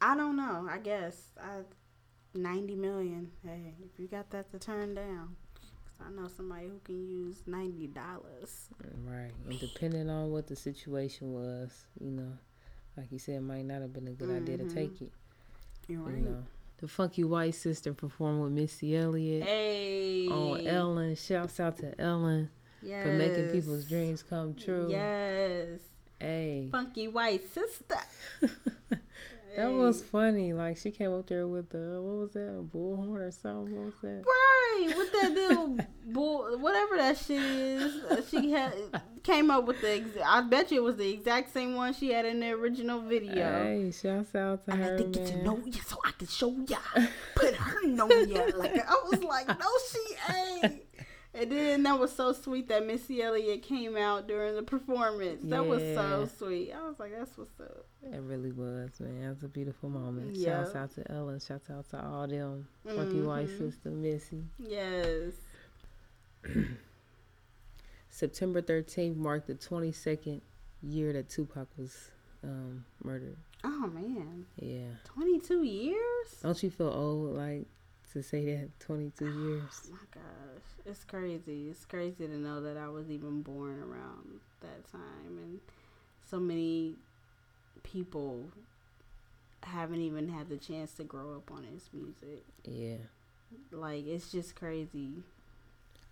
[0.00, 0.66] I don't know.
[0.68, 1.60] I guess I
[2.34, 3.30] ninety million.
[3.46, 5.36] Hey, if you got that to turn down,
[6.00, 8.68] I know somebody who can use ninety dollars.
[9.04, 9.30] Right.
[9.48, 11.70] And depending on what the situation was,
[12.00, 12.32] you know,
[12.96, 15.04] like you said, it might not have been a good idea to take mm-hmm.
[15.04, 15.12] it.
[15.88, 16.24] You're You right.
[16.24, 16.42] know.
[16.78, 20.26] The Funky White Sister performed with Missy Elliott Hey.
[20.28, 21.14] on Ellen.
[21.14, 22.50] Shouts out to Ellen
[22.82, 23.04] Yes.
[23.04, 24.88] for making people's dreams come true.
[24.90, 25.78] Yes.
[26.18, 26.68] Hey.
[26.72, 27.98] Funky white sister.
[29.56, 30.52] That was funny.
[30.52, 33.74] Like she came up there with the what was that, a bullhorn or something?
[33.76, 34.24] What was that?
[34.26, 38.72] Right, with that little bull, whatever that shit is, uh, she had
[39.22, 39.96] came up with the.
[39.96, 43.00] Ex- I bet you it was the exact same one she had in the original
[43.00, 43.62] video.
[43.64, 45.44] Hey, shouts out to her, to get to man.
[45.44, 46.78] know you so I can show ya,
[47.34, 47.96] put her on
[48.28, 48.44] ya.
[48.56, 50.32] Like I was like, no, she
[50.64, 50.82] ain't.
[51.34, 55.40] And then that was so sweet that Missy Elliott came out during the performance.
[55.44, 56.72] That was so sweet.
[56.72, 57.86] I was like, that's what's up.
[58.02, 59.22] It really was, man.
[59.24, 60.36] It was a beautiful moment.
[60.36, 60.64] Yeah.
[60.64, 61.40] Shouts out to Ellen.
[61.40, 62.68] Shouts out to all them.
[62.86, 63.48] Funky White.
[63.48, 64.42] Sister, Missy.
[64.58, 65.32] Yes.
[68.10, 70.40] September 13th marked the 22nd
[70.82, 72.10] year that Tupac was
[72.44, 73.36] um, murdered.
[73.64, 74.88] Oh man, Yeah.
[75.04, 76.26] twenty two years.
[76.42, 77.66] Don't you feel old, like,
[78.12, 79.88] to say that 22 years?
[79.90, 81.68] my gosh, it's crazy.
[81.70, 85.60] It's crazy to know that I was even born around that time, and
[86.28, 86.94] so many
[87.82, 88.44] people
[89.62, 92.44] haven't even had the chance to grow up on his music.
[92.64, 92.96] Yeah.
[93.70, 95.10] Like it's just crazy.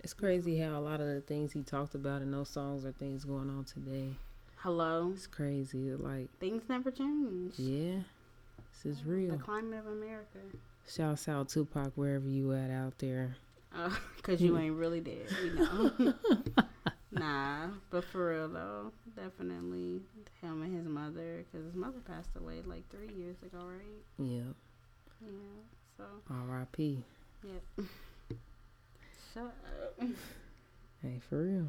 [0.03, 2.93] It's crazy how a lot of the things he talked about in those songs are
[2.93, 4.09] things going on today.
[4.57, 5.93] Hello, It's crazy.
[5.95, 7.55] Like, things never change.
[7.59, 8.01] yeah,
[8.73, 9.33] this is real.
[9.33, 10.39] The climate of America.
[10.89, 13.37] Shouts out Tupac wherever you at out there.
[13.75, 13.91] Uh,
[14.23, 16.15] Cause you ain't really dead, we know.
[17.13, 20.01] nah, but for real though, definitely
[20.41, 24.03] him and his mother, cause his mother passed away like three years ago, right?
[24.19, 24.53] Yeah.
[25.23, 25.61] Yeah.
[25.97, 27.05] So, R.I.P.
[27.45, 27.87] yep.
[29.33, 30.09] Shut up.
[31.03, 31.69] Hey, for real.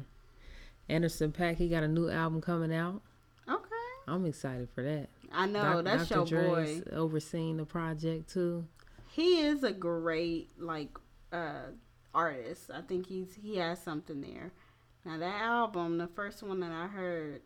[0.88, 3.00] Anderson .Paak, he got a new album coming out.
[3.48, 3.68] Okay.
[4.08, 5.08] I'm excited for that.
[5.32, 6.82] I know that's your boy.
[6.92, 8.66] Overseeing the project too.
[9.12, 10.88] He is a great like
[11.32, 11.70] uh
[12.14, 12.70] artist.
[12.72, 14.52] I think he's he has something there.
[15.04, 17.42] Now that album, the first one that I heard,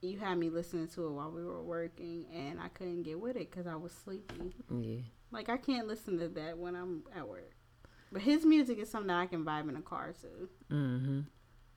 [0.00, 3.36] you had me listening to it while we were working, and I couldn't get with
[3.36, 4.54] it because I was sleepy.
[4.70, 5.00] Yeah.
[5.30, 7.52] Like I can't listen to that when I'm at work.
[8.12, 10.74] But his music is something that I can vibe in a car to.
[10.74, 11.20] Mm-hmm.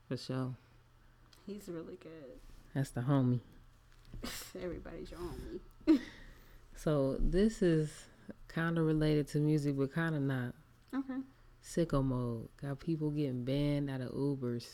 [0.07, 0.55] For sure.
[1.45, 2.39] He's really good.
[2.73, 3.41] That's the homie.
[4.55, 5.99] Everybody's your homie.
[6.75, 7.91] So this is
[8.53, 10.53] kind of related to music, but kind of not.
[10.95, 11.19] Okay.
[11.63, 12.49] Sicko mode.
[12.61, 14.65] Got people getting banned out of Ubers.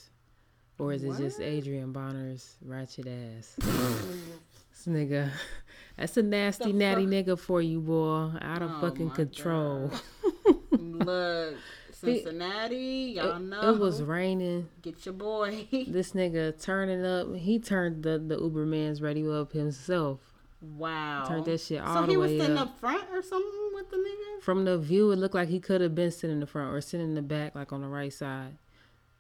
[0.78, 3.56] Or is it just Adrien Broner's ratchet ass?
[3.60, 5.30] this nigga.
[5.98, 8.32] That's a nasty, natty nigga for you, boy.
[8.42, 9.92] Out of Oh fucking control.
[10.72, 11.56] Look,
[11.92, 13.74] Cincinnati, y'all It, know.
[13.74, 14.70] it was raining.
[14.82, 15.68] Get your boy.
[15.72, 17.36] This nigga turning up.
[17.36, 20.29] He turned the the Uber man's radio up himself.
[20.62, 21.26] Wow.
[21.28, 22.70] Turned that shit all so the he was sitting up.
[22.70, 24.42] up front or something with the nigga?
[24.42, 26.82] From the view, it looked like he could have been sitting in the front or
[26.82, 28.58] sitting in the back, like on the right side.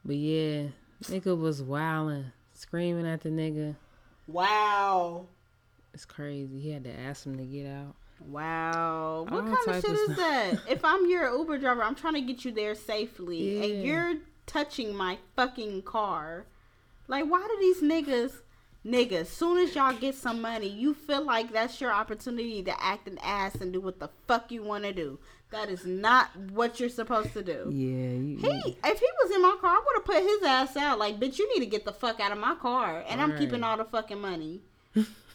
[0.05, 0.67] But yeah,
[1.03, 3.75] nigga was wilding, screaming at the nigga.
[4.27, 5.25] Wow.
[5.93, 6.59] It's crazy.
[6.59, 7.95] He had to ask him to get out.
[8.27, 9.25] Wow.
[9.29, 10.59] What All kind of shit is that?
[10.69, 13.63] if I'm your Uber driver, I'm trying to get you there safely Yeah.
[13.63, 14.13] and you're
[14.45, 16.45] touching my fucking car.
[17.07, 18.33] Like why do these niggas
[18.89, 23.07] niggas, soon as y'all get some money, you feel like that's your opportunity to act
[23.07, 25.19] an ass and do what the fuck you want to do.
[25.51, 27.69] That is not what you're supposed to do.
[27.71, 30.77] Yeah, you, He, if he was in my car, I would have put his ass
[30.77, 30.99] out.
[30.99, 33.63] Like, bitch, you need to get the fuck out of my car, and I'm keeping
[33.63, 34.61] all the fucking money.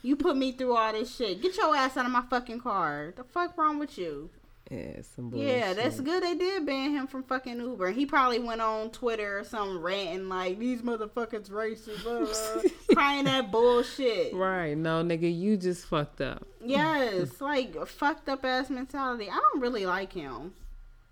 [0.02, 1.42] you put me through all this shit.
[1.42, 3.12] Get your ass out of my fucking car.
[3.16, 4.30] The fuck wrong with you?
[4.70, 5.48] Yeah, some bullshit.
[5.48, 6.22] Yeah, that's good.
[6.22, 7.90] They did ban him from fucking Uber.
[7.90, 13.50] He probably went on Twitter or something ranting like these motherfuckers racist, blah, crying that
[13.50, 14.34] bullshit.
[14.34, 16.46] Right, no, nigga, you just fucked up.
[16.64, 19.28] Yes, like fucked up ass mentality.
[19.30, 20.54] I don't really like him.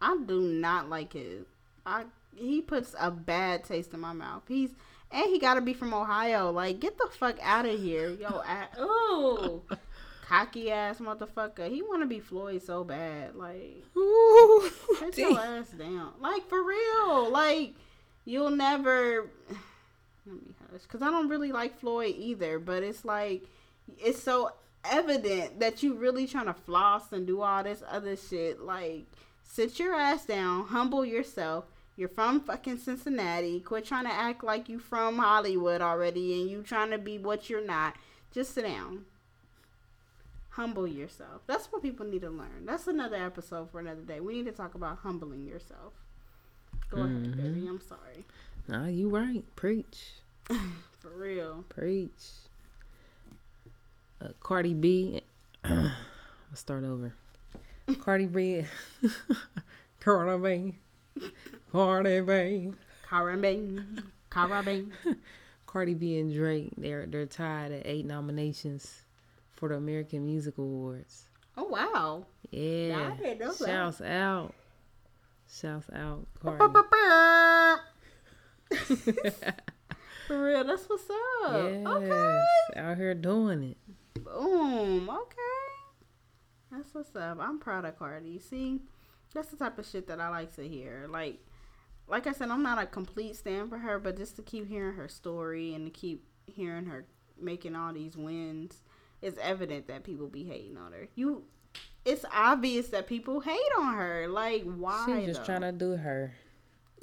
[0.01, 1.45] I do not like his.
[1.85, 2.05] I
[2.35, 4.43] he puts a bad taste in my mouth.
[4.49, 4.71] He's
[5.11, 6.51] and he got to be from Ohio.
[6.51, 8.43] Like get the fuck out of here, yo.
[8.81, 9.63] Ooh,
[10.33, 11.69] cocky ass motherfucker.
[11.69, 13.35] He want to be Floyd so bad.
[13.35, 16.15] Like Ooh, Put your ass down.
[16.21, 17.31] Like for real.
[17.31, 17.75] Like
[18.25, 19.29] you'll never
[20.27, 20.87] let me hush.
[20.87, 22.59] Cause I don't really like Floyd either.
[22.59, 23.43] But it's like
[23.99, 24.53] it's so
[24.85, 28.61] evident that you really trying to floss and do all this other shit.
[28.61, 29.05] Like
[29.45, 31.67] sit your ass down, humble yourself.
[31.95, 33.61] You're from fucking Cincinnati.
[33.61, 37.51] Quit trying to act like you from Hollywood already and you trying to be what
[37.51, 37.97] you're not.
[38.33, 39.05] Just sit down.
[40.53, 41.41] Humble yourself.
[41.47, 42.67] That's what people need to learn.
[42.67, 44.21] That's another episode for another day.
[44.21, 45.95] We need to talk about humbling yourself.
[46.91, 47.67] Go ahead, baby.
[47.67, 48.27] I'm sorry.
[48.69, 49.45] nah, you right.
[49.57, 50.13] Preach,
[50.49, 51.65] For real.
[51.71, 52.11] preach.
[54.21, 55.23] Uh, Cardi B.
[55.65, 55.95] Let's
[56.55, 57.15] start over.
[58.01, 58.65] Cardi B.
[60.01, 61.31] Cardi B.
[61.73, 62.73] Cardi B.
[63.09, 64.03] Carabin.
[64.31, 64.91] Carabin.
[65.67, 69.03] Cardi B and Drake, they're they're tied at eight nominations
[69.63, 71.29] for the American Music Awards.
[71.57, 72.27] Oh, wow.
[72.51, 73.15] Yeah.
[73.15, 73.65] Know that.
[73.65, 74.53] Shouts out.
[75.49, 76.59] Shouts out, Cardi.
[80.27, 80.65] For real.
[80.65, 81.09] That's what's
[81.45, 81.63] up.
[81.63, 81.87] yes.
[81.87, 82.45] Okay.
[82.77, 83.77] Out here doing it.
[84.25, 85.09] Boom.
[85.09, 85.37] Okay.
[86.73, 87.39] That's what's up.
[87.41, 88.41] I'm proud of Cardi.
[88.41, 88.81] See,
[89.33, 91.07] that's the type of shit that I like to hear.
[91.09, 91.39] Like,
[92.09, 94.97] like I said, I'm not a complete stand for her, but just to keep hearing
[94.97, 97.07] her story and to keep hearing her
[97.41, 98.83] making all these wins,
[99.23, 101.09] it's evident that people be hating on her.
[101.15, 101.45] You,
[102.05, 104.27] it's obvious that people hate on her.
[104.29, 105.07] Like, why?
[105.07, 105.47] She's just though?
[105.47, 106.35] trying to do her.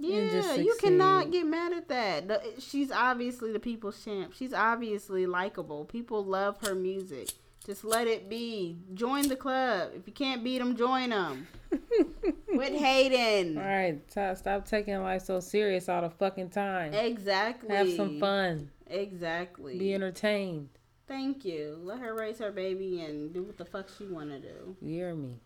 [0.01, 2.41] Yeah, you cannot get mad at that.
[2.59, 4.33] She's obviously the people's champ.
[4.33, 5.83] She's obviously likable.
[5.85, 7.31] People love her music.
[7.65, 8.77] Just let it be.
[8.93, 9.91] Join the club.
[9.93, 11.47] If you can't beat them, join them.
[12.47, 13.57] Quit hating.
[13.57, 16.93] All right, t- stop taking life so serious all the fucking time.
[16.93, 17.75] Exactly.
[17.75, 18.71] Have some fun.
[18.87, 19.77] Exactly.
[19.77, 20.69] Be entertained.
[21.09, 21.79] Thank you.
[21.81, 24.77] Let her raise her baby and do what the fuck she want to do.
[24.79, 25.39] You hear me?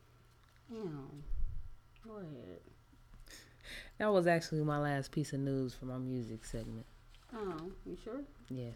[0.69, 1.23] Damn.
[2.05, 2.59] Go ahead.
[3.97, 6.85] That was actually my last piece of news for my music segment.
[7.33, 8.19] Oh, you sure?
[8.49, 8.73] Yes.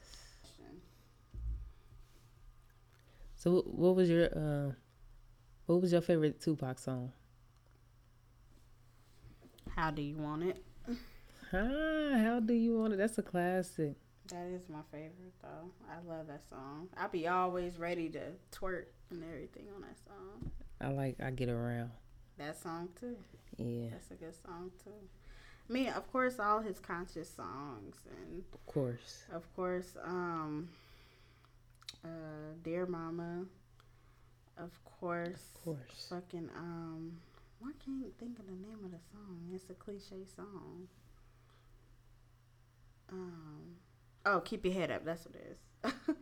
[3.36, 4.72] So, what was your uh,
[5.66, 7.12] what was your favorite Tupac song?
[9.76, 10.64] How do you want it?
[11.54, 12.98] Ah, how do you want it?
[12.98, 13.96] That's a classic.
[14.30, 15.72] That is my favorite though.
[15.90, 16.90] I love that song.
[16.98, 18.20] I be always ready to
[18.52, 20.52] twerk and everything on that song.
[20.82, 21.16] I like.
[21.24, 21.92] I get around.
[22.38, 23.16] That song too.
[23.58, 24.92] Yeah, That's a good song too.
[25.70, 29.24] I mean, of course, all his conscious songs, and of course.
[29.34, 30.70] of course, um,
[32.06, 32.08] uh,
[32.64, 33.46] "Dear Mama,"
[34.58, 36.08] of course, Of course.
[36.10, 37.14] fucking um,
[37.60, 39.40] why can't think of the name of the song?
[39.54, 40.88] It's a cliche song.
[43.12, 43.76] Um,
[44.28, 45.06] oh, keep your head up.
[45.06, 45.94] That's what it is.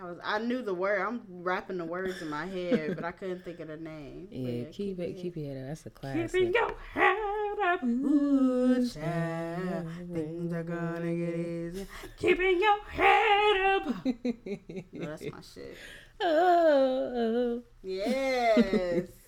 [0.00, 1.02] I was, I knew the word.
[1.06, 4.28] I'm rapping the words in my head, but I couldn't think of the name.
[4.30, 5.10] Yeah, keep it.
[5.10, 5.68] your Keep your head up.
[5.68, 6.32] That's a classic.
[6.32, 9.86] Keeping your head up, ooh, child.
[10.14, 11.86] Things are gonna get easy.
[12.18, 13.94] Keeping your head up.
[14.92, 15.76] No, that's my shit.
[16.22, 19.04] Oh, Yes.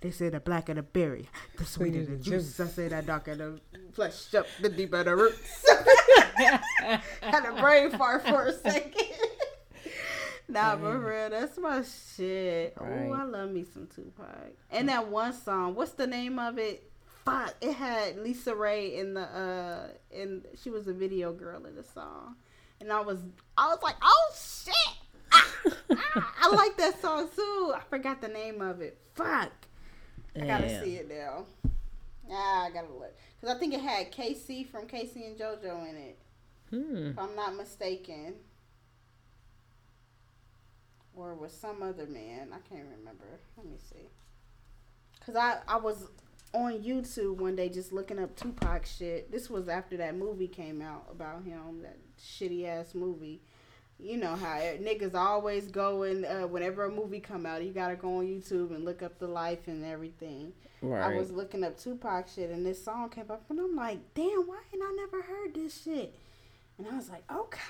[0.00, 2.60] They say the blacker the berry, the sweeter the juice.
[2.60, 3.58] I say that darker the
[3.94, 5.64] flesh up, the deeper the roots.
[6.36, 9.08] Had a brain fart for a second.
[10.48, 11.82] nah, but for real, that's my
[12.16, 12.76] shit.
[12.80, 14.52] Oh, I love me some Tupac.
[14.70, 16.90] And that one song, what's the name of it?
[17.24, 17.54] fuck.
[17.60, 21.82] It had Lisa Raye in the uh and she was a video girl in the
[21.82, 22.36] song.
[22.80, 23.18] And I was
[23.56, 24.74] I was like, oh shit.
[25.32, 25.54] Ah,
[25.92, 27.74] ah, I like that song too.
[27.74, 28.98] I forgot the name of it.
[29.14, 29.52] Fuck.
[30.36, 30.84] I gotta Damn.
[30.84, 31.46] see it now.
[32.30, 33.16] Ah, I gotta look.
[33.40, 36.18] Because I think it had K-Ci from K-Ci and JoJo in it.
[36.74, 37.06] Hmm.
[37.08, 38.34] If I'm not mistaken.
[41.14, 42.48] Or with some other man.
[42.52, 43.40] I can't remember.
[43.56, 44.08] Let me see.
[45.18, 46.08] Because I, I was
[46.52, 49.30] on YouTube one day just looking up Tupac shit.
[49.30, 53.40] This was after that movie came out about him, that shitty ass movie.
[53.98, 57.94] You know how niggas always go and uh, whenever a movie come out, you gotta
[57.94, 60.52] go on YouTube and look up the life and everything.
[60.82, 61.14] Right.
[61.14, 64.46] I was looking up Tupac shit and this song came up and I'm like, damn,
[64.46, 66.14] why ain't I never heard this shit?
[66.78, 67.60] And I was like, okay.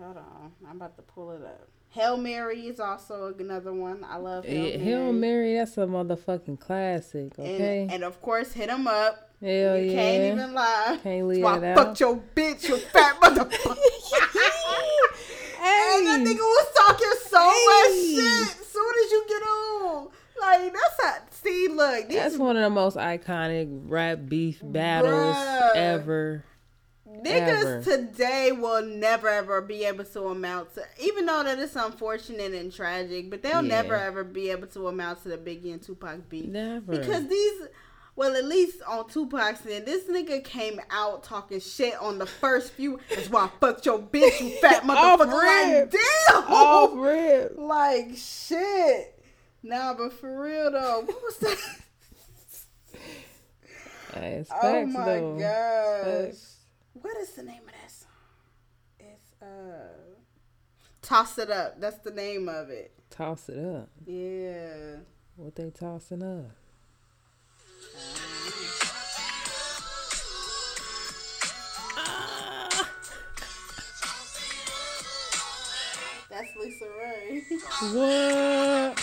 [0.00, 1.68] Hold on, I'm about to pull it up.
[1.90, 4.02] Hail Mary is also another one.
[4.04, 4.78] I love eh, Hail Mary.
[4.84, 7.38] Hail Mary, that's a motherfucking classic.
[7.38, 7.82] Okay.
[7.82, 9.30] And, and of course, hit him up.
[9.40, 9.94] Hell you yeah.
[9.94, 10.98] can't even lie.
[11.02, 12.00] Can't leave why it I out.
[12.00, 13.76] your bitch, you fat motherfucker.
[15.60, 15.96] Hey.
[15.96, 17.64] And that nigga was talking so Hey.
[17.68, 17.94] much
[18.48, 18.66] shit.
[18.66, 20.08] Soon as you get on,
[20.40, 21.14] like that's how.
[21.30, 25.76] See, look, That's one of the most iconic rap beef battles Bruh.
[25.76, 26.44] ever.
[27.08, 27.82] Niggas Ever.
[27.82, 32.72] today will never ever be able to amount to, even though that it's unfortunate and
[32.72, 33.82] tragic, but they'll Yeah.
[33.82, 36.46] never ever be able to amount to the Biggie and Tupac beef.
[36.46, 36.90] Never.
[36.98, 37.62] Because these,
[38.16, 42.72] well, at least on Tupac's end, this nigga came out talking shit on the first
[42.72, 42.98] few.
[43.14, 45.32] That's why I fucked your bitch, you fat motherfucker.
[45.32, 46.42] like, damn.
[46.52, 47.54] Off rip.
[47.56, 49.13] Like, shit.
[49.64, 51.58] Nah, but for real though, what was that?
[54.16, 55.38] It's oh facts, my though.
[55.40, 56.04] gosh.
[56.26, 56.56] Facts.
[56.92, 58.10] What is the name of that song?
[59.00, 59.88] It's uh
[61.02, 61.80] Toss It Up.
[61.80, 62.92] That's the name of it.
[63.10, 63.88] Toss it up.
[64.06, 64.98] Yeah.
[65.36, 66.52] What they tossing up?
[76.34, 77.42] That's Lisa Raye.
[77.94, 78.98] What?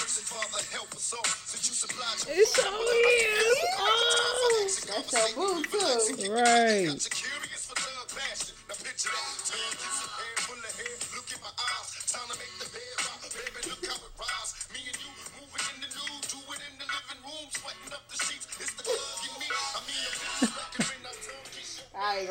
[2.28, 3.58] It so is.
[3.80, 4.68] Oh.
[4.88, 6.34] That's your boo too.
[6.34, 7.31] Right.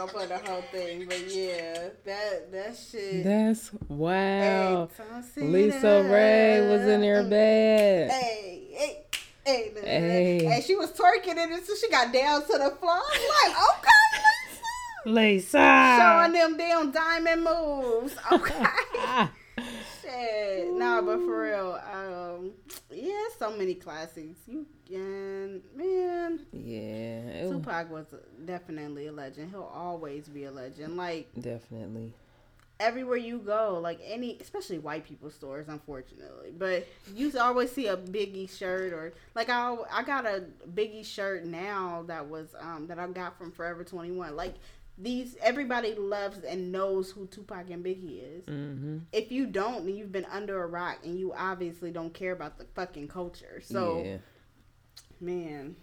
[0.01, 3.23] Gonna play the whole thing, but yeah, that that shit.
[3.23, 4.89] That's wow.
[5.37, 8.11] Hey, Lisa Raye was in her bed.
[8.11, 9.05] Hey, hey,
[9.45, 10.45] hey, Hey.
[10.47, 12.93] hey, she was twerking in it until she got down to the floor.
[12.93, 13.57] I was like,
[15.05, 15.59] okay, Lisa.
[15.61, 15.97] Lisa.
[16.01, 18.17] showing them damn diamond moves.
[18.33, 19.29] Okay.
[20.51, 20.73] Shit.
[20.75, 22.53] Nah, but for real, um,
[22.91, 24.39] yeah, so many classics.
[24.47, 26.41] You can, man.
[26.53, 27.49] Yeah.
[27.49, 28.07] Tupac was
[28.45, 29.51] definitely a legend.
[29.51, 30.97] He'll always be a legend.
[30.97, 32.13] Like Definitely.
[32.79, 36.53] everywhere you go, like any, especially white people stores, unfortunately.
[36.57, 40.45] But you always see a Biggie shirt or like I, I got a
[40.75, 44.35] Biggie shirt now that was um that I got from Forever Twenty One.
[44.35, 44.55] Like
[45.03, 48.45] these, everybody loves and knows who Tupac and Biggie is.
[48.45, 48.99] Mm-hmm.
[49.13, 52.59] If you don't, then you've been under a rock and you obviously don't care about
[52.59, 53.61] the fucking culture.
[53.65, 54.17] So yeah.
[55.21, 55.77] man.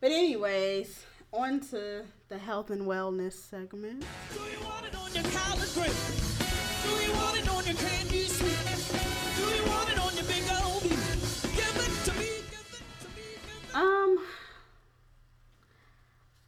[0.00, 4.04] But anyways, on to the health and wellness segment.
[4.32, 6.40] Do you want it on your collard green?
[6.82, 9.10] Do you want it on your candy sweet?
[9.36, 10.82] Do you want it on your big old?
[10.82, 14.18] Give it to me, give it to me, give it Um,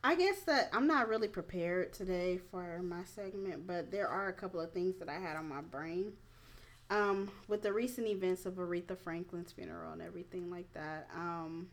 [0.04, 4.32] I guess that I'm not really prepared today for my segment, but there are a
[4.32, 6.12] couple of things that I had on my brain.
[6.90, 11.68] Um, with the recent events of Aretha Franklin's funeral and everything like that, um,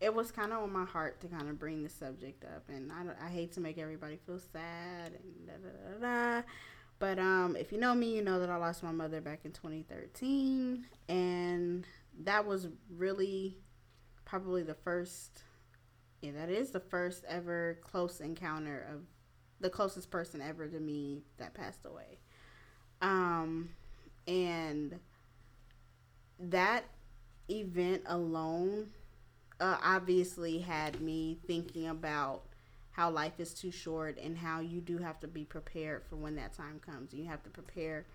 [0.00, 2.90] it was kind of on my heart to kind of bring the subject up, and
[2.90, 6.42] I, I hate to make everybody feel sad and da da da da.
[6.98, 9.52] But um, if you know me, you know that I lost my mother back in
[9.52, 11.84] 2013, and
[12.24, 13.58] that was really
[14.24, 15.42] probably the first.
[16.20, 19.00] Yeah, that is the first ever close encounter of
[19.60, 22.18] the closest person ever to me that passed away.
[23.00, 23.70] Um,
[24.26, 24.98] and
[26.38, 26.84] that
[27.48, 28.90] event alone
[29.60, 32.42] uh, obviously had me thinking about
[32.92, 36.36] how life is too short and how you do have to be prepared for when
[36.36, 37.14] that time comes.
[37.14, 38.06] You have to prepare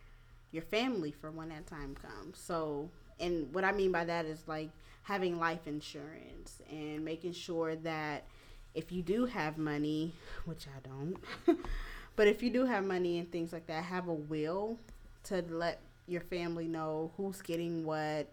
[0.51, 2.37] your family for when that time comes.
[2.37, 2.89] So,
[3.19, 4.69] and what I mean by that is like
[5.03, 8.25] having life insurance and making sure that
[8.73, 10.13] if you do have money,
[10.45, 11.17] which I don't,
[12.15, 14.77] but if you do have money and things like that, have a will
[15.25, 18.27] to let your family know who's getting what,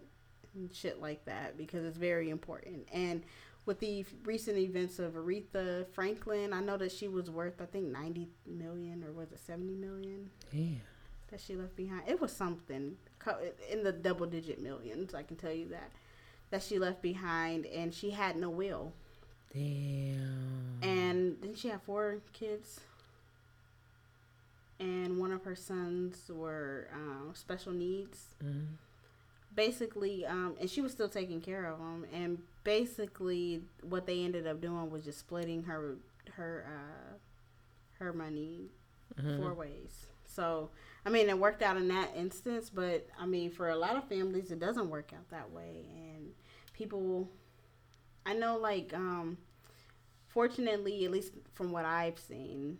[0.55, 2.87] and shit like that because it's very important.
[2.91, 3.23] And
[3.65, 7.85] with the recent events of Aretha Franklin, I know that she was worth I think
[7.85, 10.81] 90 million or was it 70 million Damn.
[11.31, 12.03] that she left behind.
[12.07, 12.97] It was something
[13.71, 15.91] in the double digit millions, I can tell you that.
[16.51, 18.93] That she left behind and she had no will.
[19.53, 20.79] Damn.
[20.81, 22.79] And didn't she have four kids?
[24.79, 28.35] And one of her sons were um, special needs.
[28.43, 28.65] Mhm.
[29.55, 32.05] Basically, um, and she was still taking care of them.
[32.11, 35.95] And basically, what they ended up doing was just splitting her
[36.31, 37.17] her uh,
[37.99, 38.69] her money
[39.15, 39.37] Mhm.
[39.37, 40.07] four ways.
[40.25, 40.71] So,
[41.05, 44.07] I mean, it worked out in that instance, but I mean, for a lot of
[44.07, 45.85] families, it doesn't work out that way.
[45.95, 46.31] And
[46.73, 47.29] people,
[48.25, 49.37] I know, like, um,
[50.29, 52.77] fortunately, at least from what I've seen,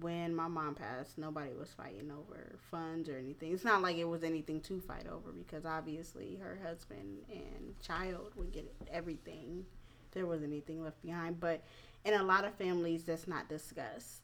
[0.00, 3.52] when my mom passed, nobody was fighting over funds or anything.
[3.52, 8.32] It's not like it was anything to fight over because obviously her husband and child
[8.36, 9.64] would get everything.
[10.12, 11.62] There was anything left behind, but
[12.04, 14.22] in a lot of families, that's not discussed.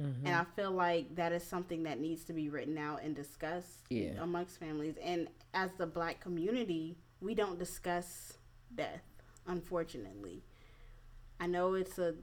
[0.00, 0.24] Mhm.
[0.24, 3.86] And I feel like that is something that needs to be written out and discussed
[3.90, 4.20] Yeah.
[4.22, 4.96] amongst families.
[5.00, 8.38] And as the black community, we don't discuss
[8.74, 9.04] death,
[9.46, 10.42] unfortunately.
[11.38, 12.16] I know it's a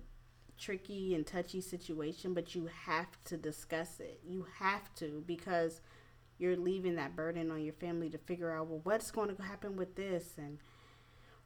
[0.57, 4.19] tricky and touchy situation, but you have to discuss it.
[4.23, 5.81] You have to because
[6.37, 9.75] you're leaving that burden on your family to figure out well what's going to happen
[9.75, 10.59] with this and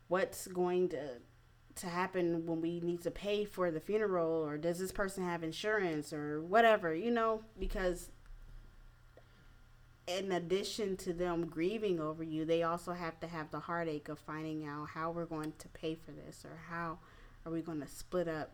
[0.07, 1.22] what's going to
[1.76, 5.43] to happen when we need to pay for the funeral or does this person have
[5.43, 7.41] insurance or whatever you know?
[7.60, 8.10] Because
[10.07, 14.19] in addition to them grieving over you they also have to have the heartache of
[14.19, 16.99] finding out how we're going to pay for this or how
[17.45, 18.52] are we going to split up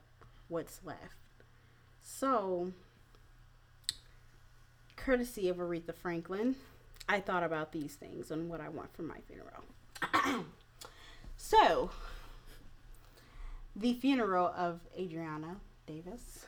[0.48, 1.15] what's left.
[2.02, 2.72] So
[4.95, 6.56] courtesy of aretha franklin
[7.10, 10.45] i thought about these things and what i want for my funeral.
[11.41, 11.89] So
[13.76, 16.45] the funeral of Adriana Davis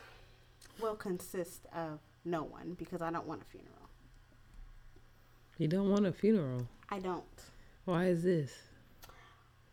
[0.82, 3.90] will consist of no one because I don't want a funeral.
[5.58, 6.68] You don't want a funeral.
[6.90, 7.24] I don't.
[7.86, 8.52] Why is this?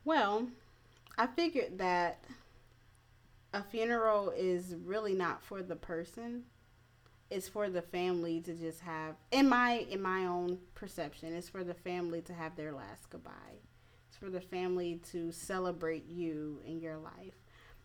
[0.05, 0.49] Well,
[1.17, 2.25] I figured that
[3.53, 6.45] a funeral is really not for the person.
[7.31, 11.63] It's for the family to just have in my in my own perception, it's for
[11.63, 13.61] the family to have their last goodbye.
[14.09, 17.40] It's for the family to celebrate you in your life.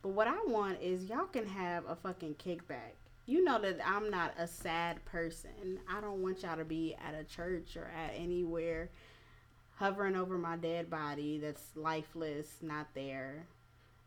[0.06, 2.94] But what I want is y'all can have a fucking kickback.
[3.26, 5.80] You know that I'm not a sad person.
[5.90, 8.92] I don't want y'all to be at a church or at anywhere
[9.78, 13.48] hovering over my dead body that's lifeless, not there.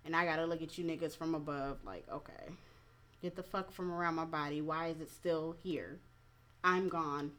[0.04, 2.52] And I gotta look at you niggas from above, like, okay,
[3.20, 4.60] get the fuck from around my body.
[4.62, 5.98] Why is it still here?
[6.62, 7.32] I'm gone.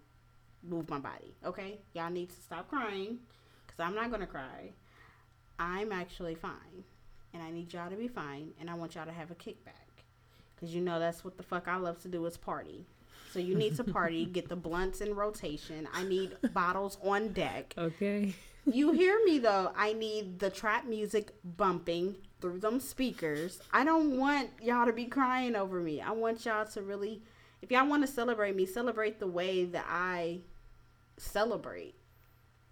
[0.64, 1.80] Move my body, okay?
[1.94, 3.20] Y'all need to stop crying,
[3.66, 4.74] because I'm not gonna cry.
[5.58, 6.84] I'm actually fine.
[7.40, 10.04] And I need y'all to be fine, and I want y'all to have a kickback.
[10.54, 12.86] Because you know that's what the fuck I love to do is party.
[13.32, 15.88] So you need to party, get the blunts in rotation.
[15.94, 17.74] I need bottles on deck.
[17.78, 18.34] Okay.
[18.66, 19.72] You hear me though.
[19.74, 23.62] I need the trap music bumping through them speakers.
[23.72, 26.02] I don't want y'all to be crying over me.
[26.02, 27.22] I want y'all to really
[27.62, 30.40] if y'all want to celebrate me, celebrate the way that I
[31.18, 31.96] celebrate.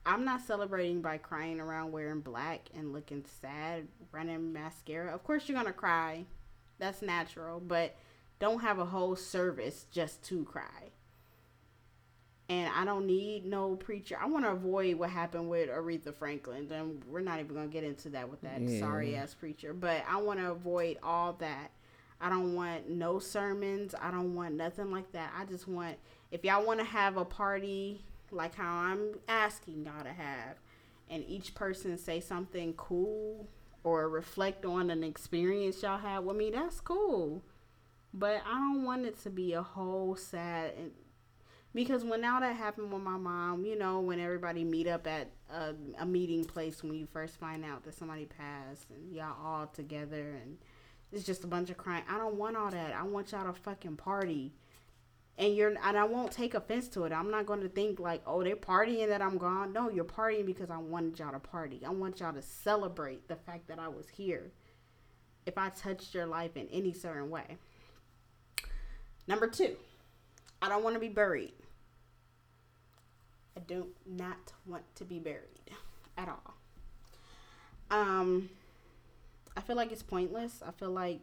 [0.08, 5.14] I'm not celebrating by crying around wearing black and looking sad, running mascara.
[5.14, 6.26] Of course you're going to cry.
[6.80, 7.96] That's natural, but
[8.40, 10.92] don't have a whole service just to cry
[12.50, 14.18] and I don't need no preacher.
[14.22, 16.72] I want to avoid what happened with Aretha Franklin.
[16.72, 18.80] And we're not even gonna get into that with that Yeah.
[18.80, 19.74] sorry ass preacher.
[19.74, 21.72] But I want to avoid all that.
[22.22, 23.94] I don't want no sermons.
[24.00, 25.32] I don't want nothing like that.
[25.36, 25.98] I just want
[26.32, 30.58] if y'all want to have a party like how I'm asking y'all to have,
[31.10, 33.48] and each person say something cool
[33.84, 36.52] or reflect on an experience y'all had with me.
[36.52, 37.42] That's cool.
[38.14, 40.92] But I don't want it to be a whole sad and
[41.78, 45.30] because when now that happened with my mom, you know, when everybody meet up at
[45.54, 49.68] a, a meeting place when you first find out that somebody passed and y'all all
[49.68, 50.58] together and
[51.12, 52.04] it's just a bunch of crying.
[52.10, 52.96] I don't want all that.
[52.96, 54.54] I want y'all to fucking party.
[55.38, 57.12] And you're and I won't take offense to it.
[57.12, 60.46] I'm not going to think like, "Oh, they're partying that I'm gone." No, you're partying
[60.46, 61.82] because I wanted y'all to party.
[61.86, 64.52] I want y'all to celebrate the fact that I was here.
[65.46, 67.58] If I touched your life in any certain way.
[69.28, 69.76] Number 2.
[70.62, 71.54] I don't want to be buried.
[73.56, 75.72] I do not want to be buried
[76.18, 76.56] at all.
[77.90, 78.50] Um,
[79.56, 80.62] I feel like it's pointless.
[80.66, 81.22] I feel like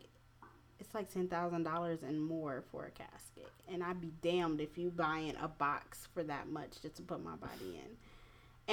[0.81, 4.77] it's like ten thousand dollars and more for a casket, and I'd be damned if
[4.77, 7.97] you buying a box for that much just to put my body in.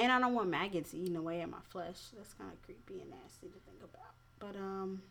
[0.02, 1.98] And I don't want maggots eating away at my flesh.
[2.16, 4.12] That's kind of creepy and nasty to think about.
[4.38, 5.02] But um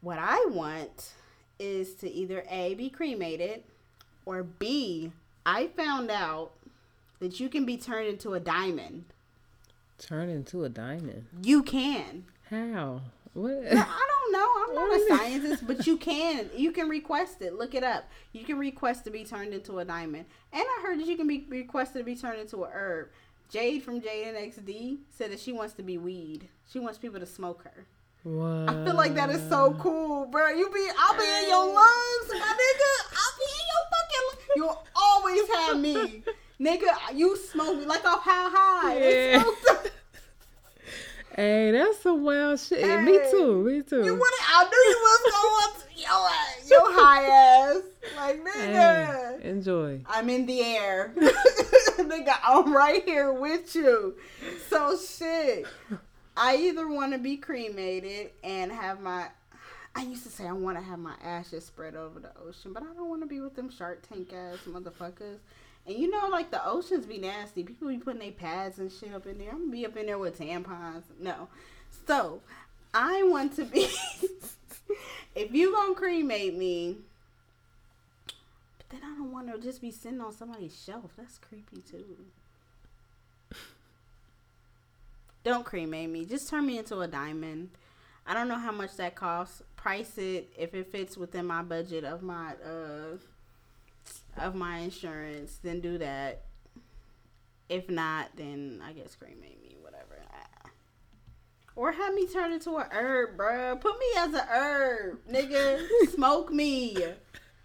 [0.00, 1.12] what I want
[1.58, 3.62] is to either A be cremated
[4.24, 5.12] or B
[5.44, 6.52] I found out
[7.18, 9.04] that you can be turned into a diamond.
[9.98, 11.26] Turn into a diamond.
[11.42, 12.24] You can.
[12.50, 13.02] How?
[13.34, 13.52] What?
[13.70, 14.48] I don't know.
[14.68, 16.50] I'm not a scientist, but you can.
[16.54, 17.54] You can request it.
[17.54, 18.04] Look it up.
[18.32, 20.26] You can request to be turned into a diamond.
[20.52, 23.08] And I heard that you can be requested to be turned into a herb.
[23.50, 26.48] Jade from Jade and XD said that she wants to be weed.
[26.70, 27.86] She wants people to smoke her.
[28.22, 28.68] What?
[28.70, 30.48] I feel like that is so cool, bro.
[30.50, 32.92] You be, I'll be in your lungs, my nigga.
[33.12, 34.26] I'll be in your fucking.
[34.28, 34.48] lungs.
[34.56, 36.22] You'll always have me,
[36.60, 37.16] nigga.
[37.18, 38.98] You smoke me like off how high.
[38.98, 39.42] They Yeah.
[39.42, 39.91] smoked-
[41.34, 42.84] Hey, that's some wild shit.
[43.02, 43.62] Me too.
[43.62, 44.04] Me too.
[44.04, 47.82] You would I knew you was going to your your high ass.
[48.16, 49.40] Like nigga.
[49.40, 50.00] Hey, enjoy.
[50.06, 51.12] I'm in the air.
[51.16, 54.16] nigga, I'm right here with you.
[54.68, 55.66] So shit.
[56.36, 59.28] I either want to be cremated and have my
[59.94, 62.82] I used to say I want to have my ashes spread over the ocean, but
[62.82, 65.38] I don't want to be with them shark tank ass motherfuckers.
[65.86, 67.64] And you know, like the oceans be nasty.
[67.64, 69.50] People be putting their pads and shit up in there.
[69.50, 71.04] I'm gonna be up in there with tampons.
[71.18, 71.48] No.
[72.06, 72.40] So
[72.94, 73.88] I want to be.
[75.34, 76.98] if you gonna cremate me,
[78.78, 81.10] but then I don't want to just be sitting on somebody's shelf.
[81.16, 82.16] That's creepy too.
[85.44, 86.24] Don't cremate me.
[86.24, 87.70] Just turn me into a diamond.
[88.24, 89.62] I don't know how much that costs.
[89.74, 93.16] Price it if it fits within my budget of my uh
[94.36, 95.58] of my insurance.
[95.62, 96.42] Then do that.
[97.68, 99.76] If not, then I guess cremate me.
[99.80, 100.22] Whatever.
[101.74, 103.80] Or have me turn into a herb, bruh.
[103.80, 105.86] Put me as a herb, nigga.
[106.14, 106.96] Smoke me.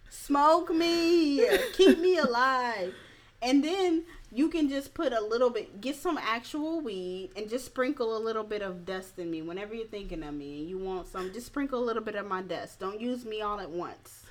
[0.10, 1.46] Smoke me.
[1.74, 2.94] Keep me alive.
[3.42, 7.66] And then you can just put a little bit, get some actual weed and just
[7.66, 10.78] sprinkle a little bit of dust in me whenever you're thinking of me and you
[10.78, 11.34] want some.
[11.34, 12.80] Just sprinkle a little bit of my dust.
[12.80, 14.27] Don't use me all at once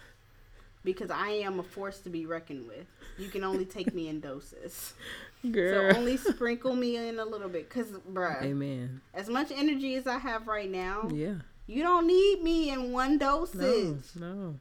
[0.86, 2.86] because I am a force to be reckoned with.
[3.18, 4.94] You can only take me in doses.
[5.52, 5.92] Girl.
[5.92, 9.02] So only sprinkle me in a little bit because, bruh, Amen.
[9.12, 11.34] as much energy as I have right now, Yeah.
[11.66, 14.06] you don't need me in one dosage.
[14.14, 14.32] No.
[14.32, 14.54] No.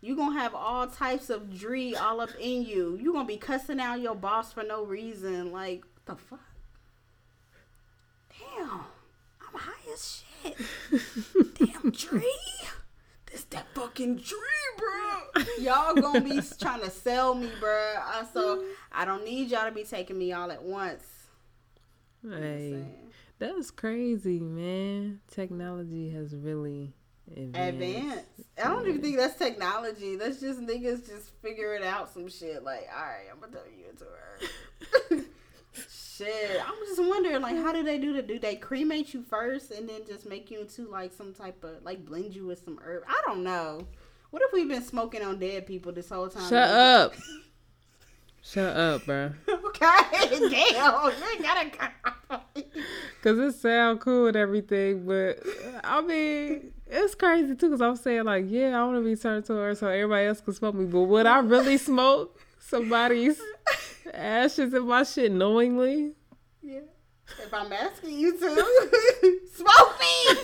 [0.00, 2.96] You gonna have all types of dree all up in you.
[3.00, 5.52] You gonna be cussing out your boss for no reason.
[5.52, 6.40] Like what the fuck?
[8.30, 8.68] Damn,
[9.40, 11.54] I'm high as shit.
[11.58, 12.30] Damn dree.
[13.36, 14.38] This that fucking dree,
[14.78, 15.42] bro.
[15.58, 17.92] Y'all gonna be trying to sell me, bro.
[17.98, 21.04] Uh, so I don't need y'all to be taking me all at once.
[22.26, 22.82] Hey,
[23.38, 25.20] that's crazy, man.
[25.30, 26.94] Technology has really
[27.30, 27.74] advanced.
[27.74, 28.24] Advanced.
[28.56, 30.16] I don't even think that's technology.
[30.16, 32.64] That's just niggas just figuring out some shit.
[32.64, 34.40] Like, all right, I'm gonna turn you into her.
[36.16, 38.26] shit, I'm just wondering, like, how do they do that?
[38.26, 41.82] Do they cremate you first and then just make you into like some type of
[41.82, 43.04] like blend you with some herb?
[43.08, 43.86] I don't know.
[44.30, 46.48] What if we've been smoking on dead people this whole time?
[46.48, 47.14] Shut up.
[48.42, 49.32] Shut up, bro.
[49.48, 51.70] okay, damn, you gotta.
[53.22, 55.40] Cause it sound cool and everything, but
[55.82, 57.70] I mean, it's crazy too.
[57.70, 60.40] Cause I'm saying like, yeah, I want to be turned to her so everybody else
[60.40, 60.84] can smoke me.
[60.84, 63.40] But would I really smoke somebody's
[64.14, 66.12] ashes in my shit knowingly?
[66.62, 66.80] Yeah.
[67.42, 68.38] If I'm asking you to,
[69.54, 70.36] smoke me!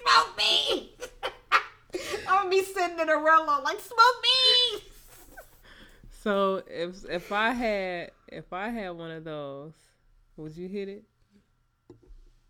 [0.00, 0.94] Smoke me!
[2.28, 4.82] I'm gonna be sitting in a rello like, smoke me!
[6.22, 9.72] So if if I had if I had one of those,
[10.36, 11.04] would you hit it?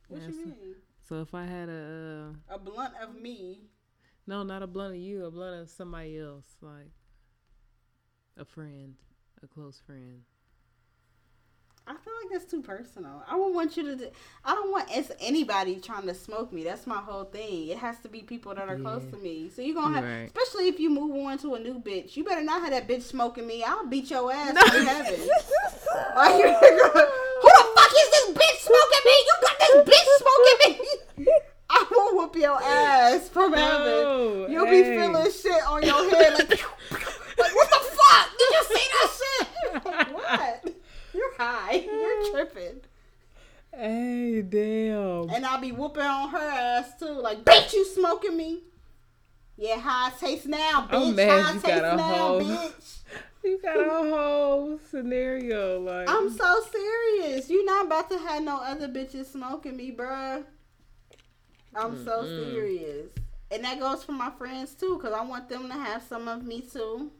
[0.08, 0.74] What you mean?
[1.08, 3.60] So if I had a uh, A blunt of me.
[4.26, 6.90] no, not a blunt of you, a blunt of somebody else, like
[8.36, 8.94] a friend,
[9.42, 10.22] a close friend.
[11.90, 13.20] I feel like that's too personal.
[13.28, 13.96] I don't want you to.
[13.96, 14.08] Do,
[14.44, 16.62] I don't want it's anybody trying to smoke me.
[16.62, 17.66] That's my whole thing.
[17.66, 19.50] It has to be people that are close to me.
[19.54, 20.26] So you're gonna have, Right.
[20.32, 22.16] especially if you move on to a new bitch.
[22.16, 23.64] You better not have that bitch smoking me.
[23.64, 25.28] I'll beat your ass in heaven.
[26.14, 29.16] Like, who the fuck is this bitch smoking me?
[29.26, 30.86] You got this bitch smoking
[31.26, 31.28] me.
[31.70, 34.52] I will whoop your ass from No, heaven.
[34.52, 34.82] You'll hey.
[34.82, 36.60] be feeling shit on your head like
[37.36, 38.38] what the fuck?
[38.38, 39.84] Did you see that shit?
[39.84, 40.74] Like, what?
[41.12, 41.72] You're high.
[41.86, 42.30] You're eh.
[42.30, 42.80] tripping.
[43.72, 45.30] Hey, damn.
[45.30, 47.06] And I'll be whooping on her ass too.
[47.06, 48.60] Like, bitch, you smoking me?
[49.56, 51.08] Yeah, how it tastes now, bitch.
[51.08, 52.96] I'm mad how it you tastes got a now, whole- bitch.
[53.42, 57.48] You got a whole scenario like I'm so serious.
[57.48, 60.44] You not about to have no other bitches smoking me, bruh.
[61.74, 63.10] I'm so serious.
[63.50, 66.44] And that goes for my friends too, because I want them to have some of
[66.44, 67.10] me too.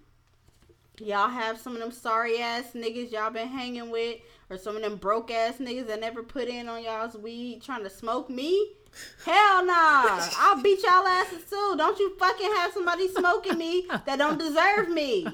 [1.01, 4.19] Y'all have some of them sorry ass niggas y'all been hanging with,
[4.49, 7.83] or some of them broke ass niggas that never put in on y'all's weed trying
[7.85, 8.73] to smoke me.
[9.25, 9.73] Hell nah.
[10.39, 11.75] I'll beat y'all asses too.
[11.77, 15.27] Don't you fucking have somebody smoking me that don't deserve me.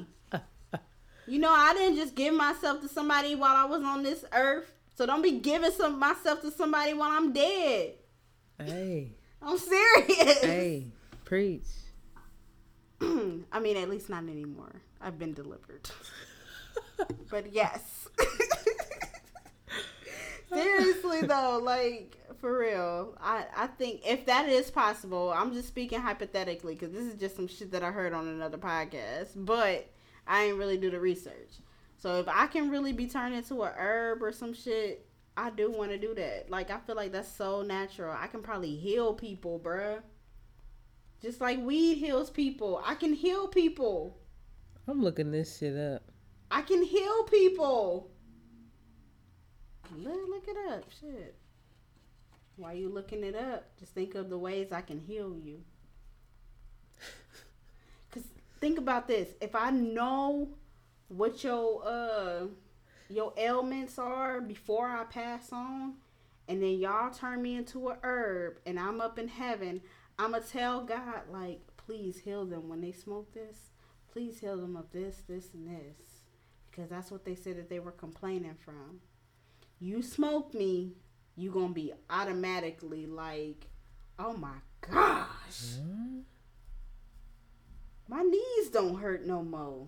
[1.28, 4.72] You know, I didn't just give myself to somebody while I was on this earth.
[4.94, 7.94] So don't be giving some myself to somebody while I'm dead.
[8.58, 9.12] Hey,
[9.42, 10.40] I'm serious.
[10.40, 10.86] hey,
[11.24, 11.66] preach.
[13.00, 14.82] I mean, at least not anymore.
[15.06, 15.88] I've been delivered.
[17.30, 18.08] but yes.
[20.52, 26.00] Seriously though, like for real, I I think if that is possible, I'm just speaking
[26.00, 29.88] hypothetically because this is just some shit that I heard on another podcast, but
[30.26, 31.60] I ain't really do the research.
[31.98, 35.06] So if I can really be turned into a herb or some shit,
[35.36, 36.50] I do want to do that.
[36.50, 38.16] Like I feel like that's so natural.
[38.18, 40.00] I can probably heal people, bruh.
[41.22, 44.18] Just like weed heals people, I can heal people.
[44.88, 46.02] I'm looking this shit up.
[46.50, 48.10] I can heal people.
[49.96, 50.84] Look, look it up.
[51.00, 51.36] Shit.
[52.56, 53.76] Why you looking it up?
[53.78, 55.62] Just think of the ways I can heal you.
[58.12, 58.22] Cause
[58.60, 59.30] think about this.
[59.40, 60.50] If I know
[61.08, 62.46] what your uh
[63.08, 65.94] your ailments are before I pass on,
[66.48, 69.80] and then y'all turn me into a herb, and I'm up in heaven,
[70.18, 73.70] I'ma tell God like, please heal them when they smoke this.
[74.16, 76.22] Please heal them of this, this, and this,
[76.70, 79.00] because that's what they said that they were complaining from.
[79.78, 80.92] You smoke me,
[81.36, 83.66] you gonna be automatically like,
[84.18, 85.74] oh my gosh,
[88.08, 89.86] my knees don't hurt no more.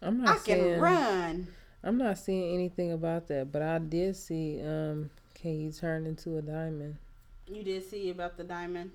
[0.00, 1.48] I'm not I not can run.
[1.82, 6.38] I'm not seeing anything about that, but I did see um can you turn into
[6.38, 6.96] a diamond?
[7.48, 8.92] You did see about the diamond.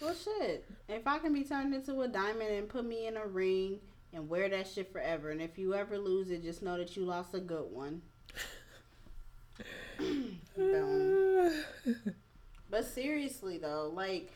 [0.00, 0.64] Well, shit.
[0.88, 3.80] If I can be turned into a diamond and put me in a ring
[4.12, 7.04] and wear that shit forever, and if you ever lose it, just know that you
[7.04, 8.02] lost a good one.
[12.70, 14.30] But seriously though, like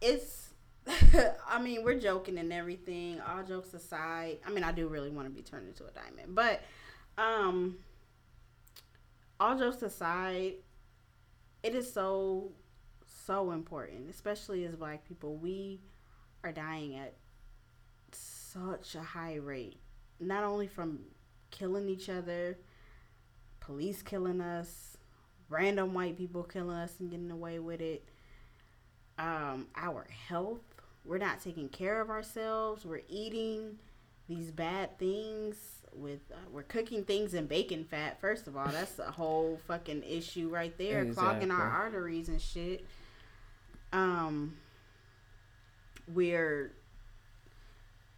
[0.00, 0.50] it's
[1.48, 3.20] I mean, we're joking and everything.
[3.20, 6.34] All jokes aside, I mean, I do really want to be turned into a diamond,
[6.34, 6.62] but
[7.18, 7.78] um
[9.40, 10.54] all jokes aside,
[11.62, 12.52] it is so
[13.26, 15.36] so important, especially as black people.
[15.36, 15.80] We
[16.44, 17.14] are dying at
[18.12, 19.80] such a high rate.
[20.20, 21.00] Not only from
[21.50, 22.58] killing each other,
[23.60, 24.96] police killing us,
[25.48, 28.08] random white people killing us and getting away with it.
[29.18, 30.60] Um, our health,
[31.04, 32.84] we're not taking care of ourselves.
[32.84, 33.78] We're eating
[34.28, 35.56] these bad things
[35.92, 38.20] with uh, we're cooking things in bacon fat.
[38.20, 42.86] First of all, that's a whole fucking issue right there, clogging our arteries and shit.
[43.92, 44.56] Um,
[46.12, 46.72] we're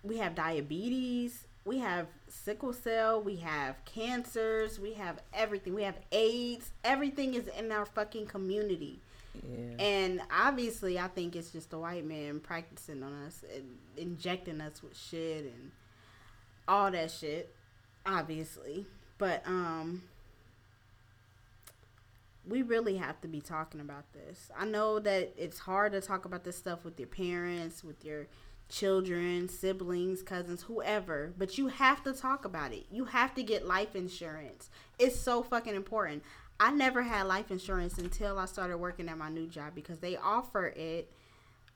[0.03, 5.75] we have diabetes, we have sickle cell, we have cancers, we have everything.
[5.75, 6.71] We have AIDS.
[6.85, 9.01] Everything is in our fucking community.
[9.47, 9.85] Yeah.
[9.85, 13.65] And obviously, I think it's just the white man practicing on us and
[13.97, 15.71] injecting us with shit and
[16.67, 17.55] all that shit.
[18.07, 18.87] Obviously,
[19.19, 20.03] but um,
[22.49, 24.51] we really have to be talking about this.
[24.57, 28.27] I know that it's hard to talk about this stuff with your parents, with your
[28.69, 32.87] children, siblings, cousins, whoever, but you have to talk about it.
[32.91, 34.71] You have to get life insurance.
[34.99, 36.23] It's so fucking important.
[36.61, 40.17] I never had life insurance until I started working at my new job because they
[40.17, 41.13] offer it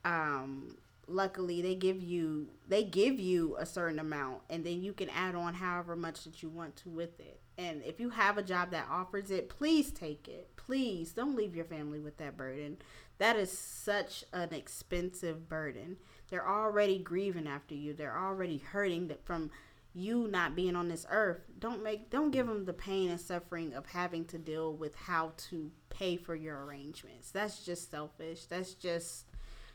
[0.05, 0.75] um
[1.07, 5.35] luckily they give you they give you a certain amount and then you can add
[5.35, 8.71] on however much that you want to with it and if you have a job
[8.71, 12.77] that offers it please take it please don't leave your family with that burden.
[13.17, 15.97] That is such an expensive burden.
[16.29, 17.93] They're already grieving after you.
[17.93, 19.51] They're already hurting from
[19.93, 21.41] you not being on this earth.
[21.59, 25.33] Don't make don't give them the pain and suffering of having to deal with how
[25.49, 27.31] to pay for your arrangements.
[27.31, 28.45] That's just selfish.
[28.45, 29.25] That's just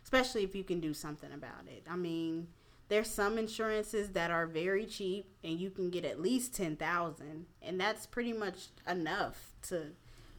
[0.03, 1.85] especially if you can do something about it.
[1.89, 2.49] I mean,
[2.89, 7.81] there's some insurances that are very cheap and you can get at least 10,000 and
[7.81, 9.93] that's pretty much enough to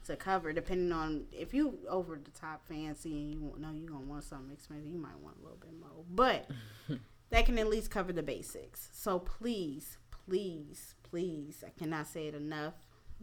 [0.05, 3.97] to cover depending on if you over the top fancy and you know you're to
[3.97, 6.03] want something expensive, you might want a little bit more.
[6.09, 6.49] But
[7.30, 8.89] that can at least cover the basics.
[8.91, 12.73] So please, please, please, I cannot say it enough.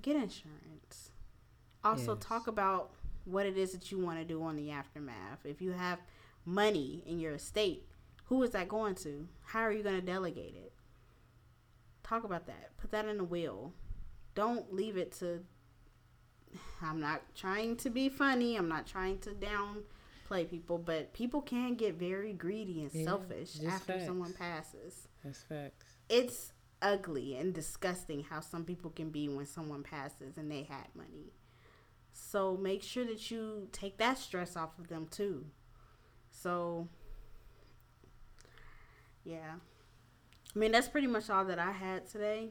[0.03, 1.11] Get insurance.
[1.85, 2.25] Also Yes.
[2.25, 2.91] talk about
[3.25, 5.45] what it is that you want to do on the aftermath.
[5.45, 5.99] If you have
[6.45, 7.85] money in your estate,
[8.27, 9.29] who is that going to?
[9.47, 10.73] How are you going to delegate it?
[12.03, 12.77] Talk about that.
[12.77, 13.73] Put that in a will.
[14.35, 15.45] Don't leave it to.
[16.83, 18.57] I'm not trying to be funny.
[18.57, 23.57] I'm not trying to downplay people, but people can get very greedy and Yeah, selfish
[23.67, 24.07] after facts.
[24.07, 25.87] someone passes That's facts.
[26.09, 26.53] it's
[26.83, 31.33] ugly and disgusting how some people can be when someone passes and they had money.
[32.13, 35.47] So make sure that you take that stress off of them too.
[36.31, 36.89] So
[39.25, 39.55] yeah.
[40.55, 42.51] I mean, that's pretty much all that I had today.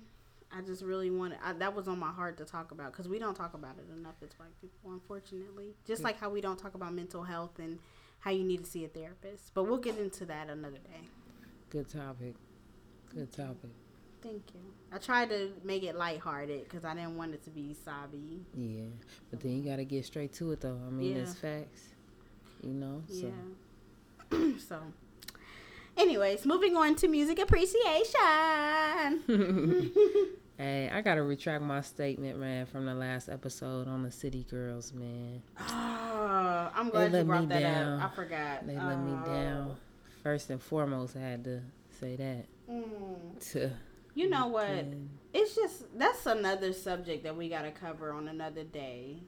[0.51, 3.19] I just really wanted I, that was on my heart to talk about because we
[3.19, 5.73] don't talk about it enough as black people, unfortunately.
[5.85, 7.79] Just like how we don't talk about mental health and
[8.19, 9.53] how you need to see a therapist.
[9.53, 11.07] But we'll get into that another day.
[11.69, 12.35] Good topic.
[13.13, 13.71] Good topic.
[14.21, 14.61] Thank you.
[14.91, 18.41] I tried to make it lighthearted because I didn't want it to be sobby.
[18.55, 18.85] Yeah,
[19.29, 20.79] but then you gotta get straight to it though.
[20.87, 21.21] I mean, Yeah.
[21.21, 21.81] it's facts.
[22.63, 23.03] You know.
[23.07, 23.31] So.
[24.31, 24.51] Yeah.
[24.67, 24.79] so,
[25.97, 29.23] anyways, moving on to music appreciation.
[30.57, 34.93] Hey, I gotta retract my statement, man, from the last episode on the City Girls,
[34.93, 35.41] man.
[35.59, 37.99] Oh, I'm They glad you let me brought that down.
[37.99, 38.09] up.
[38.09, 38.65] I forgot.
[38.65, 39.25] They let me Oh.
[39.25, 39.75] down.
[40.23, 41.59] First and foremost, I had to
[41.99, 42.45] say that.
[42.71, 43.51] Mm.
[43.51, 43.69] To
[44.13, 44.85] You know what?
[45.33, 49.23] It's just that's another subject that we got to cover on another day.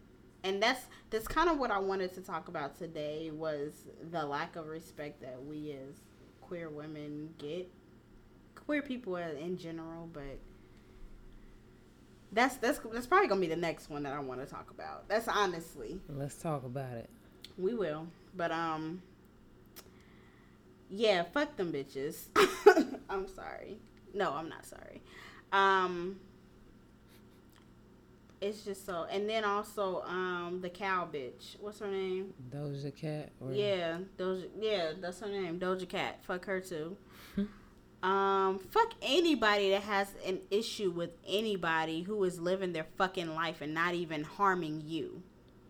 [0.45, 3.73] And that's that's kind of what I wanted to talk about today was
[4.11, 5.97] the lack of respect that we as
[6.47, 7.69] queer women get.
[8.55, 10.39] Queer people in general, but
[12.31, 15.07] that's that's that's probably to be the next one that I want to talk about.
[15.07, 15.99] That's honestly.
[16.09, 17.09] let's talk about it.
[17.57, 18.07] We will.
[18.35, 19.01] But um
[20.89, 22.27] yeah, fuck them bitches.
[23.09, 23.77] I'm sorry.
[24.13, 25.01] No, I'm not sorry.
[25.51, 26.19] Um
[28.39, 31.59] it's just so and then also um the cow bitch.
[31.59, 32.33] What's her name?
[32.49, 33.31] Doja Cat.
[33.41, 35.59] Or, Yeah, Doja yeah, that's her name.
[35.59, 36.19] Doja Cat.
[36.25, 36.97] Fuck her too.
[38.03, 43.61] um fuck anybody that has an issue with anybody who is living their fucking life
[43.61, 45.23] and not even harming you.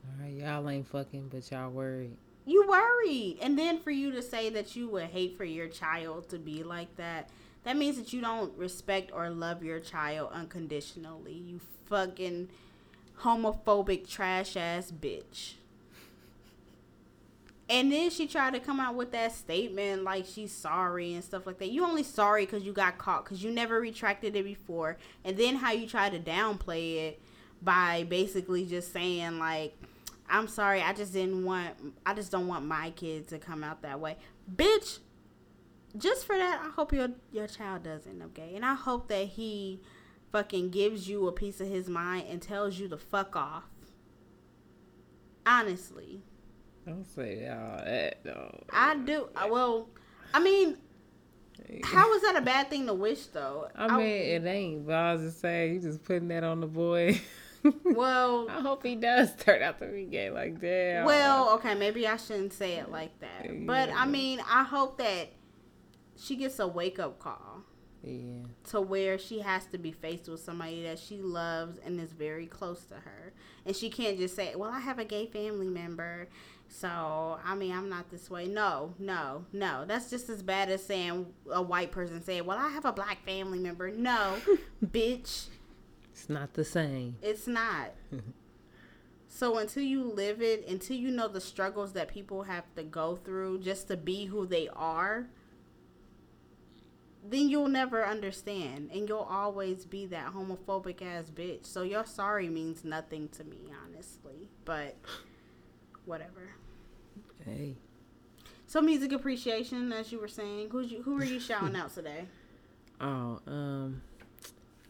[0.06, 2.18] All right, y'all ain't fucking, but y'all worried.
[2.46, 3.40] You worried.
[3.42, 6.64] And then for you to say that you would hate for your child to be
[6.64, 7.30] like that,
[7.64, 11.34] that means that you don't respect or love your child unconditionally.
[11.34, 12.50] You fucking
[13.22, 15.54] homophobic trash ass bitch.
[17.70, 21.46] And then she tried to come out with that statement like she's sorry and stuff
[21.46, 21.70] like that.
[21.70, 24.98] You only sorry because you got caught because you never retracted it before.
[25.26, 27.22] And then how you try to downplay it
[27.62, 29.78] by basically just saying like,
[30.30, 33.82] I'm sorry, I just didn't want, I just don't want my kid to come out
[33.82, 34.18] that way.
[34.54, 35.00] Bitch,
[35.98, 39.08] just for that, I hope your your child does end up gay, and I hope
[39.08, 39.80] that he
[40.32, 43.64] fucking gives you a piece of his mind and tells you to fuck off.
[45.46, 46.22] Honestly,
[46.86, 48.64] Don't say all that though.
[48.70, 49.30] I do.
[49.36, 49.90] I- Well,
[50.34, 50.78] I mean,
[51.84, 53.70] how is that a bad thing to wish though?
[53.76, 54.86] I mean, it ain't.
[54.86, 57.20] But I was just saying, you just putting that on the boy.
[57.84, 60.30] well, I hope he does turn out to be gay.
[60.30, 61.06] Like, damn.
[61.06, 63.66] Well, okay, maybe I shouldn't say it like that.
[63.66, 63.96] But Yeah.
[63.98, 65.30] I mean, I hope that
[66.18, 67.64] she gets a wake up call
[68.08, 68.48] Yeah.
[68.72, 72.46] to where she has to be faced with somebody that she loves and is very
[72.48, 73.34] close to her.
[73.66, 76.28] And she can't just say, Well, I have a gay family member.
[76.70, 78.46] So, I mean, I'm not this way.
[78.48, 79.86] No, no, no.
[79.88, 83.24] That's just as bad as saying a white person saying, Well, I have a black
[83.26, 83.90] family member.
[83.92, 84.36] No,
[84.86, 85.48] bitch.
[86.12, 87.16] It's not the same.
[87.22, 87.92] It's not.
[89.28, 93.16] so until you live it, until you know the struggles that people have to go
[93.18, 95.28] through just to be who they are,
[97.30, 101.66] then you'll never understand and you'll always be that homophobic ass bitch.
[101.66, 104.50] So your sorry means nothing to me, honestly.
[104.66, 104.96] But
[106.06, 106.52] whatever.
[107.46, 107.76] Hey.
[108.66, 112.26] So music appreciation, as you were saying, who's you, who are you shouting out today?
[113.00, 114.02] Oh, um,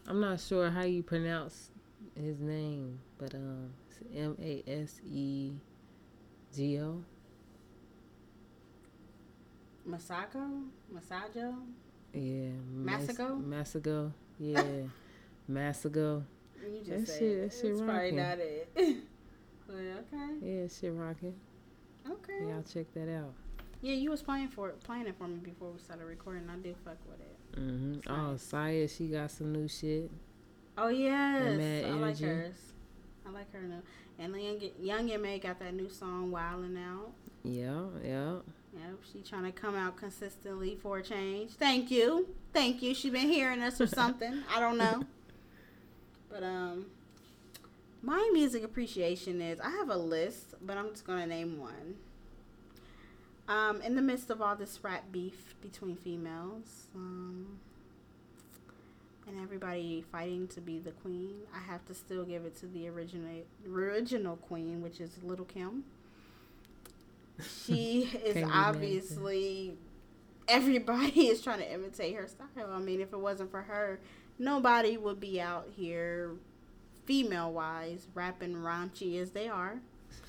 [0.06, 1.70] I'm not sure how you pronounce
[2.14, 5.52] his name, but um, it's M A S E
[6.54, 7.02] G O.
[9.88, 10.64] Masako?
[10.92, 11.54] Masajo?
[12.12, 12.48] Yeah.
[12.72, 13.42] Mas- Masago?
[13.48, 14.12] Masago.
[14.38, 14.62] Yeah.
[15.48, 17.50] You just That said shit- it.
[17.50, 18.16] that shit rocking.
[18.16, 18.68] not it.
[19.66, 20.34] but okay.
[20.42, 21.34] Yeah, shit rocking.
[22.08, 22.40] Okay.
[22.48, 23.32] Y'all check that out.
[23.80, 26.48] Yeah, you was playing for it, playing it for me before we started recording.
[26.50, 27.58] I did fuck with it.
[27.58, 30.10] hmm Oh, Saya, she got some new shit.
[30.76, 32.56] Oh yes, I like hers.
[33.26, 33.80] I like her now.
[34.18, 35.38] And the young young M.A.
[35.38, 37.12] got that new song "Wildin' Out."
[37.44, 38.36] Yeah, yeah.
[38.74, 41.52] Yep, she trying to come out consistently for a change.
[41.52, 42.94] Thank you, thank you.
[42.94, 44.42] She been hearing us or something.
[44.54, 45.04] I don't know.
[46.30, 46.86] But um,
[48.02, 51.94] my music appreciation is I have a list, but I'm just gonna name one.
[53.48, 57.58] Um, in the midst of all this rap beef between females, um,
[59.26, 62.88] and everybody fighting to be the queen, I have to still give it to the
[62.88, 65.84] original original queen, which is Little Kim.
[67.64, 69.76] She is Can't be mad at obviously
[70.48, 72.70] everybody is trying to imitate her style.
[72.72, 74.00] I mean, if it wasn't for her,
[74.38, 76.32] nobody would be out here,
[77.04, 79.80] female wise, rapping raunchy as they are.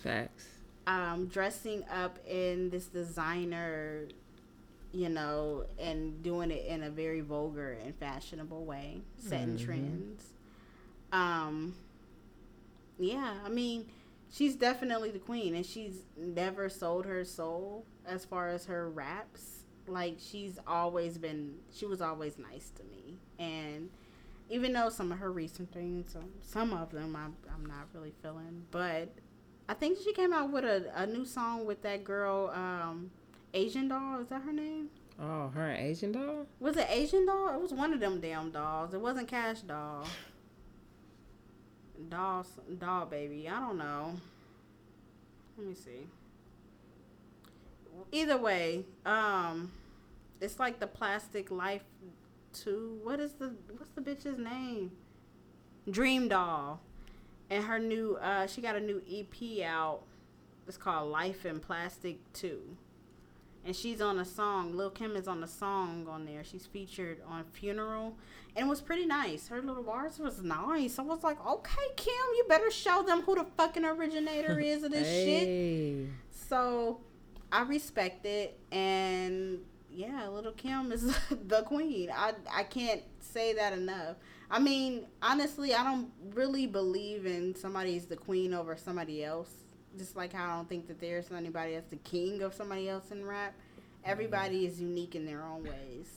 [0.04, 0.48] Facts.
[0.88, 4.08] um, dressing up in this designer,
[4.92, 9.66] you know, and doing it in a very vulgar and fashionable way, setting Mhm.
[9.66, 10.24] trends.
[11.12, 11.76] Um,
[12.98, 13.86] yeah, I mean,
[14.32, 19.64] she's definitely the queen, and she's never sold her soul as far as her raps.
[19.88, 23.90] Like she's always been, she was always nice to me, and
[24.50, 28.14] even though some of her recent things, some some of them I'm I'm not really
[28.22, 29.10] feeling, but
[29.68, 33.12] I think she came out with a, a new song with that girl, um,
[33.54, 34.20] Asian doll.
[34.20, 34.90] Is that her name?
[35.22, 36.48] Oh, her Asian doll?
[36.60, 37.54] Was it Asian doll?
[37.54, 38.94] It was one of them damn dolls.
[38.94, 40.06] It wasn't Cash doll.
[42.08, 42.46] Doll,
[42.80, 43.50] doll baby.
[43.50, 44.16] I don't know.
[45.58, 46.08] Let me see.
[48.12, 49.72] Either way, um,
[50.40, 51.84] it's like the plastic life
[52.54, 53.00] two.
[53.04, 54.92] What is the what's the bitch's name?
[55.90, 56.78] DreamDoll,
[57.50, 60.02] and her new uh, she got a new EP out.
[60.68, 62.78] It's called Life in Plastic Two
[63.70, 64.76] and she's on a song.
[64.76, 66.44] Lil Kim is on a song on there.
[66.44, 68.18] She's featured on Funeral,
[68.56, 69.48] and it was pretty nice.
[69.48, 70.98] Her little bars was nice.
[70.98, 74.92] I was like, okay, Kim, you better show them who the fucking originator is of
[74.92, 76.10] this shit.
[76.32, 77.02] So
[77.52, 79.60] I respect it, and
[79.92, 82.10] yeah, Little Kim is the queen.
[82.12, 84.16] I I can't say that enough.
[84.50, 89.52] I mean, honestly, I don't really believe in somebody's the queen over somebody else.
[90.00, 93.12] Just like how I don't think that there's anybody that's the king of somebody else
[93.12, 93.54] in rap.
[94.06, 96.08] Everybody is unique in their own ways,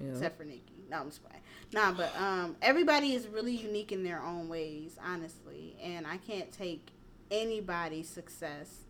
[0.00, 0.08] Yeah.
[0.12, 0.62] except for Nicki.
[0.90, 1.42] No, I'm just playing.
[1.74, 6.50] Nah, but um, everybody is really unique in their own ways, honestly, and I can't
[6.50, 6.88] take
[7.30, 8.84] anybody's success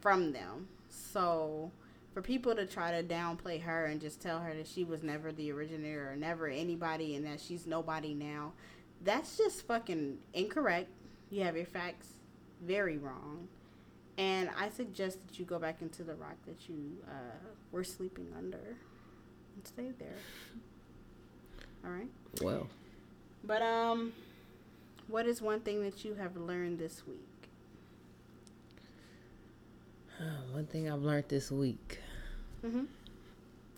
[0.00, 0.66] from them.
[0.88, 1.70] So
[2.12, 5.30] for people to try to downplay her and just tell her that she was never
[5.30, 8.52] the originator or never anybody and that she's nobody now,
[9.04, 10.88] that's just fucking incorrect.
[11.30, 12.08] You have your facts
[12.62, 13.48] very wrong.
[14.16, 18.28] And I suggest that you go back into the rock that you uh, were sleeping
[18.36, 18.58] under
[19.56, 20.16] and stay there.
[21.84, 22.08] All right.
[22.40, 22.68] Well,
[23.42, 24.12] But um,
[25.08, 27.18] what is one thing that you have learned this week?
[30.52, 31.98] one thing I've learned this week.
[32.64, 32.84] Mm-hmm.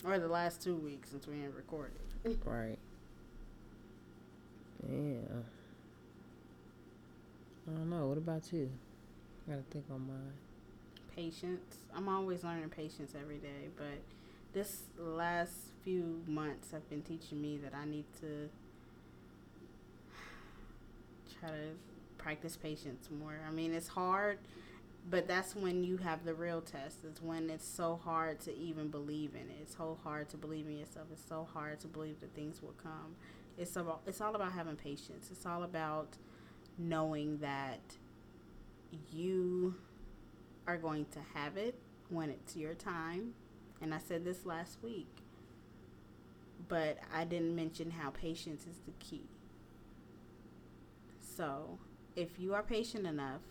[0.07, 1.93] Or the last two weeks since we ain't recorded.
[2.45, 2.79] Right.
[4.89, 5.19] Yeah.
[7.69, 8.07] I don't know.
[8.07, 8.71] What about you?
[9.47, 10.33] I gotta think on mine.
[11.15, 11.77] Patience.
[11.95, 14.03] I'm always learning patience every day, but
[14.53, 15.53] this last
[15.83, 18.49] few months have been teaching me that I need to
[21.41, 21.75] try to
[22.19, 23.39] practice patience more.
[23.47, 24.39] I mean, it's hard,
[25.11, 26.99] but that's when you have the real test.
[27.05, 29.57] It's when it's so hard to even believe in it.
[29.63, 31.07] It's so hard to believe in yourself.
[31.13, 33.17] It's so hard to believe that things will come.
[33.59, 35.29] It's about it's all about having patience.
[35.31, 36.17] It's all about
[36.79, 37.81] knowing that
[39.13, 39.75] you
[40.67, 41.79] are going to have it
[42.09, 43.35] when it's your time.
[43.81, 45.09] And I said this last week.
[46.69, 49.29] But I didn't mention how patience is the key.
[51.37, 51.79] So,
[52.17, 53.43] if you are patient enough,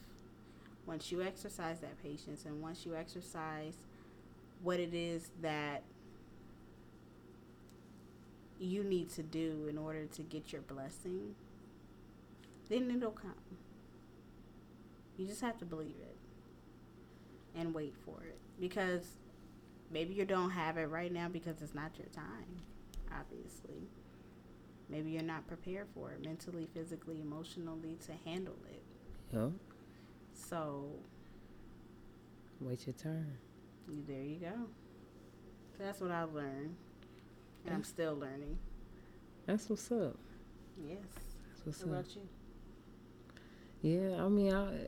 [0.85, 3.75] once you exercise that patience and once you exercise
[4.61, 5.83] what it is that
[8.59, 11.35] you need to do in order to get your blessing,
[12.69, 13.33] then it'll come.
[15.17, 16.17] You just have to believe it
[17.55, 19.05] and wait for it because
[19.91, 22.61] maybe you don't have it right now because it's not your time,
[23.17, 23.87] obviously.
[24.89, 28.83] Maybe you're not prepared for it mentally, physically, emotionally to handle it.
[29.33, 29.47] Yeah.
[30.33, 30.85] So,
[32.61, 33.37] Wait your turn.
[33.89, 34.53] you, there you go.
[35.77, 36.75] So that's what I've learned.
[37.65, 38.57] And I'm still learning.
[39.47, 40.17] That's what's up.
[40.87, 40.97] Yes.
[41.13, 41.99] That's what's What up.
[42.01, 42.21] about you?
[43.85, 44.87] Yeah, I mean, I,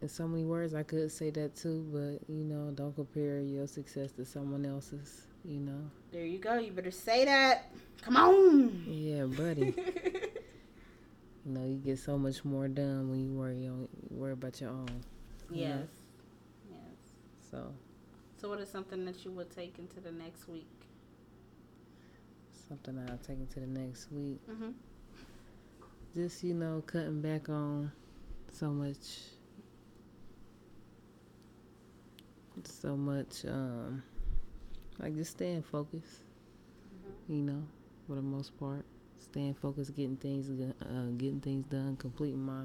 [0.00, 3.66] in so many words, I could say that too, but you know, don't compare your
[3.66, 5.26] success to someone else's.
[5.44, 5.90] You know.
[6.12, 6.58] There you go.
[6.58, 7.70] You better say that.
[8.00, 8.84] Come on.
[8.88, 9.74] Yeah, buddy.
[11.44, 14.70] you know, you get so much more done when you worry on worry about your
[14.70, 14.88] own.
[15.50, 15.68] you know?
[15.68, 15.88] Yes.
[16.70, 16.80] Yes.
[17.50, 17.74] So
[18.40, 20.66] So, what is something that you would take into the next week?
[22.66, 24.40] something I'll take into the next week.
[24.50, 24.70] Mm-hmm.
[26.14, 27.92] Just you know, cutting back on
[28.58, 28.96] so much,
[32.64, 33.44] so much.
[33.46, 34.02] Um,
[34.98, 36.24] like just staying focused.
[37.28, 37.62] You know,
[38.06, 38.84] for the most part,
[39.20, 42.64] staying focused, getting things, uh, getting things done, completing my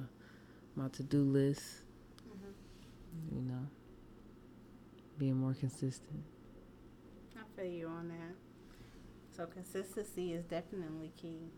[0.75, 1.83] my to do list.
[3.31, 3.67] You know,
[5.19, 6.23] being more consistent.
[7.37, 8.35] I feel you on that.
[9.35, 11.49] So, consistency is definitely key.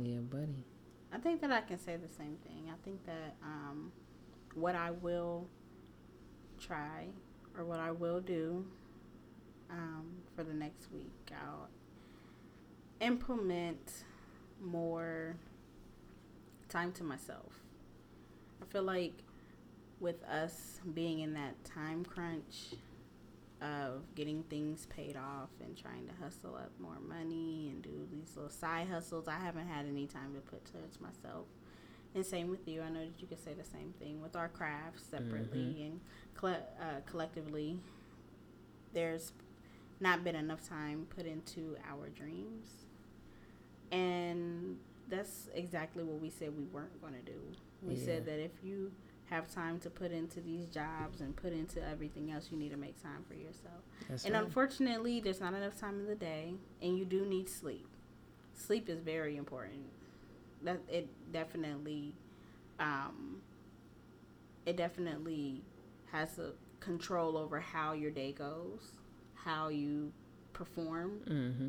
[0.00, 0.64] Yeah, buddy.
[1.14, 2.70] I think that I can say the same thing.
[2.70, 3.92] I think that um,
[4.54, 5.46] what I will
[6.58, 7.06] try
[7.56, 8.66] or what I will do
[9.70, 11.68] um, for the next week, I'll
[13.00, 14.04] implement
[14.60, 15.36] more
[16.68, 17.52] time to myself.
[18.60, 19.14] I feel like
[20.00, 22.74] with us being in that time crunch
[23.64, 28.36] of getting things paid off and trying to hustle up more money and do these
[28.36, 31.46] little side hustles, I haven't had any time to put towards myself.
[32.14, 32.82] And same with you.
[32.82, 36.00] I know that you could say the same thing with our crafts separately and
[36.36, 37.78] colle- uh, collectively.
[38.92, 39.32] There's
[39.98, 42.84] not been enough time put into our dreams.
[43.90, 44.76] And
[45.08, 47.38] that's exactly what we said we weren't going to do.
[47.82, 48.92] We said that if you
[49.30, 52.76] have time to put into these jobs and put into everything else, you need to
[52.76, 53.82] make time for yourself.
[54.08, 54.44] That's and right.
[54.44, 57.88] unfortunately, there's not enough time in the day, and you do need sleep.
[58.54, 59.86] Sleep is very important.
[60.62, 62.14] That it definitely,
[62.78, 63.40] um,
[64.66, 65.62] it definitely
[66.12, 68.92] has a control over how your day goes,
[69.34, 70.12] how you
[70.52, 71.20] perform.
[71.26, 71.68] Mm-hmm.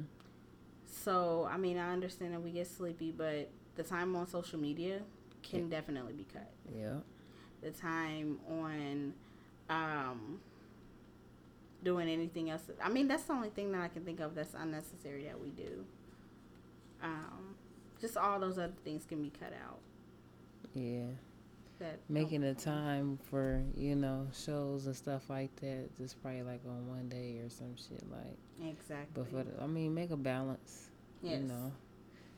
[0.86, 5.02] So, I mean, I understand that we get sleepy, but the time on social media
[5.44, 6.52] can definitely be cut.
[6.73, 6.98] Yeah.
[7.65, 9.11] The time on
[9.71, 10.39] um,
[11.83, 12.61] doing anything else.
[12.79, 15.49] I mean, that's the only thing that I can think of that's unnecessary that we
[15.49, 15.83] do.
[17.01, 17.55] Um,
[17.99, 19.79] just all those other things can be cut out.
[20.75, 21.05] Yeah.
[21.79, 26.61] That Making a time for, you know, shows and stuff like that, just probably like
[26.67, 28.69] on one day or some shit like.
[28.69, 29.07] exactly.
[29.23, 30.89] But for the, I mean, make a balance.
[31.23, 31.71] yes, You know,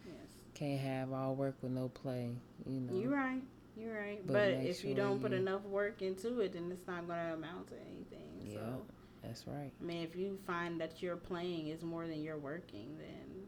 [0.06, 0.16] yes.
[0.54, 2.32] can't have all work with no play.
[2.66, 2.98] You know.
[2.98, 3.42] You're right.
[3.78, 4.26] You're right.
[4.26, 7.20] But But, if you don't put you- enough work into it, then it's not going
[7.28, 8.42] to amount to anything.
[8.42, 8.86] Yeah, So,
[9.22, 9.72] that's right.
[9.80, 13.48] I mean, if you find that your playing is more than you're working, then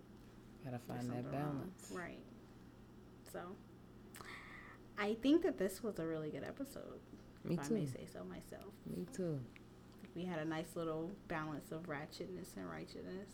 [0.64, 1.32] Gotta find that something wrong.
[1.32, 1.92] balance.
[1.94, 2.24] Right.
[3.32, 3.40] So,
[4.98, 7.00] I think that this was a really good episode.
[7.46, 8.74] Me if I may say so myself.
[8.86, 9.40] Me too.
[10.16, 13.30] We had a nice little balance of ratchetness and righteousness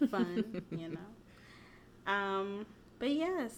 [0.00, 2.10] and fun, you know.
[2.12, 2.64] Um,
[2.98, 3.54] but yes,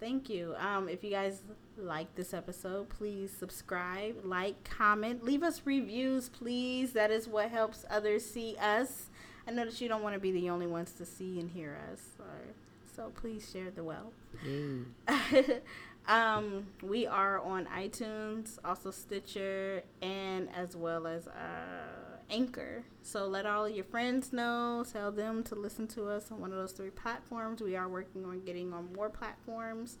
[0.00, 0.54] thank you.
[0.58, 1.42] Um, if you guys
[1.78, 6.92] like this episode, please subscribe, like, comment, leave us reviews, please.
[6.92, 9.10] That is what helps others see us.
[9.46, 11.78] I know that you don't want to be the only ones to see and hear
[11.92, 12.54] us, or,
[12.94, 14.12] so please share the wealth.
[14.44, 15.60] Yay.
[16.08, 22.84] um, we are on iTunes, also Stitcher, and as well as uh, Anchor.
[23.08, 24.84] So let all of your friends know.
[24.92, 27.62] Tell them to listen to us on one of those three platforms.
[27.62, 29.96] We are working on getting on more platforms.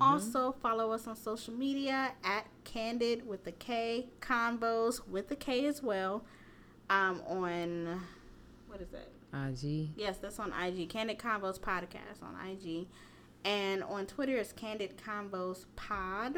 [0.00, 5.66] Also, follow us on social media at Candid with the K, Convos with the K
[5.66, 6.24] as well.
[6.88, 8.00] Um, on
[8.68, 9.08] what is that?
[9.34, 9.90] IG.
[9.96, 10.88] Yes, that's on IG.
[10.88, 12.86] Candid Convos Podcast on IG.
[13.44, 16.36] And on Twitter, it's Candid Convos Pod.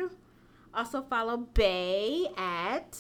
[0.73, 2.99] Also follow Bay at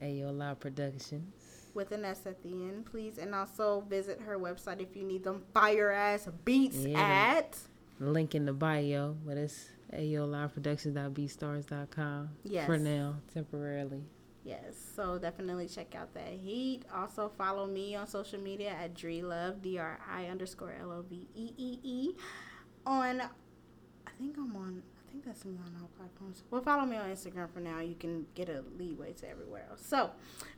[0.00, 1.39] Ayo Loud Productions.
[1.74, 3.18] With an S at the end, please.
[3.18, 6.98] And also visit her website if you need them fire ass beats Yeah.
[7.00, 7.58] at
[7.98, 12.66] Link in the bio, but it's AyoLiveProductions.beatstars.com Yes.
[12.66, 14.02] for now, temporarily.
[14.42, 16.84] Yes, so definitely check out that heat.
[16.94, 21.28] Also follow me on social media at Drelove, D R I underscore L O V
[21.34, 22.14] E E E.
[22.86, 23.28] On, I
[24.18, 26.44] think I'm on, I think that's me on all platforms.
[26.52, 27.80] Well, follow me on Instagram for now.
[27.80, 29.84] You can get a leeway to everywhere else.
[29.84, 30.10] So,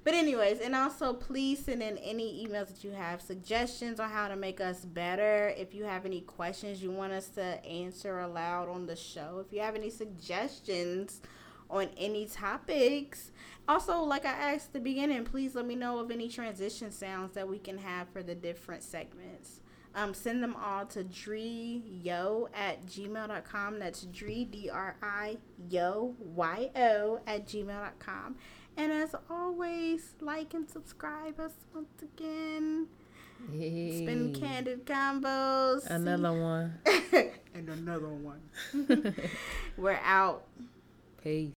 [0.04, 4.28] but anyways, and also please send in any emails that you have, suggestions on how
[4.28, 5.54] to make us better.
[5.56, 9.54] If you have any questions you want us to answer aloud on the show, if
[9.54, 11.22] you have any suggestions
[11.70, 13.30] on any topics.
[13.66, 17.32] Also, like I asked at the beginning, please let me know of any transition sounds
[17.32, 19.61] that we can have for the different segments.
[19.94, 23.78] Um, send them all to driyo at gmail.com.
[23.78, 25.36] That's dri, D-R-I,
[25.68, 28.36] yo, Y-O at gmail.com.
[28.76, 32.88] And as always, like and subscribe us once again.
[33.52, 35.84] It's been Candid Convos.
[35.86, 36.78] Another one.
[37.54, 38.40] and another one.
[39.76, 40.44] We're out.
[41.22, 41.52] Peace.